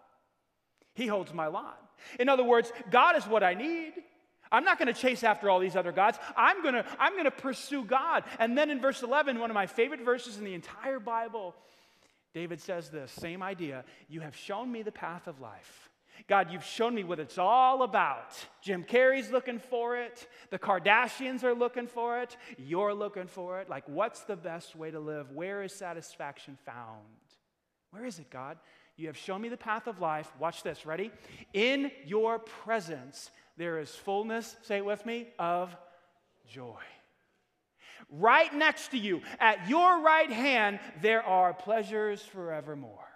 He 0.93 1.07
holds 1.07 1.33
my 1.33 1.47
lot. 1.47 1.79
In 2.19 2.27
other 2.27 2.43
words, 2.43 2.71
God 2.91 3.15
is 3.15 3.25
what 3.25 3.43
I 3.43 3.53
need. 3.53 3.93
I'm 4.51 4.63
not 4.63 4.79
going 4.79 4.93
to 4.93 4.99
chase 4.99 5.23
after 5.23 5.49
all 5.49 5.59
these 5.59 5.75
other 5.75 5.91
gods. 5.91 6.17
I'm 6.35 6.61
going 6.63 6.73
to 6.73 6.85
I'm 6.99 7.13
going 7.13 7.25
to 7.25 7.31
pursue 7.31 7.85
God. 7.85 8.23
And 8.39 8.57
then 8.57 8.69
in 8.69 8.81
verse 8.81 9.03
11, 9.03 9.39
one 9.39 9.49
of 9.49 9.53
my 9.53 9.67
favorite 9.67 10.01
verses 10.03 10.37
in 10.37 10.43
the 10.43 10.53
entire 10.53 10.99
Bible, 10.99 11.55
David 12.33 12.59
says 12.59 12.89
this 12.89 13.11
same 13.11 13.41
idea 13.41 13.85
You 14.09 14.21
have 14.21 14.35
shown 14.35 14.71
me 14.71 14.81
the 14.81 14.91
path 14.91 15.27
of 15.27 15.39
life. 15.39 15.88
God, 16.27 16.51
you've 16.51 16.63
shown 16.63 16.93
me 16.93 17.03
what 17.03 17.19
it's 17.19 17.37
all 17.37 17.83
about. 17.83 18.33
Jim 18.61 18.83
Carrey's 18.83 19.31
looking 19.31 19.59
for 19.59 19.97
it. 19.97 20.27
The 20.51 20.59
Kardashians 20.59 21.43
are 21.43 21.53
looking 21.53 21.87
for 21.87 22.21
it. 22.21 22.37
You're 22.57 22.93
looking 22.93 23.27
for 23.27 23.59
it. 23.59 23.69
Like, 23.69 23.87
what's 23.87 24.21
the 24.21 24.35
best 24.35 24.75
way 24.75 24.91
to 24.91 24.99
live? 24.99 25.31
Where 25.31 25.63
is 25.63 25.73
satisfaction 25.73 26.57
found? 26.65 27.05
Where 27.91 28.05
is 28.05 28.19
it, 28.19 28.29
God? 28.29 28.57
You 28.95 29.07
have 29.07 29.17
shown 29.17 29.41
me 29.41 29.49
the 29.49 29.57
path 29.57 29.87
of 29.87 29.99
life. 29.99 30.31
Watch 30.39 30.61
this. 30.61 30.85
Ready? 30.85 31.11
In 31.53 31.91
your 32.05 32.37
presence, 32.37 33.31
there 33.57 33.79
is 33.79 33.89
fullness, 33.89 34.55
say 34.61 34.77
it 34.77 34.85
with 34.85 35.05
me, 35.05 35.27
of 35.39 35.75
joy. 36.47 36.81
Right 38.09 38.53
next 38.53 38.91
to 38.91 38.97
you, 38.97 39.21
at 39.39 39.69
your 39.69 40.01
right 40.01 40.31
hand, 40.31 40.79
there 41.01 41.23
are 41.23 41.53
pleasures 41.53 42.21
forevermore. 42.21 43.08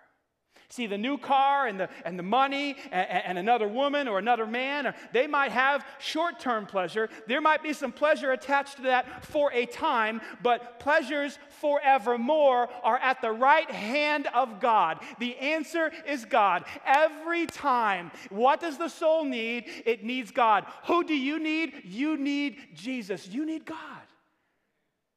See, 0.74 0.88
the 0.88 0.98
new 0.98 1.20
car 1.20 1.68
and 1.68 1.80
the, 1.80 1.90
and 2.04 2.18
the 2.18 2.24
money 2.24 2.76
and, 2.92 3.08
and 3.26 3.38
another 3.38 3.68
woman 3.68 4.08
or 4.08 4.18
another 4.18 4.48
man, 4.48 4.88
or 4.88 4.96
they 5.12 5.28
might 5.28 5.52
have 5.52 5.86
short 6.00 6.40
term 6.40 6.66
pleasure. 6.66 7.10
There 7.28 7.42
might 7.42 7.62
be 7.62 7.74
some 7.74 7.92
pleasure 7.92 8.32
attached 8.32 8.78
to 8.78 8.82
that 8.82 9.24
for 9.24 9.54
a 9.54 9.68
time, 9.68 10.20
but 10.42 10.80
pleasures 10.80 11.38
forevermore 11.62 12.70
are 12.82 12.98
at 12.98 13.22
the 13.22 13.30
right 13.30 13.70
hand 13.70 14.26
of 14.34 14.60
God. 14.60 15.00
The 15.20 15.38
answer 15.38 15.92
is 16.08 16.26
God. 16.26 16.66
Every 16.88 17.46
time, 17.46 18.10
what 18.32 18.60
does 18.60 18.80
the 18.80 18.90
soul 18.90 19.26
need? 19.26 19.66
It 19.86 20.04
needs 20.04 20.32
God. 20.32 20.66
Who 20.88 21.04
do 21.04 21.14
you 21.16 21.38
need? 21.38 21.84
You 21.84 22.18
need 22.18 22.58
Jesus. 22.74 23.28
You 23.28 23.46
need 23.46 23.64
God. 23.64 24.03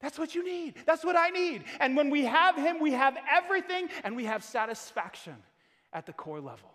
That's 0.07 0.21
what 0.21 0.37
you 0.37 0.45
need. 0.45 0.75
That's 0.87 1.05
what 1.05 1.17
I 1.17 1.31
need. 1.31 1.65
And 1.81 1.97
when 1.97 2.11
we 2.11 2.27
have 2.27 2.55
Him, 2.55 2.79
we 2.79 2.93
have 2.93 3.17
everything 3.29 3.89
and 4.05 4.15
we 4.15 4.27
have 4.27 4.45
satisfaction 4.45 5.35
at 5.93 6.07
the 6.07 6.13
core 6.13 6.39
level. 6.41 6.71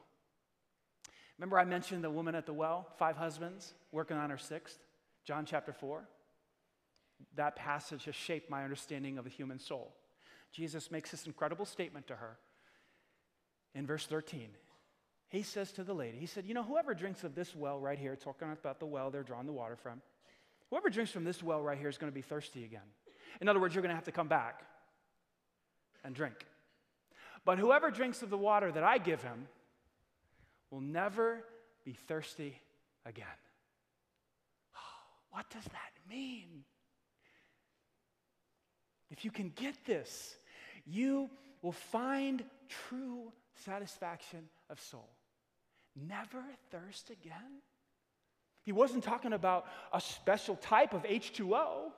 Remember, 1.38 1.58
I 1.58 1.64
mentioned 1.64 2.04
the 2.04 2.10
woman 2.10 2.36
at 2.36 2.46
the 2.46 2.52
well, 2.52 2.90
five 3.00 3.16
husbands, 3.16 3.74
working 3.94 4.18
on 4.18 4.32
her 4.32 4.38
sixth? 4.38 4.80
John 5.24 5.46
chapter 5.46 5.72
4. 5.72 6.04
That 7.38 7.56
passage 7.56 8.04
has 8.04 8.16
shaped 8.16 8.50
my 8.50 8.66
understanding 8.66 9.18
of 9.18 9.24
the 9.24 9.30
human 9.30 9.60
soul. 9.60 9.96
Jesus 10.52 10.92
makes 10.92 11.12
this 11.12 11.26
incredible 11.26 11.66
statement 11.66 12.08
to 12.08 12.18
her 12.18 12.38
in 13.74 13.88
verse 13.88 14.06
13. 14.08 14.50
He 15.30 15.44
says 15.44 15.72
to 15.72 15.86
the 15.86 15.94
lady, 15.94 16.18
He 16.18 16.26
said, 16.26 16.46
You 16.46 16.54
know, 16.54 16.64
whoever 16.64 16.94
drinks 16.94 17.24
of 17.24 17.34
this 17.34 17.56
well 17.56 17.80
right 17.80 17.98
here, 17.98 18.18
talking 18.18 18.52
about 18.52 18.82
the 18.82 18.88
well 18.88 19.10
they're 19.10 19.24
drawing 19.24 19.46
the 19.46 19.54
water 19.54 19.78
from, 19.78 20.02
whoever 20.70 20.90
drinks 20.90 21.14
from 21.14 21.24
this 21.24 21.42
well 21.42 21.62
right 21.62 21.78
here 21.78 21.88
is 21.88 21.98
going 21.98 22.12
to 22.12 22.14
be 22.16 22.22
thirsty 22.22 22.66
again. 22.66 22.82
In 23.40 23.48
other 23.48 23.60
words, 23.60 23.74
you're 23.74 23.82
going 23.82 23.92
to 23.92 23.96
have 23.96 24.06
to 24.06 24.12
come 24.12 24.28
back 24.28 24.64
and 26.04 26.14
drink. 26.14 26.36
But 27.46 27.58
whoever 27.58 27.90
drinks 27.90 28.22
of 28.22 28.30
the 28.30 28.38
water 28.38 28.72
that 28.72 28.84
I 28.84 28.98
give 28.98 29.22
him 29.24 29.48
will 30.70 30.82
never 30.82 31.44
be 31.86 31.94
thirsty 31.94 32.56
again. 33.06 33.28
What 35.32 35.50
does 35.50 35.64
that 35.64 35.92
mean? 36.10 36.66
If 39.10 39.26
you 39.26 39.32
can 39.32 39.52
get 39.56 39.76
this, 39.86 40.36
you 40.86 41.30
will 41.62 41.72
find 41.72 42.44
true 42.70 43.32
satisfaction 43.56 44.50
of 44.70 44.80
soul. 44.80 45.10
Never 45.96 46.44
thirst 46.72 47.10
again. 47.10 47.62
He 48.64 48.72
wasn't 48.72 49.04
talking 49.04 49.34
about 49.34 49.66
a 49.94 50.00
special 50.00 50.56
type 50.56 50.94
of 50.94 51.04
H2O. 51.04 51.92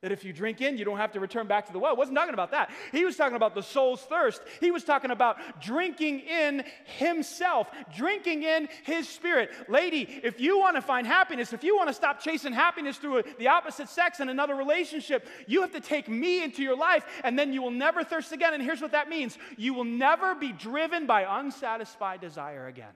That 0.00 0.12
if 0.12 0.24
you 0.24 0.32
drink 0.32 0.60
in, 0.60 0.78
you 0.78 0.84
don't 0.84 0.98
have 0.98 1.10
to 1.12 1.20
return 1.20 1.48
back 1.48 1.66
to 1.66 1.72
the 1.72 1.80
well. 1.80 1.92
He 1.92 1.98
wasn't 1.98 2.16
talking 2.16 2.34
about 2.34 2.52
that. 2.52 2.70
He 2.92 3.04
was 3.04 3.16
talking 3.16 3.34
about 3.34 3.56
the 3.56 3.64
soul's 3.64 4.00
thirst. 4.02 4.40
He 4.60 4.70
was 4.70 4.84
talking 4.84 5.10
about 5.10 5.60
drinking 5.60 6.20
in 6.20 6.62
himself, 6.98 7.68
drinking 7.96 8.44
in 8.44 8.68
his 8.84 9.08
spirit. 9.08 9.50
Lady, 9.68 10.20
if 10.22 10.38
you 10.38 10.56
want 10.56 10.76
to 10.76 10.82
find 10.82 11.04
happiness, 11.04 11.52
if 11.52 11.64
you 11.64 11.76
want 11.76 11.88
to 11.88 11.92
stop 11.92 12.20
chasing 12.20 12.52
happiness 12.52 12.96
through 12.96 13.24
the 13.40 13.48
opposite 13.48 13.88
sex 13.88 14.20
and 14.20 14.30
another 14.30 14.54
relationship, 14.54 15.26
you 15.48 15.62
have 15.62 15.72
to 15.72 15.80
take 15.80 16.08
me 16.08 16.44
into 16.44 16.62
your 16.62 16.76
life, 16.76 17.04
and 17.24 17.36
then 17.36 17.52
you 17.52 17.60
will 17.60 17.72
never 17.72 18.04
thirst 18.04 18.30
again. 18.30 18.54
And 18.54 18.62
here's 18.62 18.80
what 18.80 18.92
that 18.92 19.08
means 19.08 19.36
you 19.56 19.74
will 19.74 19.84
never 19.84 20.36
be 20.36 20.52
driven 20.52 21.06
by 21.06 21.40
unsatisfied 21.40 22.20
desire 22.20 22.68
again. 22.68 22.94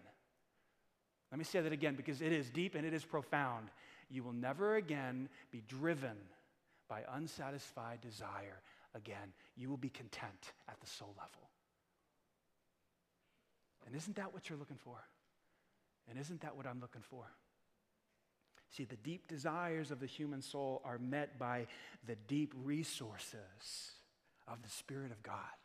Let 1.33 1.39
me 1.39 1.45
say 1.45 1.63
that 1.63 1.73
again 1.73 1.97
because 1.97 2.23
it 2.23 2.31
is 2.31 2.49
deep 2.49 2.77
and 2.77 2.87
it 2.87 2.95
is 2.95 3.05
profound. 3.05 3.71
You 4.09 4.23
will 4.23 4.35
never 4.35 4.77
again 4.77 5.29
be 5.51 5.65
driven 5.67 6.17
by 6.93 7.05
unsatisfied 7.15 8.03
desire 8.03 8.61
again. 8.95 9.33
You 9.57 9.71
will 9.71 9.79
be 9.79 9.89
content 9.89 10.53
at 10.69 10.79
the 10.79 10.87
soul 10.87 11.15
level. 11.17 11.49
And 13.87 13.97
isn't 13.97 14.17
that 14.17 14.35
what 14.35 14.51
you're 14.51 14.59
looking 14.59 14.77
for? 14.77 14.99
And 16.11 16.19
isn't 16.19 16.43
that 16.43 16.55
what 16.55 16.67
I'm 16.67 16.81
looking 16.81 17.01
for? 17.01 17.25
See, 18.77 18.85
the 18.85 18.97
deep 18.97 19.27
desires 19.27 19.91
of 19.91 20.01
the 20.01 20.07
human 20.07 20.43
soul 20.43 20.83
are 20.85 20.99
met 20.99 21.39
by 21.39 21.67
the 22.07 22.17
deep 22.29 22.53
resources 22.63 23.93
of 24.47 24.63
the 24.63 24.69
Spirit 24.69 25.13
of 25.13 25.23
God. 25.23 25.57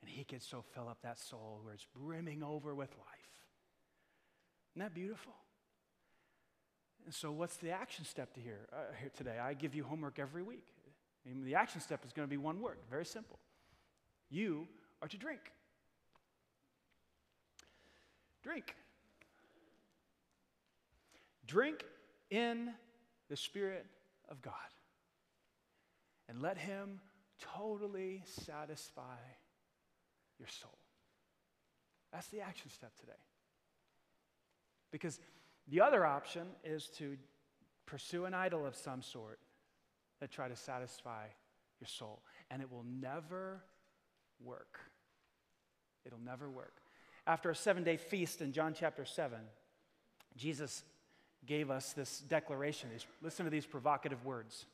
And 0.00 0.10
He 0.10 0.24
can 0.24 0.40
so 0.40 0.64
fill 0.74 0.88
up 0.88 1.02
that 1.02 1.18
soul 1.18 1.60
where 1.62 1.74
it's 1.74 1.86
brimming 1.94 2.42
over 2.42 2.74
with 2.74 2.90
life. 2.90 3.32
Isn't 4.72 4.80
that 4.80 4.94
beautiful? 4.94 5.34
And 7.04 7.14
so, 7.14 7.32
what's 7.32 7.56
the 7.56 7.70
action 7.70 8.04
step 8.04 8.32
to 8.34 8.40
here, 8.40 8.68
uh, 8.72 8.94
here 9.00 9.10
today? 9.16 9.38
I 9.38 9.54
give 9.54 9.74
you 9.74 9.84
homework 9.84 10.18
every 10.18 10.42
week. 10.42 10.66
Mean, 11.24 11.44
the 11.44 11.54
action 11.54 11.80
step 11.80 12.04
is 12.04 12.12
going 12.12 12.26
to 12.26 12.30
be 12.30 12.36
one 12.36 12.60
word, 12.60 12.78
very 12.90 13.04
simple. 13.04 13.38
You 14.28 14.66
are 15.00 15.08
to 15.08 15.16
drink. 15.16 15.40
Drink. 18.42 18.74
Drink 21.46 21.84
in 22.30 22.70
the 23.28 23.36
Spirit 23.36 23.86
of 24.28 24.42
God. 24.42 24.54
And 26.28 26.40
let 26.40 26.58
Him 26.58 27.00
totally 27.56 28.22
satisfy 28.26 29.18
your 30.38 30.48
soul. 30.48 30.78
That's 32.12 32.28
the 32.28 32.40
action 32.40 32.70
step 32.70 32.92
today. 32.98 33.12
Because 34.90 35.20
the 35.68 35.80
other 35.80 36.04
option 36.04 36.46
is 36.64 36.88
to 36.98 37.16
pursue 37.86 38.24
an 38.24 38.34
idol 38.34 38.66
of 38.66 38.74
some 38.74 39.02
sort 39.02 39.38
that 40.20 40.30
try 40.30 40.48
to 40.48 40.56
satisfy 40.56 41.26
your 41.80 41.88
soul, 41.88 42.22
and 42.50 42.62
it 42.62 42.70
will 42.70 42.84
never 42.84 43.62
work. 44.40 44.78
It'll 46.04 46.18
never 46.18 46.48
work. 46.48 46.74
After 47.26 47.50
a 47.50 47.54
seven 47.54 47.84
day 47.84 47.96
feast 47.96 48.40
in 48.40 48.52
John 48.52 48.74
chapter 48.74 49.04
7, 49.04 49.38
Jesus 50.36 50.82
gave 51.46 51.70
us 51.70 51.92
this 51.92 52.20
declaration. 52.20 52.90
Listen 53.20 53.44
to 53.44 53.50
these 53.50 53.66
provocative 53.66 54.24
words. 54.24 54.66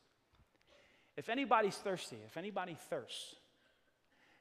If 1.17 1.29
anybody's 1.29 1.77
thirsty, 1.77 2.19
if 2.27 2.37
anybody 2.37 2.77
thirsts, 2.89 3.35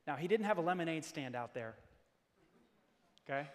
now 0.05 0.15
he 0.15 0.27
didn't 0.27 0.45
have 0.45 0.57
a 0.57 0.61
lemonade 0.61 1.03
stand 1.03 1.35
out 1.35 1.53
there, 1.53 1.75
okay? 3.27 3.47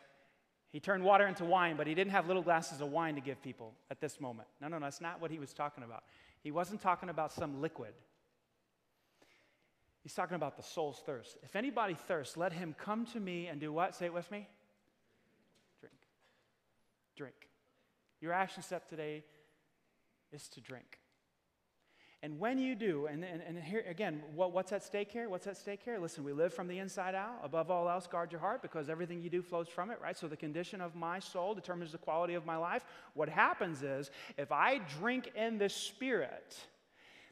He 0.72 0.80
turned 0.80 1.04
water 1.04 1.26
into 1.26 1.44
wine, 1.44 1.76
but 1.76 1.86
he 1.86 1.94
didn't 1.94 2.12
have 2.12 2.26
little 2.26 2.42
glasses 2.42 2.80
of 2.80 2.88
wine 2.88 3.14
to 3.16 3.20
give 3.20 3.42
people 3.42 3.74
at 3.90 4.00
this 4.00 4.20
moment. 4.20 4.48
No, 4.60 4.68
no, 4.68 4.78
no, 4.78 4.86
that's 4.86 5.02
not 5.02 5.20
what 5.20 5.30
he 5.30 5.38
was 5.38 5.52
talking 5.52 5.84
about. 5.84 6.02
He 6.42 6.50
wasn't 6.50 6.80
talking 6.80 7.10
about 7.10 7.30
some 7.30 7.60
liquid. 7.60 7.92
He's 10.02 10.14
talking 10.14 10.34
about 10.34 10.56
the 10.56 10.62
soul's 10.62 11.00
thirst. 11.04 11.36
If 11.42 11.54
anybody 11.54 11.94
thirsts, 11.94 12.38
let 12.38 12.54
him 12.54 12.74
come 12.76 13.04
to 13.06 13.20
me 13.20 13.48
and 13.48 13.60
do 13.60 13.70
what? 13.70 13.94
Say 13.94 14.06
it 14.06 14.14
with 14.14 14.28
me. 14.30 14.48
Drink. 15.78 15.94
Drink. 17.16 17.34
Your 18.20 18.32
action 18.32 18.62
step 18.62 18.88
today 18.88 19.24
is 20.32 20.48
to 20.48 20.60
drink. 20.60 21.01
And 22.24 22.38
when 22.38 22.56
you 22.56 22.76
do, 22.76 23.06
and, 23.06 23.24
and, 23.24 23.42
and 23.42 23.58
here 23.58 23.84
again, 23.88 24.22
what, 24.36 24.52
what's 24.52 24.70
at 24.70 24.84
stake 24.84 25.10
here? 25.10 25.28
What's 25.28 25.48
at 25.48 25.56
stake 25.56 25.80
here? 25.84 25.98
Listen, 25.98 26.22
we 26.22 26.32
live 26.32 26.54
from 26.54 26.68
the 26.68 26.78
inside 26.78 27.16
out. 27.16 27.40
Above 27.42 27.68
all 27.68 27.88
else, 27.88 28.06
guard 28.06 28.30
your 28.30 28.40
heart 28.40 28.62
because 28.62 28.88
everything 28.88 29.20
you 29.20 29.28
do 29.28 29.42
flows 29.42 29.66
from 29.66 29.90
it, 29.90 29.98
right? 30.00 30.16
So 30.16 30.28
the 30.28 30.36
condition 30.36 30.80
of 30.80 30.94
my 30.94 31.18
soul 31.18 31.52
determines 31.52 31.90
the 31.90 31.98
quality 31.98 32.34
of 32.34 32.46
my 32.46 32.56
life. 32.56 32.84
What 33.14 33.28
happens 33.28 33.82
is, 33.82 34.12
if 34.38 34.52
I 34.52 34.78
drink 35.00 35.32
in 35.34 35.58
the 35.58 35.68
Spirit, 35.68 36.56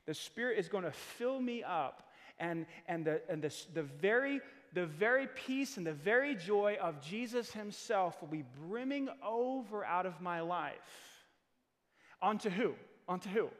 the 0.06 0.14
Spirit 0.14 0.58
is 0.58 0.68
going 0.68 0.82
to 0.82 0.90
fill 0.90 1.40
me 1.40 1.62
up, 1.62 2.10
and, 2.40 2.66
and, 2.88 3.04
the, 3.04 3.22
and 3.28 3.40
the, 3.40 3.54
the, 3.74 3.84
very, 3.84 4.40
the 4.72 4.86
very 4.86 5.28
peace 5.28 5.76
and 5.76 5.86
the 5.86 5.92
very 5.92 6.34
joy 6.34 6.76
of 6.82 7.00
Jesus 7.00 7.52
Himself 7.52 8.20
will 8.20 8.28
be 8.28 8.44
brimming 8.66 9.08
over 9.24 9.84
out 9.84 10.06
of 10.06 10.20
my 10.20 10.40
life. 10.40 10.74
Onto 12.20 12.50
who? 12.50 12.74
Onto 13.06 13.28
who? 13.28 13.50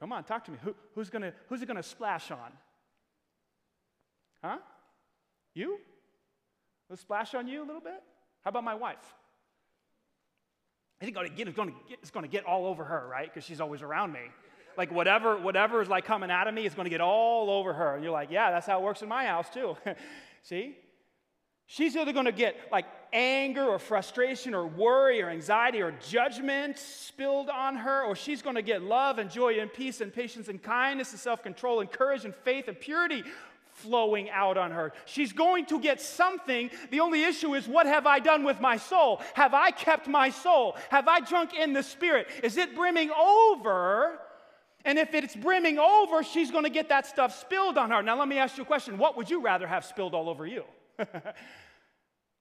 Come 0.00 0.12
on, 0.12 0.24
talk 0.24 0.44
to 0.44 0.50
me. 0.50 0.58
Who, 0.62 0.74
who's, 0.94 1.10
gonna, 1.10 1.32
who's 1.48 1.62
it 1.62 1.66
going 1.66 1.76
to 1.76 1.82
splash 1.82 2.30
on? 2.30 2.52
Huh? 4.42 4.58
You? 5.54 5.78
Will 6.88 6.96
splash 6.96 7.34
on 7.34 7.48
you 7.48 7.62
a 7.62 7.66
little 7.66 7.80
bit? 7.80 8.02
How 8.44 8.50
about 8.50 8.64
my 8.64 8.74
wife? 8.74 8.96
I 11.00 11.04
think 11.04 11.16
it's 11.16 11.56
going 11.56 11.70
to 11.70 11.74
get, 11.88 11.98
it's 12.02 12.10
going 12.10 12.24
to 12.24 12.30
get 12.30 12.44
all 12.44 12.66
over 12.66 12.84
her, 12.84 13.06
right? 13.08 13.32
Because 13.32 13.44
she's 13.44 13.60
always 13.60 13.82
around 13.82 14.12
me. 14.12 14.20
Like 14.76 14.92
whatever, 14.92 15.36
whatever 15.36 15.82
is 15.82 15.88
like 15.88 16.04
coming 16.04 16.30
out 16.30 16.48
of 16.48 16.54
me 16.54 16.64
is 16.64 16.74
going 16.74 16.86
to 16.86 16.90
get 16.90 17.00
all 17.00 17.50
over 17.50 17.72
her. 17.72 17.94
And 17.94 18.02
you're 18.02 18.12
like, 18.12 18.30
yeah, 18.30 18.50
that's 18.50 18.66
how 18.66 18.78
it 18.78 18.82
works 18.82 19.02
in 19.02 19.08
my 19.08 19.26
house 19.26 19.48
too. 19.50 19.76
See? 20.42 20.76
She's 21.66 21.96
either 21.96 22.12
going 22.12 22.26
to 22.26 22.32
get 22.32 22.56
like 22.72 22.86
anger 23.12 23.64
or 23.64 23.78
frustration 23.78 24.54
or 24.54 24.66
worry 24.66 25.22
or 25.22 25.28
anxiety 25.30 25.80
or 25.80 25.92
judgment 26.08 26.78
spilled 26.78 27.48
on 27.48 27.76
her, 27.76 28.04
or 28.04 28.14
she's 28.14 28.42
going 28.42 28.56
to 28.56 28.62
get 28.62 28.82
love 28.82 29.18
and 29.18 29.30
joy 29.30 29.60
and 29.60 29.72
peace 29.72 30.00
and 30.00 30.12
patience 30.12 30.48
and 30.48 30.62
kindness 30.62 31.12
and 31.12 31.20
self 31.20 31.42
control 31.42 31.80
and 31.80 31.90
courage 31.90 32.24
and 32.24 32.34
faith 32.34 32.68
and 32.68 32.78
purity 32.78 33.24
flowing 33.78 34.28
out 34.30 34.56
on 34.56 34.72
her. 34.72 34.92
She's 35.04 35.32
going 35.32 35.66
to 35.66 35.80
get 35.80 36.00
something. 36.00 36.70
The 36.90 37.00
only 37.00 37.24
issue 37.24 37.54
is 37.54 37.68
what 37.68 37.86
have 37.86 38.06
I 38.06 38.18
done 38.18 38.44
with 38.44 38.60
my 38.60 38.76
soul? 38.76 39.20
Have 39.34 39.54
I 39.54 39.70
kept 39.70 40.08
my 40.08 40.30
soul? 40.30 40.76
Have 40.90 41.08
I 41.08 41.20
drunk 41.20 41.54
in 41.54 41.72
the 41.72 41.82
Spirit? 41.82 42.28
Is 42.42 42.56
it 42.56 42.74
brimming 42.74 43.10
over? 43.10 44.18
And 44.84 44.98
if 44.98 45.14
it's 45.14 45.36
brimming 45.36 45.78
over, 45.78 46.22
she's 46.22 46.50
going 46.50 46.64
to 46.64 46.70
get 46.70 46.88
that 46.88 47.06
stuff 47.06 47.38
spilled 47.40 47.78
on 47.78 47.90
her. 47.90 48.02
Now, 48.02 48.18
let 48.18 48.28
me 48.28 48.38
ask 48.38 48.56
you 48.56 48.62
a 48.62 48.66
question. 48.66 48.98
What 48.98 49.16
would 49.16 49.28
you 49.28 49.40
rather 49.40 49.66
have 49.66 49.84
spilled 49.84 50.14
all 50.14 50.28
over 50.28 50.46
you? 50.46 50.64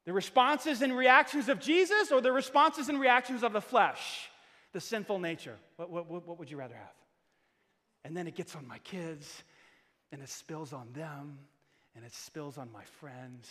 the 0.07 0.13
responses 0.13 0.81
and 0.81 0.95
reactions 0.95 1.49
of 1.49 1.59
Jesus 1.59 2.13
or 2.13 2.21
the 2.21 2.31
responses 2.31 2.87
and 2.87 2.97
reactions 2.97 3.43
of 3.43 3.51
the 3.51 3.59
flesh, 3.59 4.29
the 4.71 4.79
sinful 4.79 5.19
nature? 5.19 5.57
What, 5.75 5.91
what, 5.91 6.09
what 6.09 6.39
would 6.39 6.49
you 6.49 6.55
rather 6.55 6.75
have? 6.75 6.93
And 8.05 8.15
then 8.15 8.25
it 8.25 8.33
gets 8.33 8.55
on 8.55 8.65
my 8.65 8.77
kids, 8.79 9.43
and 10.13 10.21
it 10.21 10.29
spills 10.29 10.71
on 10.71 10.87
them, 10.93 11.37
and 11.93 12.05
it 12.05 12.13
spills 12.13 12.57
on 12.57 12.71
my 12.71 12.85
friends. 13.01 13.49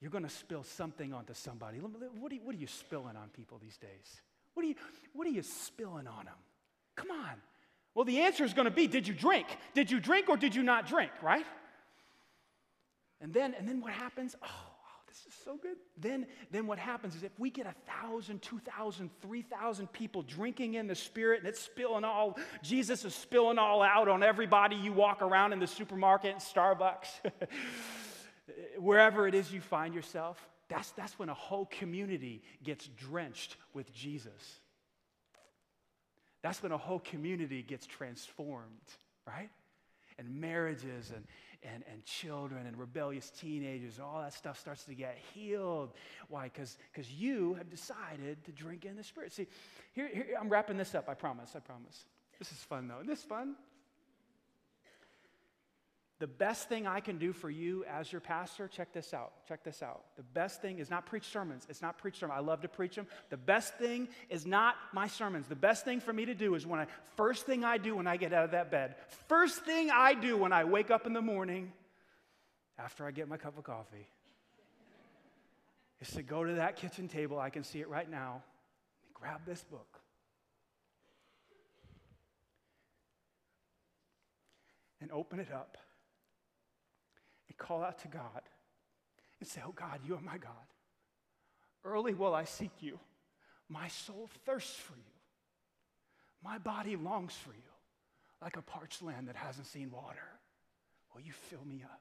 You're 0.00 0.10
going 0.10 0.24
to 0.24 0.30
spill 0.30 0.62
something 0.62 1.12
onto 1.12 1.34
somebody. 1.34 1.80
What 1.80 2.32
are, 2.32 2.34
you, 2.34 2.40
what 2.44 2.54
are 2.54 2.58
you 2.58 2.66
spilling 2.66 3.16
on 3.16 3.28
people 3.36 3.58
these 3.62 3.76
days? 3.76 4.22
What 4.54 4.64
are 4.64 4.68
you, 4.68 4.76
what 5.12 5.26
are 5.26 5.30
you 5.30 5.42
spilling 5.42 6.06
on 6.06 6.24
them? 6.24 6.34
Come 6.96 7.10
on. 7.10 7.34
Well, 7.94 8.06
the 8.06 8.20
answer 8.20 8.42
is 8.44 8.54
going 8.54 8.64
to 8.64 8.70
be 8.70 8.86
did 8.86 9.06
you 9.06 9.12
drink? 9.12 9.48
Did 9.74 9.90
you 9.90 10.00
drink 10.00 10.30
or 10.30 10.38
did 10.38 10.54
you 10.54 10.62
not 10.62 10.88
drink, 10.88 11.12
right? 11.20 11.44
And 13.20 13.34
then, 13.34 13.52
and 13.52 13.68
then 13.68 13.82
what 13.82 13.92
happens? 13.92 14.34
Oh, 14.42 14.69
this 15.10 15.26
is 15.26 15.34
so 15.44 15.56
good. 15.56 15.76
Then, 15.98 16.26
then 16.52 16.68
what 16.68 16.78
happens 16.78 17.16
is 17.16 17.24
if 17.24 17.36
we 17.36 17.50
get 17.50 17.66
a 17.66 17.74
thousand, 17.90 18.42
two 18.42 18.60
thousand, 18.60 19.10
three 19.20 19.42
thousand 19.42 19.92
people 19.92 20.22
drinking 20.22 20.74
in 20.74 20.86
the 20.86 20.94
Spirit 20.94 21.40
and 21.40 21.48
it's 21.48 21.60
spilling 21.60 22.04
all, 22.04 22.38
Jesus 22.62 23.04
is 23.04 23.12
spilling 23.12 23.58
all 23.58 23.82
out 23.82 24.06
on 24.06 24.22
everybody 24.22 24.76
you 24.76 24.92
walk 24.92 25.20
around 25.20 25.52
in 25.52 25.58
the 25.58 25.66
supermarket, 25.66 26.30
and 26.30 26.40
Starbucks, 26.40 27.08
wherever 28.78 29.26
it 29.26 29.34
is 29.34 29.52
you 29.52 29.60
find 29.60 29.94
yourself, 29.94 30.38
that's, 30.68 30.92
that's 30.92 31.18
when 31.18 31.28
a 31.28 31.34
whole 31.34 31.66
community 31.66 32.42
gets 32.62 32.86
drenched 32.86 33.56
with 33.74 33.92
Jesus. 33.92 34.60
That's 36.42 36.62
when 36.62 36.70
a 36.70 36.78
whole 36.78 37.00
community 37.00 37.62
gets 37.62 37.84
transformed, 37.84 38.78
right? 39.26 39.50
And 40.18 40.40
marriages 40.40 41.10
and, 41.14 41.24
and, 41.62 41.84
and 41.90 42.04
children 42.04 42.66
and 42.66 42.78
rebellious 42.78 43.30
teenagers, 43.30 43.98
all 43.98 44.20
that 44.22 44.32
stuff 44.32 44.58
starts 44.58 44.84
to 44.84 44.94
get 44.94 45.18
healed. 45.34 45.92
Why? 46.28 46.50
Because 46.52 46.76
you 47.10 47.54
have 47.54 47.70
decided 47.70 48.42
to 48.44 48.52
drink 48.52 48.84
in 48.84 48.96
the 48.96 49.04
Spirit. 49.04 49.32
See, 49.32 49.46
here, 49.92 50.08
here, 50.12 50.26
I'm 50.40 50.48
wrapping 50.48 50.76
this 50.76 50.94
up, 50.94 51.08
I 51.08 51.14
promise, 51.14 51.52
I 51.54 51.60
promise. 51.60 52.04
This 52.38 52.52
is 52.52 52.58
fun, 52.58 52.88
though. 52.88 52.96
Isn't 52.96 53.08
this 53.08 53.22
fun? 53.22 53.56
The 56.20 56.26
best 56.26 56.68
thing 56.68 56.86
I 56.86 57.00
can 57.00 57.16
do 57.16 57.32
for 57.32 57.48
you 57.48 57.82
as 57.90 58.12
your 58.12 58.20
pastor, 58.20 58.68
check 58.68 58.92
this 58.92 59.14
out. 59.14 59.32
Check 59.48 59.64
this 59.64 59.82
out. 59.82 60.04
The 60.18 60.22
best 60.22 60.60
thing 60.60 60.78
is 60.78 60.90
not 60.90 61.06
preach 61.06 61.24
sermons. 61.24 61.66
It's 61.70 61.80
not 61.80 61.96
preach 61.96 62.18
sermons. 62.18 62.36
I 62.36 62.42
love 62.42 62.60
to 62.60 62.68
preach 62.68 62.94
them. 62.94 63.06
The 63.30 63.38
best 63.38 63.78
thing 63.78 64.06
is 64.28 64.44
not 64.44 64.76
my 64.92 65.06
sermons. 65.06 65.46
The 65.46 65.56
best 65.56 65.86
thing 65.86 65.98
for 65.98 66.12
me 66.12 66.26
to 66.26 66.34
do 66.34 66.54
is 66.56 66.66
when 66.66 66.78
I, 66.78 66.86
first 67.16 67.46
thing 67.46 67.64
I 67.64 67.78
do 67.78 67.96
when 67.96 68.06
I 68.06 68.18
get 68.18 68.34
out 68.34 68.44
of 68.44 68.50
that 68.50 68.70
bed, 68.70 68.96
first 69.28 69.64
thing 69.64 69.90
I 69.90 70.12
do 70.12 70.36
when 70.36 70.52
I 70.52 70.64
wake 70.64 70.90
up 70.90 71.06
in 71.06 71.14
the 71.14 71.22
morning 71.22 71.72
after 72.78 73.06
I 73.06 73.12
get 73.12 73.26
my 73.26 73.38
cup 73.38 73.56
of 73.56 73.64
coffee 73.64 74.06
is 76.02 76.10
to 76.10 76.22
go 76.22 76.44
to 76.44 76.52
that 76.56 76.76
kitchen 76.76 77.08
table. 77.08 77.38
I 77.38 77.48
can 77.48 77.64
see 77.64 77.80
it 77.80 77.88
right 77.88 78.10
now. 78.10 78.42
Grab 79.14 79.40
this 79.46 79.64
book. 79.64 80.00
And 85.00 85.10
open 85.12 85.40
it 85.40 85.50
up 85.50 85.78
call 87.60 87.84
out 87.84 87.98
to 88.00 88.08
God 88.08 88.42
and 89.38 89.48
say, 89.48 89.60
Oh 89.64 89.72
God, 89.72 90.00
you 90.04 90.14
are 90.14 90.20
my 90.20 90.38
God. 90.38 90.52
Early 91.84 92.14
will 92.14 92.34
I 92.34 92.44
seek 92.44 92.72
you. 92.80 92.98
My 93.68 93.88
soul 93.88 94.28
thirsts 94.44 94.74
for 94.74 94.94
you. 94.94 95.12
My 96.42 96.58
body 96.58 96.96
longs 96.96 97.34
for 97.34 97.52
you 97.52 97.70
like 98.42 98.56
a 98.56 98.62
parched 98.62 99.02
land 99.02 99.28
that 99.28 99.36
hasn't 99.36 99.66
seen 99.66 99.90
water. 99.90 100.26
Will 101.14 101.20
you 101.20 101.32
fill 101.32 101.64
me 101.64 101.82
up? 101.84 102.00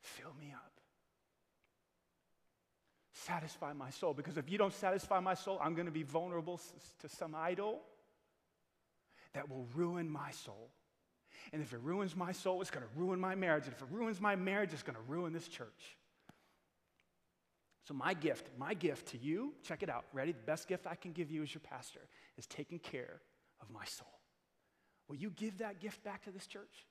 Fill 0.00 0.34
me 0.38 0.52
up. 0.54 0.72
Satisfy 3.12 3.72
my 3.72 3.90
soul 3.90 4.14
because 4.14 4.36
if 4.36 4.50
you 4.50 4.58
don't 4.58 4.72
satisfy 4.72 5.20
my 5.20 5.34
soul, 5.34 5.60
I'm 5.62 5.74
going 5.74 5.86
to 5.86 5.92
be 5.92 6.02
vulnerable 6.02 6.60
to 7.00 7.08
some 7.08 7.34
idol 7.34 7.80
that 9.34 9.48
will 9.48 9.66
ruin 9.74 10.08
my 10.08 10.30
soul. 10.30 10.70
And 11.52 11.62
if 11.62 11.72
it 11.72 11.80
ruins 11.82 12.16
my 12.16 12.32
soul, 12.32 12.60
it's 12.60 12.70
going 12.70 12.84
to 12.84 13.00
ruin 13.00 13.20
my 13.20 13.34
marriage. 13.34 13.64
And 13.64 13.74
if 13.74 13.82
it 13.82 13.88
ruins 13.90 14.20
my 14.20 14.36
marriage, 14.36 14.72
it's 14.72 14.82
going 14.82 14.96
to 14.96 15.02
ruin 15.12 15.32
this 15.32 15.48
church. 15.48 15.96
So, 17.86 17.94
my 17.94 18.14
gift, 18.14 18.48
my 18.56 18.74
gift 18.74 19.08
to 19.08 19.18
you, 19.18 19.52
check 19.64 19.82
it 19.82 19.90
out. 19.90 20.04
Ready? 20.12 20.32
The 20.32 20.38
best 20.46 20.68
gift 20.68 20.86
I 20.86 20.94
can 20.94 21.12
give 21.12 21.30
you 21.30 21.42
as 21.42 21.52
your 21.52 21.62
pastor 21.62 22.00
is 22.36 22.46
taking 22.46 22.78
care 22.78 23.20
of 23.60 23.70
my 23.70 23.84
soul. 23.84 24.20
Will 25.08 25.16
you 25.16 25.30
give 25.30 25.58
that 25.58 25.80
gift 25.80 26.04
back 26.04 26.24
to 26.24 26.30
this 26.30 26.46
church? 26.46 26.86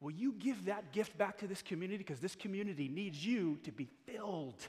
Will 0.00 0.12
you 0.12 0.32
give 0.32 0.66
that 0.66 0.92
gift 0.92 1.16
back 1.18 1.38
to 1.38 1.46
this 1.46 1.62
community? 1.62 1.98
Because 1.98 2.20
this 2.20 2.36
community 2.36 2.88
needs 2.88 3.24
you 3.24 3.58
to 3.64 3.72
be 3.72 3.88
filled 4.06 4.68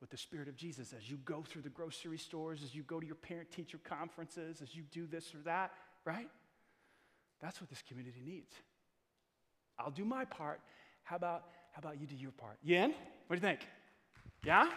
with 0.00 0.10
the 0.10 0.16
Spirit 0.16 0.48
of 0.48 0.56
Jesus 0.56 0.92
as 0.96 1.10
you 1.10 1.16
go 1.18 1.44
through 1.46 1.62
the 1.62 1.68
grocery 1.68 2.18
stores, 2.18 2.62
as 2.62 2.74
you 2.74 2.82
go 2.82 3.00
to 3.00 3.06
your 3.06 3.16
parent 3.16 3.50
teacher 3.50 3.78
conferences, 3.82 4.62
as 4.62 4.74
you 4.74 4.82
do 4.90 5.06
this 5.06 5.34
or 5.34 5.38
that, 5.38 5.72
right? 6.04 6.28
That's 7.40 7.60
what 7.60 7.70
this 7.70 7.82
community 7.86 8.20
needs. 8.24 8.52
I'll 9.78 9.90
do 9.90 10.04
my 10.04 10.24
part. 10.24 10.60
How 11.04 11.16
about, 11.16 11.44
how 11.72 11.80
about 11.80 12.00
you 12.00 12.06
do 12.06 12.16
your 12.16 12.32
part? 12.32 12.58
Yin, 12.62 12.92
what 13.26 13.36
do 13.40 13.46
you 13.46 13.48
think? 13.48 13.60
Yeah? 14.44 14.68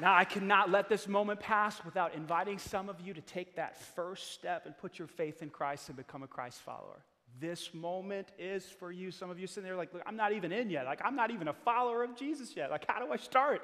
Now, 0.00 0.14
I 0.14 0.24
cannot 0.24 0.70
let 0.70 0.88
this 0.88 1.06
moment 1.06 1.40
pass 1.40 1.84
without 1.84 2.14
inviting 2.14 2.58
some 2.58 2.88
of 2.88 3.00
you 3.00 3.12
to 3.12 3.20
take 3.20 3.56
that 3.56 3.76
first 3.76 4.32
step 4.32 4.64
and 4.64 4.76
put 4.76 4.98
your 4.98 5.08
faith 5.08 5.42
in 5.42 5.50
Christ 5.50 5.88
and 5.88 5.96
become 5.96 6.22
a 6.22 6.26
Christ 6.26 6.60
follower. 6.62 7.04
this 7.38 7.72
moment 7.72 8.28
is 8.38 8.64
for 8.64 8.90
you. 8.90 9.10
Some 9.10 9.30
of 9.30 9.38
you 9.38 9.46
sitting 9.46 9.64
there 9.64 9.76
like, 9.76 9.94
Look, 9.94 10.02
I'm 10.06 10.16
not 10.16 10.32
even 10.32 10.52
in 10.52 10.68
yet. 10.68 10.84
Like, 10.84 11.00
I'm 11.04 11.14
not 11.14 11.30
even 11.30 11.48
a 11.48 11.52
follower 11.52 12.02
of 12.02 12.16
Jesus 12.16 12.56
yet. 12.56 12.70
Like, 12.70 12.84
how 12.88 13.04
do 13.04 13.12
I 13.12 13.16
start? 13.16 13.62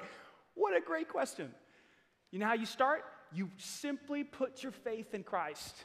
What 0.53 0.75
a 0.75 0.81
great 0.81 1.09
question. 1.09 1.53
You 2.31 2.39
know 2.39 2.47
how 2.47 2.53
you 2.53 2.65
start? 2.65 3.03
You 3.33 3.49
simply 3.57 4.23
put 4.23 4.63
your 4.63 4.71
faith 4.71 5.13
in 5.13 5.23
Christ. 5.23 5.75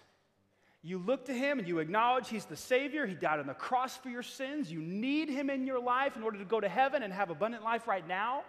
You 0.83 0.99
look 0.99 1.27
to 1.27 1.33
him 1.33 1.59
and 1.59 1.69
you 1.69 1.79
acknowledge 1.79 2.29
he's 2.29 2.45
the 2.45 2.57
Savior. 2.57 3.07
He 3.07 3.15
died 3.15 3.39
on 3.39 3.47
the 3.47 3.55
cross 3.55 3.97
for 3.97 4.09
your 4.09 4.23
sins. 4.23 4.71
You 4.71 4.81
need 4.81 5.29
him 5.29 5.49
in 5.49 5.67
your 5.67 5.81
life 5.81 6.17
in 6.17 6.23
order 6.23 6.39
to 6.39 6.45
go 6.45 6.61
to 6.61 6.69
heaven 6.69 7.03
and 7.05 7.13
have 7.13 7.31
abundant 7.31 7.63
life 7.63 7.87
right 7.87 8.07
now. 8.07 8.43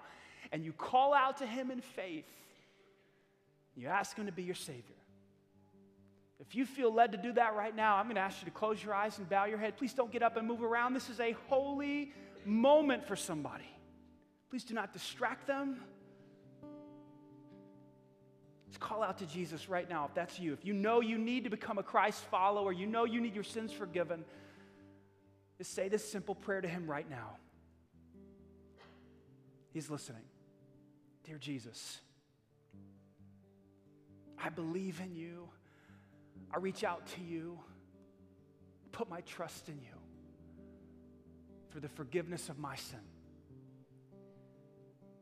And 0.52 0.66
you 0.66 0.74
call 0.74 1.14
out 1.14 1.38
to 1.38 1.46
him 1.46 1.70
in 1.70 1.82
faith. 1.82 2.26
You 3.76 3.88
ask 3.88 4.18
him 4.18 4.26
to 4.26 4.32
be 4.32 4.44
your 4.44 4.56
Savior. 4.56 4.96
If 6.40 6.56
you 6.56 6.66
feel 6.66 6.94
led 6.94 7.12
to 7.14 7.18
do 7.18 7.32
that 7.34 7.56
right 7.56 7.76
now, 7.76 7.98
I'm 7.98 8.06
going 8.06 8.16
to 8.16 8.22
ask 8.22 8.42
you 8.42 8.46
to 8.46 8.52
close 8.52 8.84
your 8.84 8.94
eyes 8.94 9.18
and 9.18 9.30
bow 9.30 9.46
your 9.46 9.58
head. 9.58 9.78
Please 9.78 9.94
don't 9.94 10.12
get 10.12 10.24
up 10.24 10.36
and 10.36 10.48
move 10.48 10.62
around. 10.62 10.94
This 10.94 11.10
is 11.10 11.20
a 11.20 11.32
holy 11.48 12.12
moment 12.46 13.08
for 13.08 13.16
somebody. 13.16 13.70
Please 14.50 14.64
do 14.64 14.74
not 14.74 14.92
distract 14.92 15.48
them. 15.48 15.80
Call 18.80 19.04
out 19.04 19.20
to 19.20 19.26
Jesus 19.26 19.70
right 19.70 19.90
now 19.90 20.06
if 20.06 20.14
that's 20.14 20.40
you. 20.40 20.54
If 20.54 20.66
you 20.66 20.74
know 20.74 21.02
you 21.02 21.18
need 21.18 21.44
to 21.44 21.50
become 21.50 21.78
a 21.78 21.84
Christ 21.84 22.24
follower, 22.32 22.72
you 22.72 22.86
know 22.86 23.06
you 23.06 23.22
need 23.22 23.36
your 23.36 23.44
sins 23.44 23.72
forgiven, 23.72 24.26
just 25.58 25.74
say 25.74 25.88
this 25.90 26.10
simple 26.10 26.36
prayer 26.36 26.62
to 26.62 26.68
Him 26.68 26.90
right 26.90 27.10
now. 27.10 27.38
He's 29.72 29.90
listening. 29.90 30.24
Dear 31.26 31.38
Jesus, 31.38 32.00
I 34.44 34.50
believe 34.50 35.00
in 35.00 35.16
you. 35.16 35.50
I 36.54 36.58
reach 36.60 36.84
out 36.84 37.08
to 37.16 37.22
you, 37.22 37.60
put 38.92 39.10
my 39.10 39.22
trust 39.22 39.70
in 39.70 39.80
you 39.80 39.98
for 41.70 41.80
the 41.80 41.90
forgiveness 41.90 42.50
of 42.50 42.60
my 42.60 42.76
sin. 42.76 43.00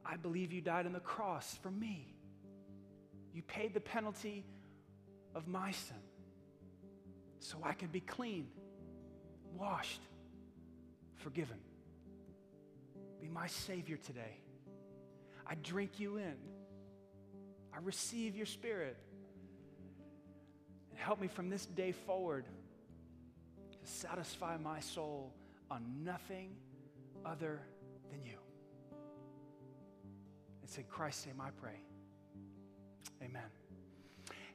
I 0.05 0.17
believe 0.17 0.51
you 0.51 0.59
died 0.59 0.85
on 0.85 0.91
the 0.91 0.99
cross 0.99 1.57
for 1.61 1.71
me. 1.71 2.10
You 3.33 3.41
paid 3.41 3.73
the 3.73 3.79
penalty 3.79 4.45
of 5.35 5.47
my 5.47 5.71
sin 5.71 5.95
so 7.39 7.57
I 7.63 7.73
could 7.73 7.91
be 7.91 8.01
clean, 8.01 8.47
washed, 9.57 10.01
forgiven. 11.15 11.57
Be 13.21 13.27
my 13.27 13.47
Savior 13.47 13.97
today. 13.97 14.37
I 15.47 15.55
drink 15.55 15.99
you 15.99 16.17
in. 16.17 16.35
I 17.73 17.77
receive 17.83 18.35
your 18.35 18.45
Spirit. 18.45 18.97
And 20.89 20.99
help 20.99 21.21
me 21.21 21.27
from 21.27 21.49
this 21.49 21.65
day 21.65 21.93
forward 21.93 22.45
to 23.71 23.91
satisfy 23.91 24.57
my 24.57 24.79
soul 24.79 25.33
on 25.69 26.03
nothing 26.03 26.55
other 27.25 27.61
than 28.11 28.23
you. 28.23 28.37
It's 30.63 30.77
in 30.77 30.83
Christ's 30.83 31.27
name 31.27 31.41
I 31.41 31.49
pray. 31.51 31.79
Amen. 33.23 33.43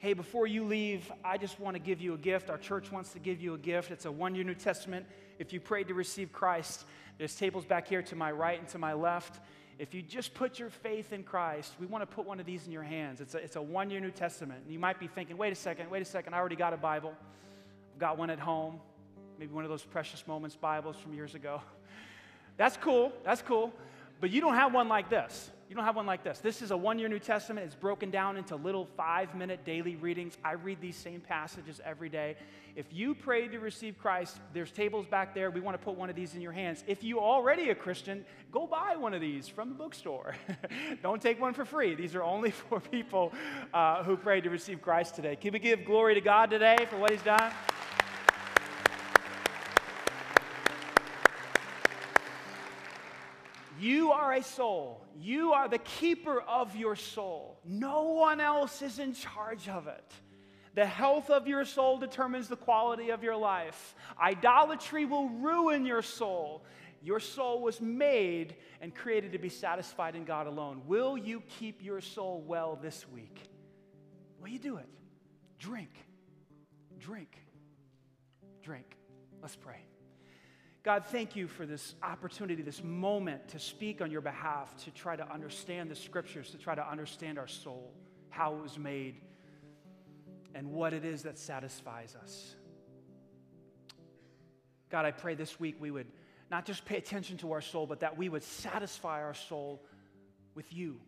Hey, 0.01 0.13
before 0.13 0.47
you 0.47 0.65
leave, 0.65 1.11
I 1.25 1.39
just 1.39 1.61
want 1.61 1.75
to 1.75 1.79
give 1.79 2.01
you 2.01 2.15
a 2.15 2.19
gift. 2.19 2.51
Our 2.51 2.59
church 2.59 2.91
wants 2.91 3.13
to 3.13 3.19
give 3.19 3.41
you 3.41 3.55
a 3.55 3.59
gift. 3.59 3.91
It's 3.91 4.05
a 4.05 4.13
one 4.13 4.35
year 4.35 4.45
New 4.45 4.55
Testament. 4.55 5.07
If 5.39 5.53
you 5.53 5.61
prayed 5.61 5.89
to 5.89 5.95
receive 5.95 6.33
Christ, 6.33 6.85
there's 7.19 7.35
tables 7.35 7.65
back 7.65 7.87
here 7.87 8.03
to 8.03 8.17
my 8.17 8.33
right 8.33 8.59
and 8.59 8.69
to 8.69 8.79
my 8.79 8.93
left. 8.93 9.41
If 9.79 9.95
you 9.95 10.03
just 10.03 10.35
put 10.35 10.59
your 10.59 10.71
faith 10.71 11.13
in 11.13 11.23
Christ, 11.23 11.75
we 11.79 11.87
want 11.87 12.03
to 12.03 12.07
put 12.07 12.27
one 12.27 12.41
of 12.41 12.47
these 12.47 12.67
in 12.67 12.73
your 12.73 12.83
hands. 12.83 13.21
It's 13.21 13.35
a, 13.35 13.39
it's 13.39 13.57
a 13.57 13.63
one 13.63 13.91
year 13.91 14.01
New 14.01 14.11
Testament. 14.11 14.63
And 14.65 14.73
you 14.73 14.79
might 14.79 14.99
be 14.99 15.07
thinking, 15.07 15.37
wait 15.37 15.53
a 15.53 15.57
second, 15.57 15.91
wait 15.91 16.03
a 16.03 16.07
second, 16.07 16.35
I 16.35 16.39
already 16.39 16.57
got 16.57 16.73
a 16.73 16.79
Bible. 16.79 17.15
I've 17.95 18.01
got 18.01 18.19
one 18.19 18.31
at 18.31 18.41
home. 18.41 18.81
Maybe 19.39 19.53
one 19.53 19.65
of 19.65 19.71
those 19.71 19.85
precious 19.85 20.27
moments 20.27 20.57
Bibles 20.57 20.97
from 20.97 21.13
years 21.15 21.35
ago. 21.35 21.61
That's 22.57 22.79
cool, 22.79 23.13
that's 23.23 23.43
cool. 23.43 23.71
But 24.19 24.31
you 24.31 24.41
don't 24.41 24.55
have 24.55 24.73
one 24.73 24.89
like 24.89 25.11
this. 25.11 25.51
You 25.69 25.75
don't 25.75 25.85
have 25.85 25.97
one 25.97 26.07
like 26.07 26.23
this. 26.23 26.39
This 26.39 26.63
is 26.63 26.71
a 26.71 26.77
one 26.77 26.99
year 26.99 27.09
New 27.09 27.19
Testament. 27.19 27.67
It's 27.67 27.75
broken 27.75 28.11
down 28.11 28.37
into 28.37 28.55
little 28.55 28.87
five 28.97 29.35
minute 29.35 29.65
daily 29.65 29.97
readings. 29.97 30.39
I 30.45 30.53
read 30.53 30.81
these 30.81 30.95
same 30.97 31.21
passages 31.21 31.81
every 31.85 32.09
day. 32.09 32.37
If 32.77 32.87
you 32.93 33.17
prayed 33.17 33.51
to 33.53 33.59
receive 33.59 33.99
Christ, 33.99 34.39
there's 34.53 34.71
tables 34.71 35.07
back 35.07 35.35
there. 35.35 35.51
We 35.51 35.61
want 35.61 35.77
to 35.77 35.85
put 35.85 35.97
one 35.97 36.09
of 36.09 36.15
these 36.15 36.35
in 36.35 36.41
your 36.41 36.53
hands. 36.53 36.85
If 36.87 37.03
you 37.03 37.19
already 37.19 37.71
a 37.71 37.75
Christian, 37.75 38.25
go 38.53 38.67
buy 38.67 38.95
one 38.97 39.13
of 39.13 39.21
these 39.21 39.49
from 39.49 39.71
the 39.71 39.75
bookstore. 39.75 40.37
don't 41.03 41.21
take 41.21 41.41
one 41.41 41.53
for 41.53 41.65
free. 41.65 41.97
These 41.97 42.15
are 42.15 42.23
only 42.23 42.51
for 42.69 42.79
people 42.79 43.33
uh, 43.75 44.05
who 44.05 44.17
prayed 44.17 44.45
to 44.45 44.51
receive 44.51 44.81
Christ 44.81 45.17
today. 45.17 45.35
Can 45.35 45.53
we 45.53 45.59
give 45.59 45.85
glory 45.85 46.15
to 46.15 46.21
God 46.21 46.51
today 46.51 46.77
for 46.89 46.97
what 46.99 47.11
He's 47.11 47.23
done? 47.23 47.51
You 53.79 54.13
are 54.13 54.33
a 54.33 54.43
soul. 54.43 55.05
You 55.19 55.53
are 55.53 55.69
the 55.69 55.79
keeper 55.79 56.41
of 56.41 56.77
your 56.77 56.97
soul. 56.97 57.59
No 57.65 58.03
one 58.05 58.41
else 58.41 58.83
is 58.83 58.99
in 58.99 59.15
charge 59.15 59.69
of 59.69 59.87
it. 59.87 60.13
The 60.75 60.87
health 60.87 61.31
of 61.31 61.47
your 61.49 61.65
soul 61.65 61.99
determines 61.99 62.49
the 62.49 62.57
quality 62.57 63.11
of 63.11 63.23
your 63.23 63.37
life. 63.37 63.95
Idolatry 64.21 65.07
will 65.07 65.29
ruin 65.29 65.87
your 65.87 66.03
soul. 66.03 66.65
Your 67.03 67.21
soul 67.21 67.63
was 67.63 67.81
made 67.81 68.57
and 68.81 68.95
created 68.95 69.33
to 69.33 69.39
be 69.39 69.49
satisfied 69.49 70.17
in 70.17 70.25
God 70.25 70.47
alone. 70.47 70.83
Will 70.87 71.17
you 71.17 71.43
keep 71.59 71.83
your 71.83 72.01
soul 72.01 72.43
well 72.47 72.79
this 72.81 73.07
week? 73.09 73.41
Will 74.41 74.49
you 74.49 74.59
do 74.59 74.77
it? 74.77 74.89
Drink, 75.59 75.93
drink, 76.99 77.39
drink. 78.63 78.97
Let's 79.41 79.57
pray. 79.57 79.87
God, 80.87 81.05
thank 81.07 81.35
you 81.35 81.49
for 81.49 81.67
this 81.67 81.97
opportunity, 82.01 82.63
this 82.63 82.85
moment 82.85 83.49
to 83.49 83.59
speak 83.59 84.01
on 84.01 84.09
your 84.09 84.21
behalf, 84.21 84.77
to 84.85 84.93
try 84.93 85.17
to 85.17 85.33
understand 85.33 85.91
the 85.91 85.97
scriptures, 85.97 86.51
to 86.51 86.59
try 86.59 86.77
to 86.77 86.89
understand 86.89 87.41
our 87.41 87.49
soul, 87.49 87.93
how 88.31 88.55
it 88.55 88.63
was 88.63 88.79
made, 88.79 89.17
and 90.55 90.71
what 90.71 90.93
it 90.93 91.05
is 91.05 91.25
that 91.25 91.41
satisfies 91.41 92.15
us. 92.15 92.55
God, 94.89 95.05
I 95.05 95.11
pray 95.11 95.35
this 95.35 95.59
week 95.59 95.75
we 95.81 95.91
would 95.91 96.07
not 96.53 96.65
just 96.65 96.85
pay 96.85 96.99
attention 96.99 97.37
to 97.39 97.51
our 97.51 97.61
soul, 97.61 97.89
but 97.89 97.99
that 97.99 98.17
we 98.17 98.29
would 98.29 98.45
satisfy 98.45 99.25
our 99.25 99.35
soul 99.35 99.83
with 100.55 100.73
you, 100.73 101.01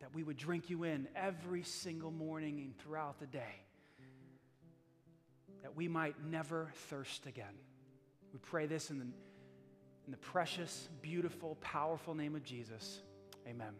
that 0.00 0.14
we 0.14 0.22
would 0.22 0.36
drink 0.36 0.68
you 0.68 0.84
in 0.84 1.08
every 1.16 1.62
single 1.62 2.10
morning 2.10 2.58
and 2.58 2.76
throughout 2.76 3.18
the 3.20 3.26
day, 3.26 3.62
that 5.62 5.74
we 5.74 5.88
might 5.88 6.22
never 6.26 6.70
thirst 6.90 7.24
again. 7.24 7.54
We 8.34 8.40
pray 8.40 8.66
this 8.66 8.90
in 8.90 8.98
the, 8.98 9.04
in 9.04 10.10
the 10.10 10.16
precious, 10.16 10.88
beautiful, 11.00 11.56
powerful 11.60 12.16
name 12.16 12.34
of 12.34 12.42
Jesus. 12.42 12.98
Amen. 13.48 13.72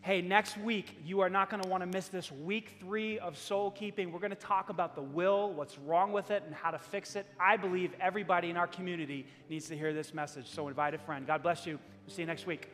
Hey, 0.00 0.22
next 0.22 0.56
week, 0.58 0.96
you 1.04 1.20
are 1.20 1.28
not 1.28 1.50
going 1.50 1.60
to 1.60 1.68
want 1.68 1.82
to 1.82 1.86
miss 1.86 2.06
this 2.06 2.30
week 2.30 2.76
three 2.78 3.18
of 3.18 3.36
soul 3.36 3.72
keeping. 3.72 4.12
We're 4.12 4.20
going 4.20 4.30
to 4.30 4.36
talk 4.36 4.68
about 4.68 4.94
the 4.94 5.02
will, 5.02 5.52
what's 5.52 5.76
wrong 5.78 6.12
with 6.12 6.30
it, 6.30 6.44
and 6.46 6.54
how 6.54 6.70
to 6.70 6.78
fix 6.78 7.16
it. 7.16 7.26
I 7.38 7.56
believe 7.56 7.92
everybody 8.00 8.48
in 8.48 8.56
our 8.56 8.68
community 8.68 9.26
needs 9.50 9.68
to 9.68 9.76
hear 9.76 9.92
this 9.92 10.14
message. 10.14 10.48
So 10.48 10.68
invite 10.68 10.94
a 10.94 10.98
friend. 10.98 11.26
God 11.26 11.42
bless 11.42 11.66
you. 11.66 11.80
We'll 12.06 12.14
see 12.14 12.22
you 12.22 12.26
next 12.26 12.46
week. 12.46 12.68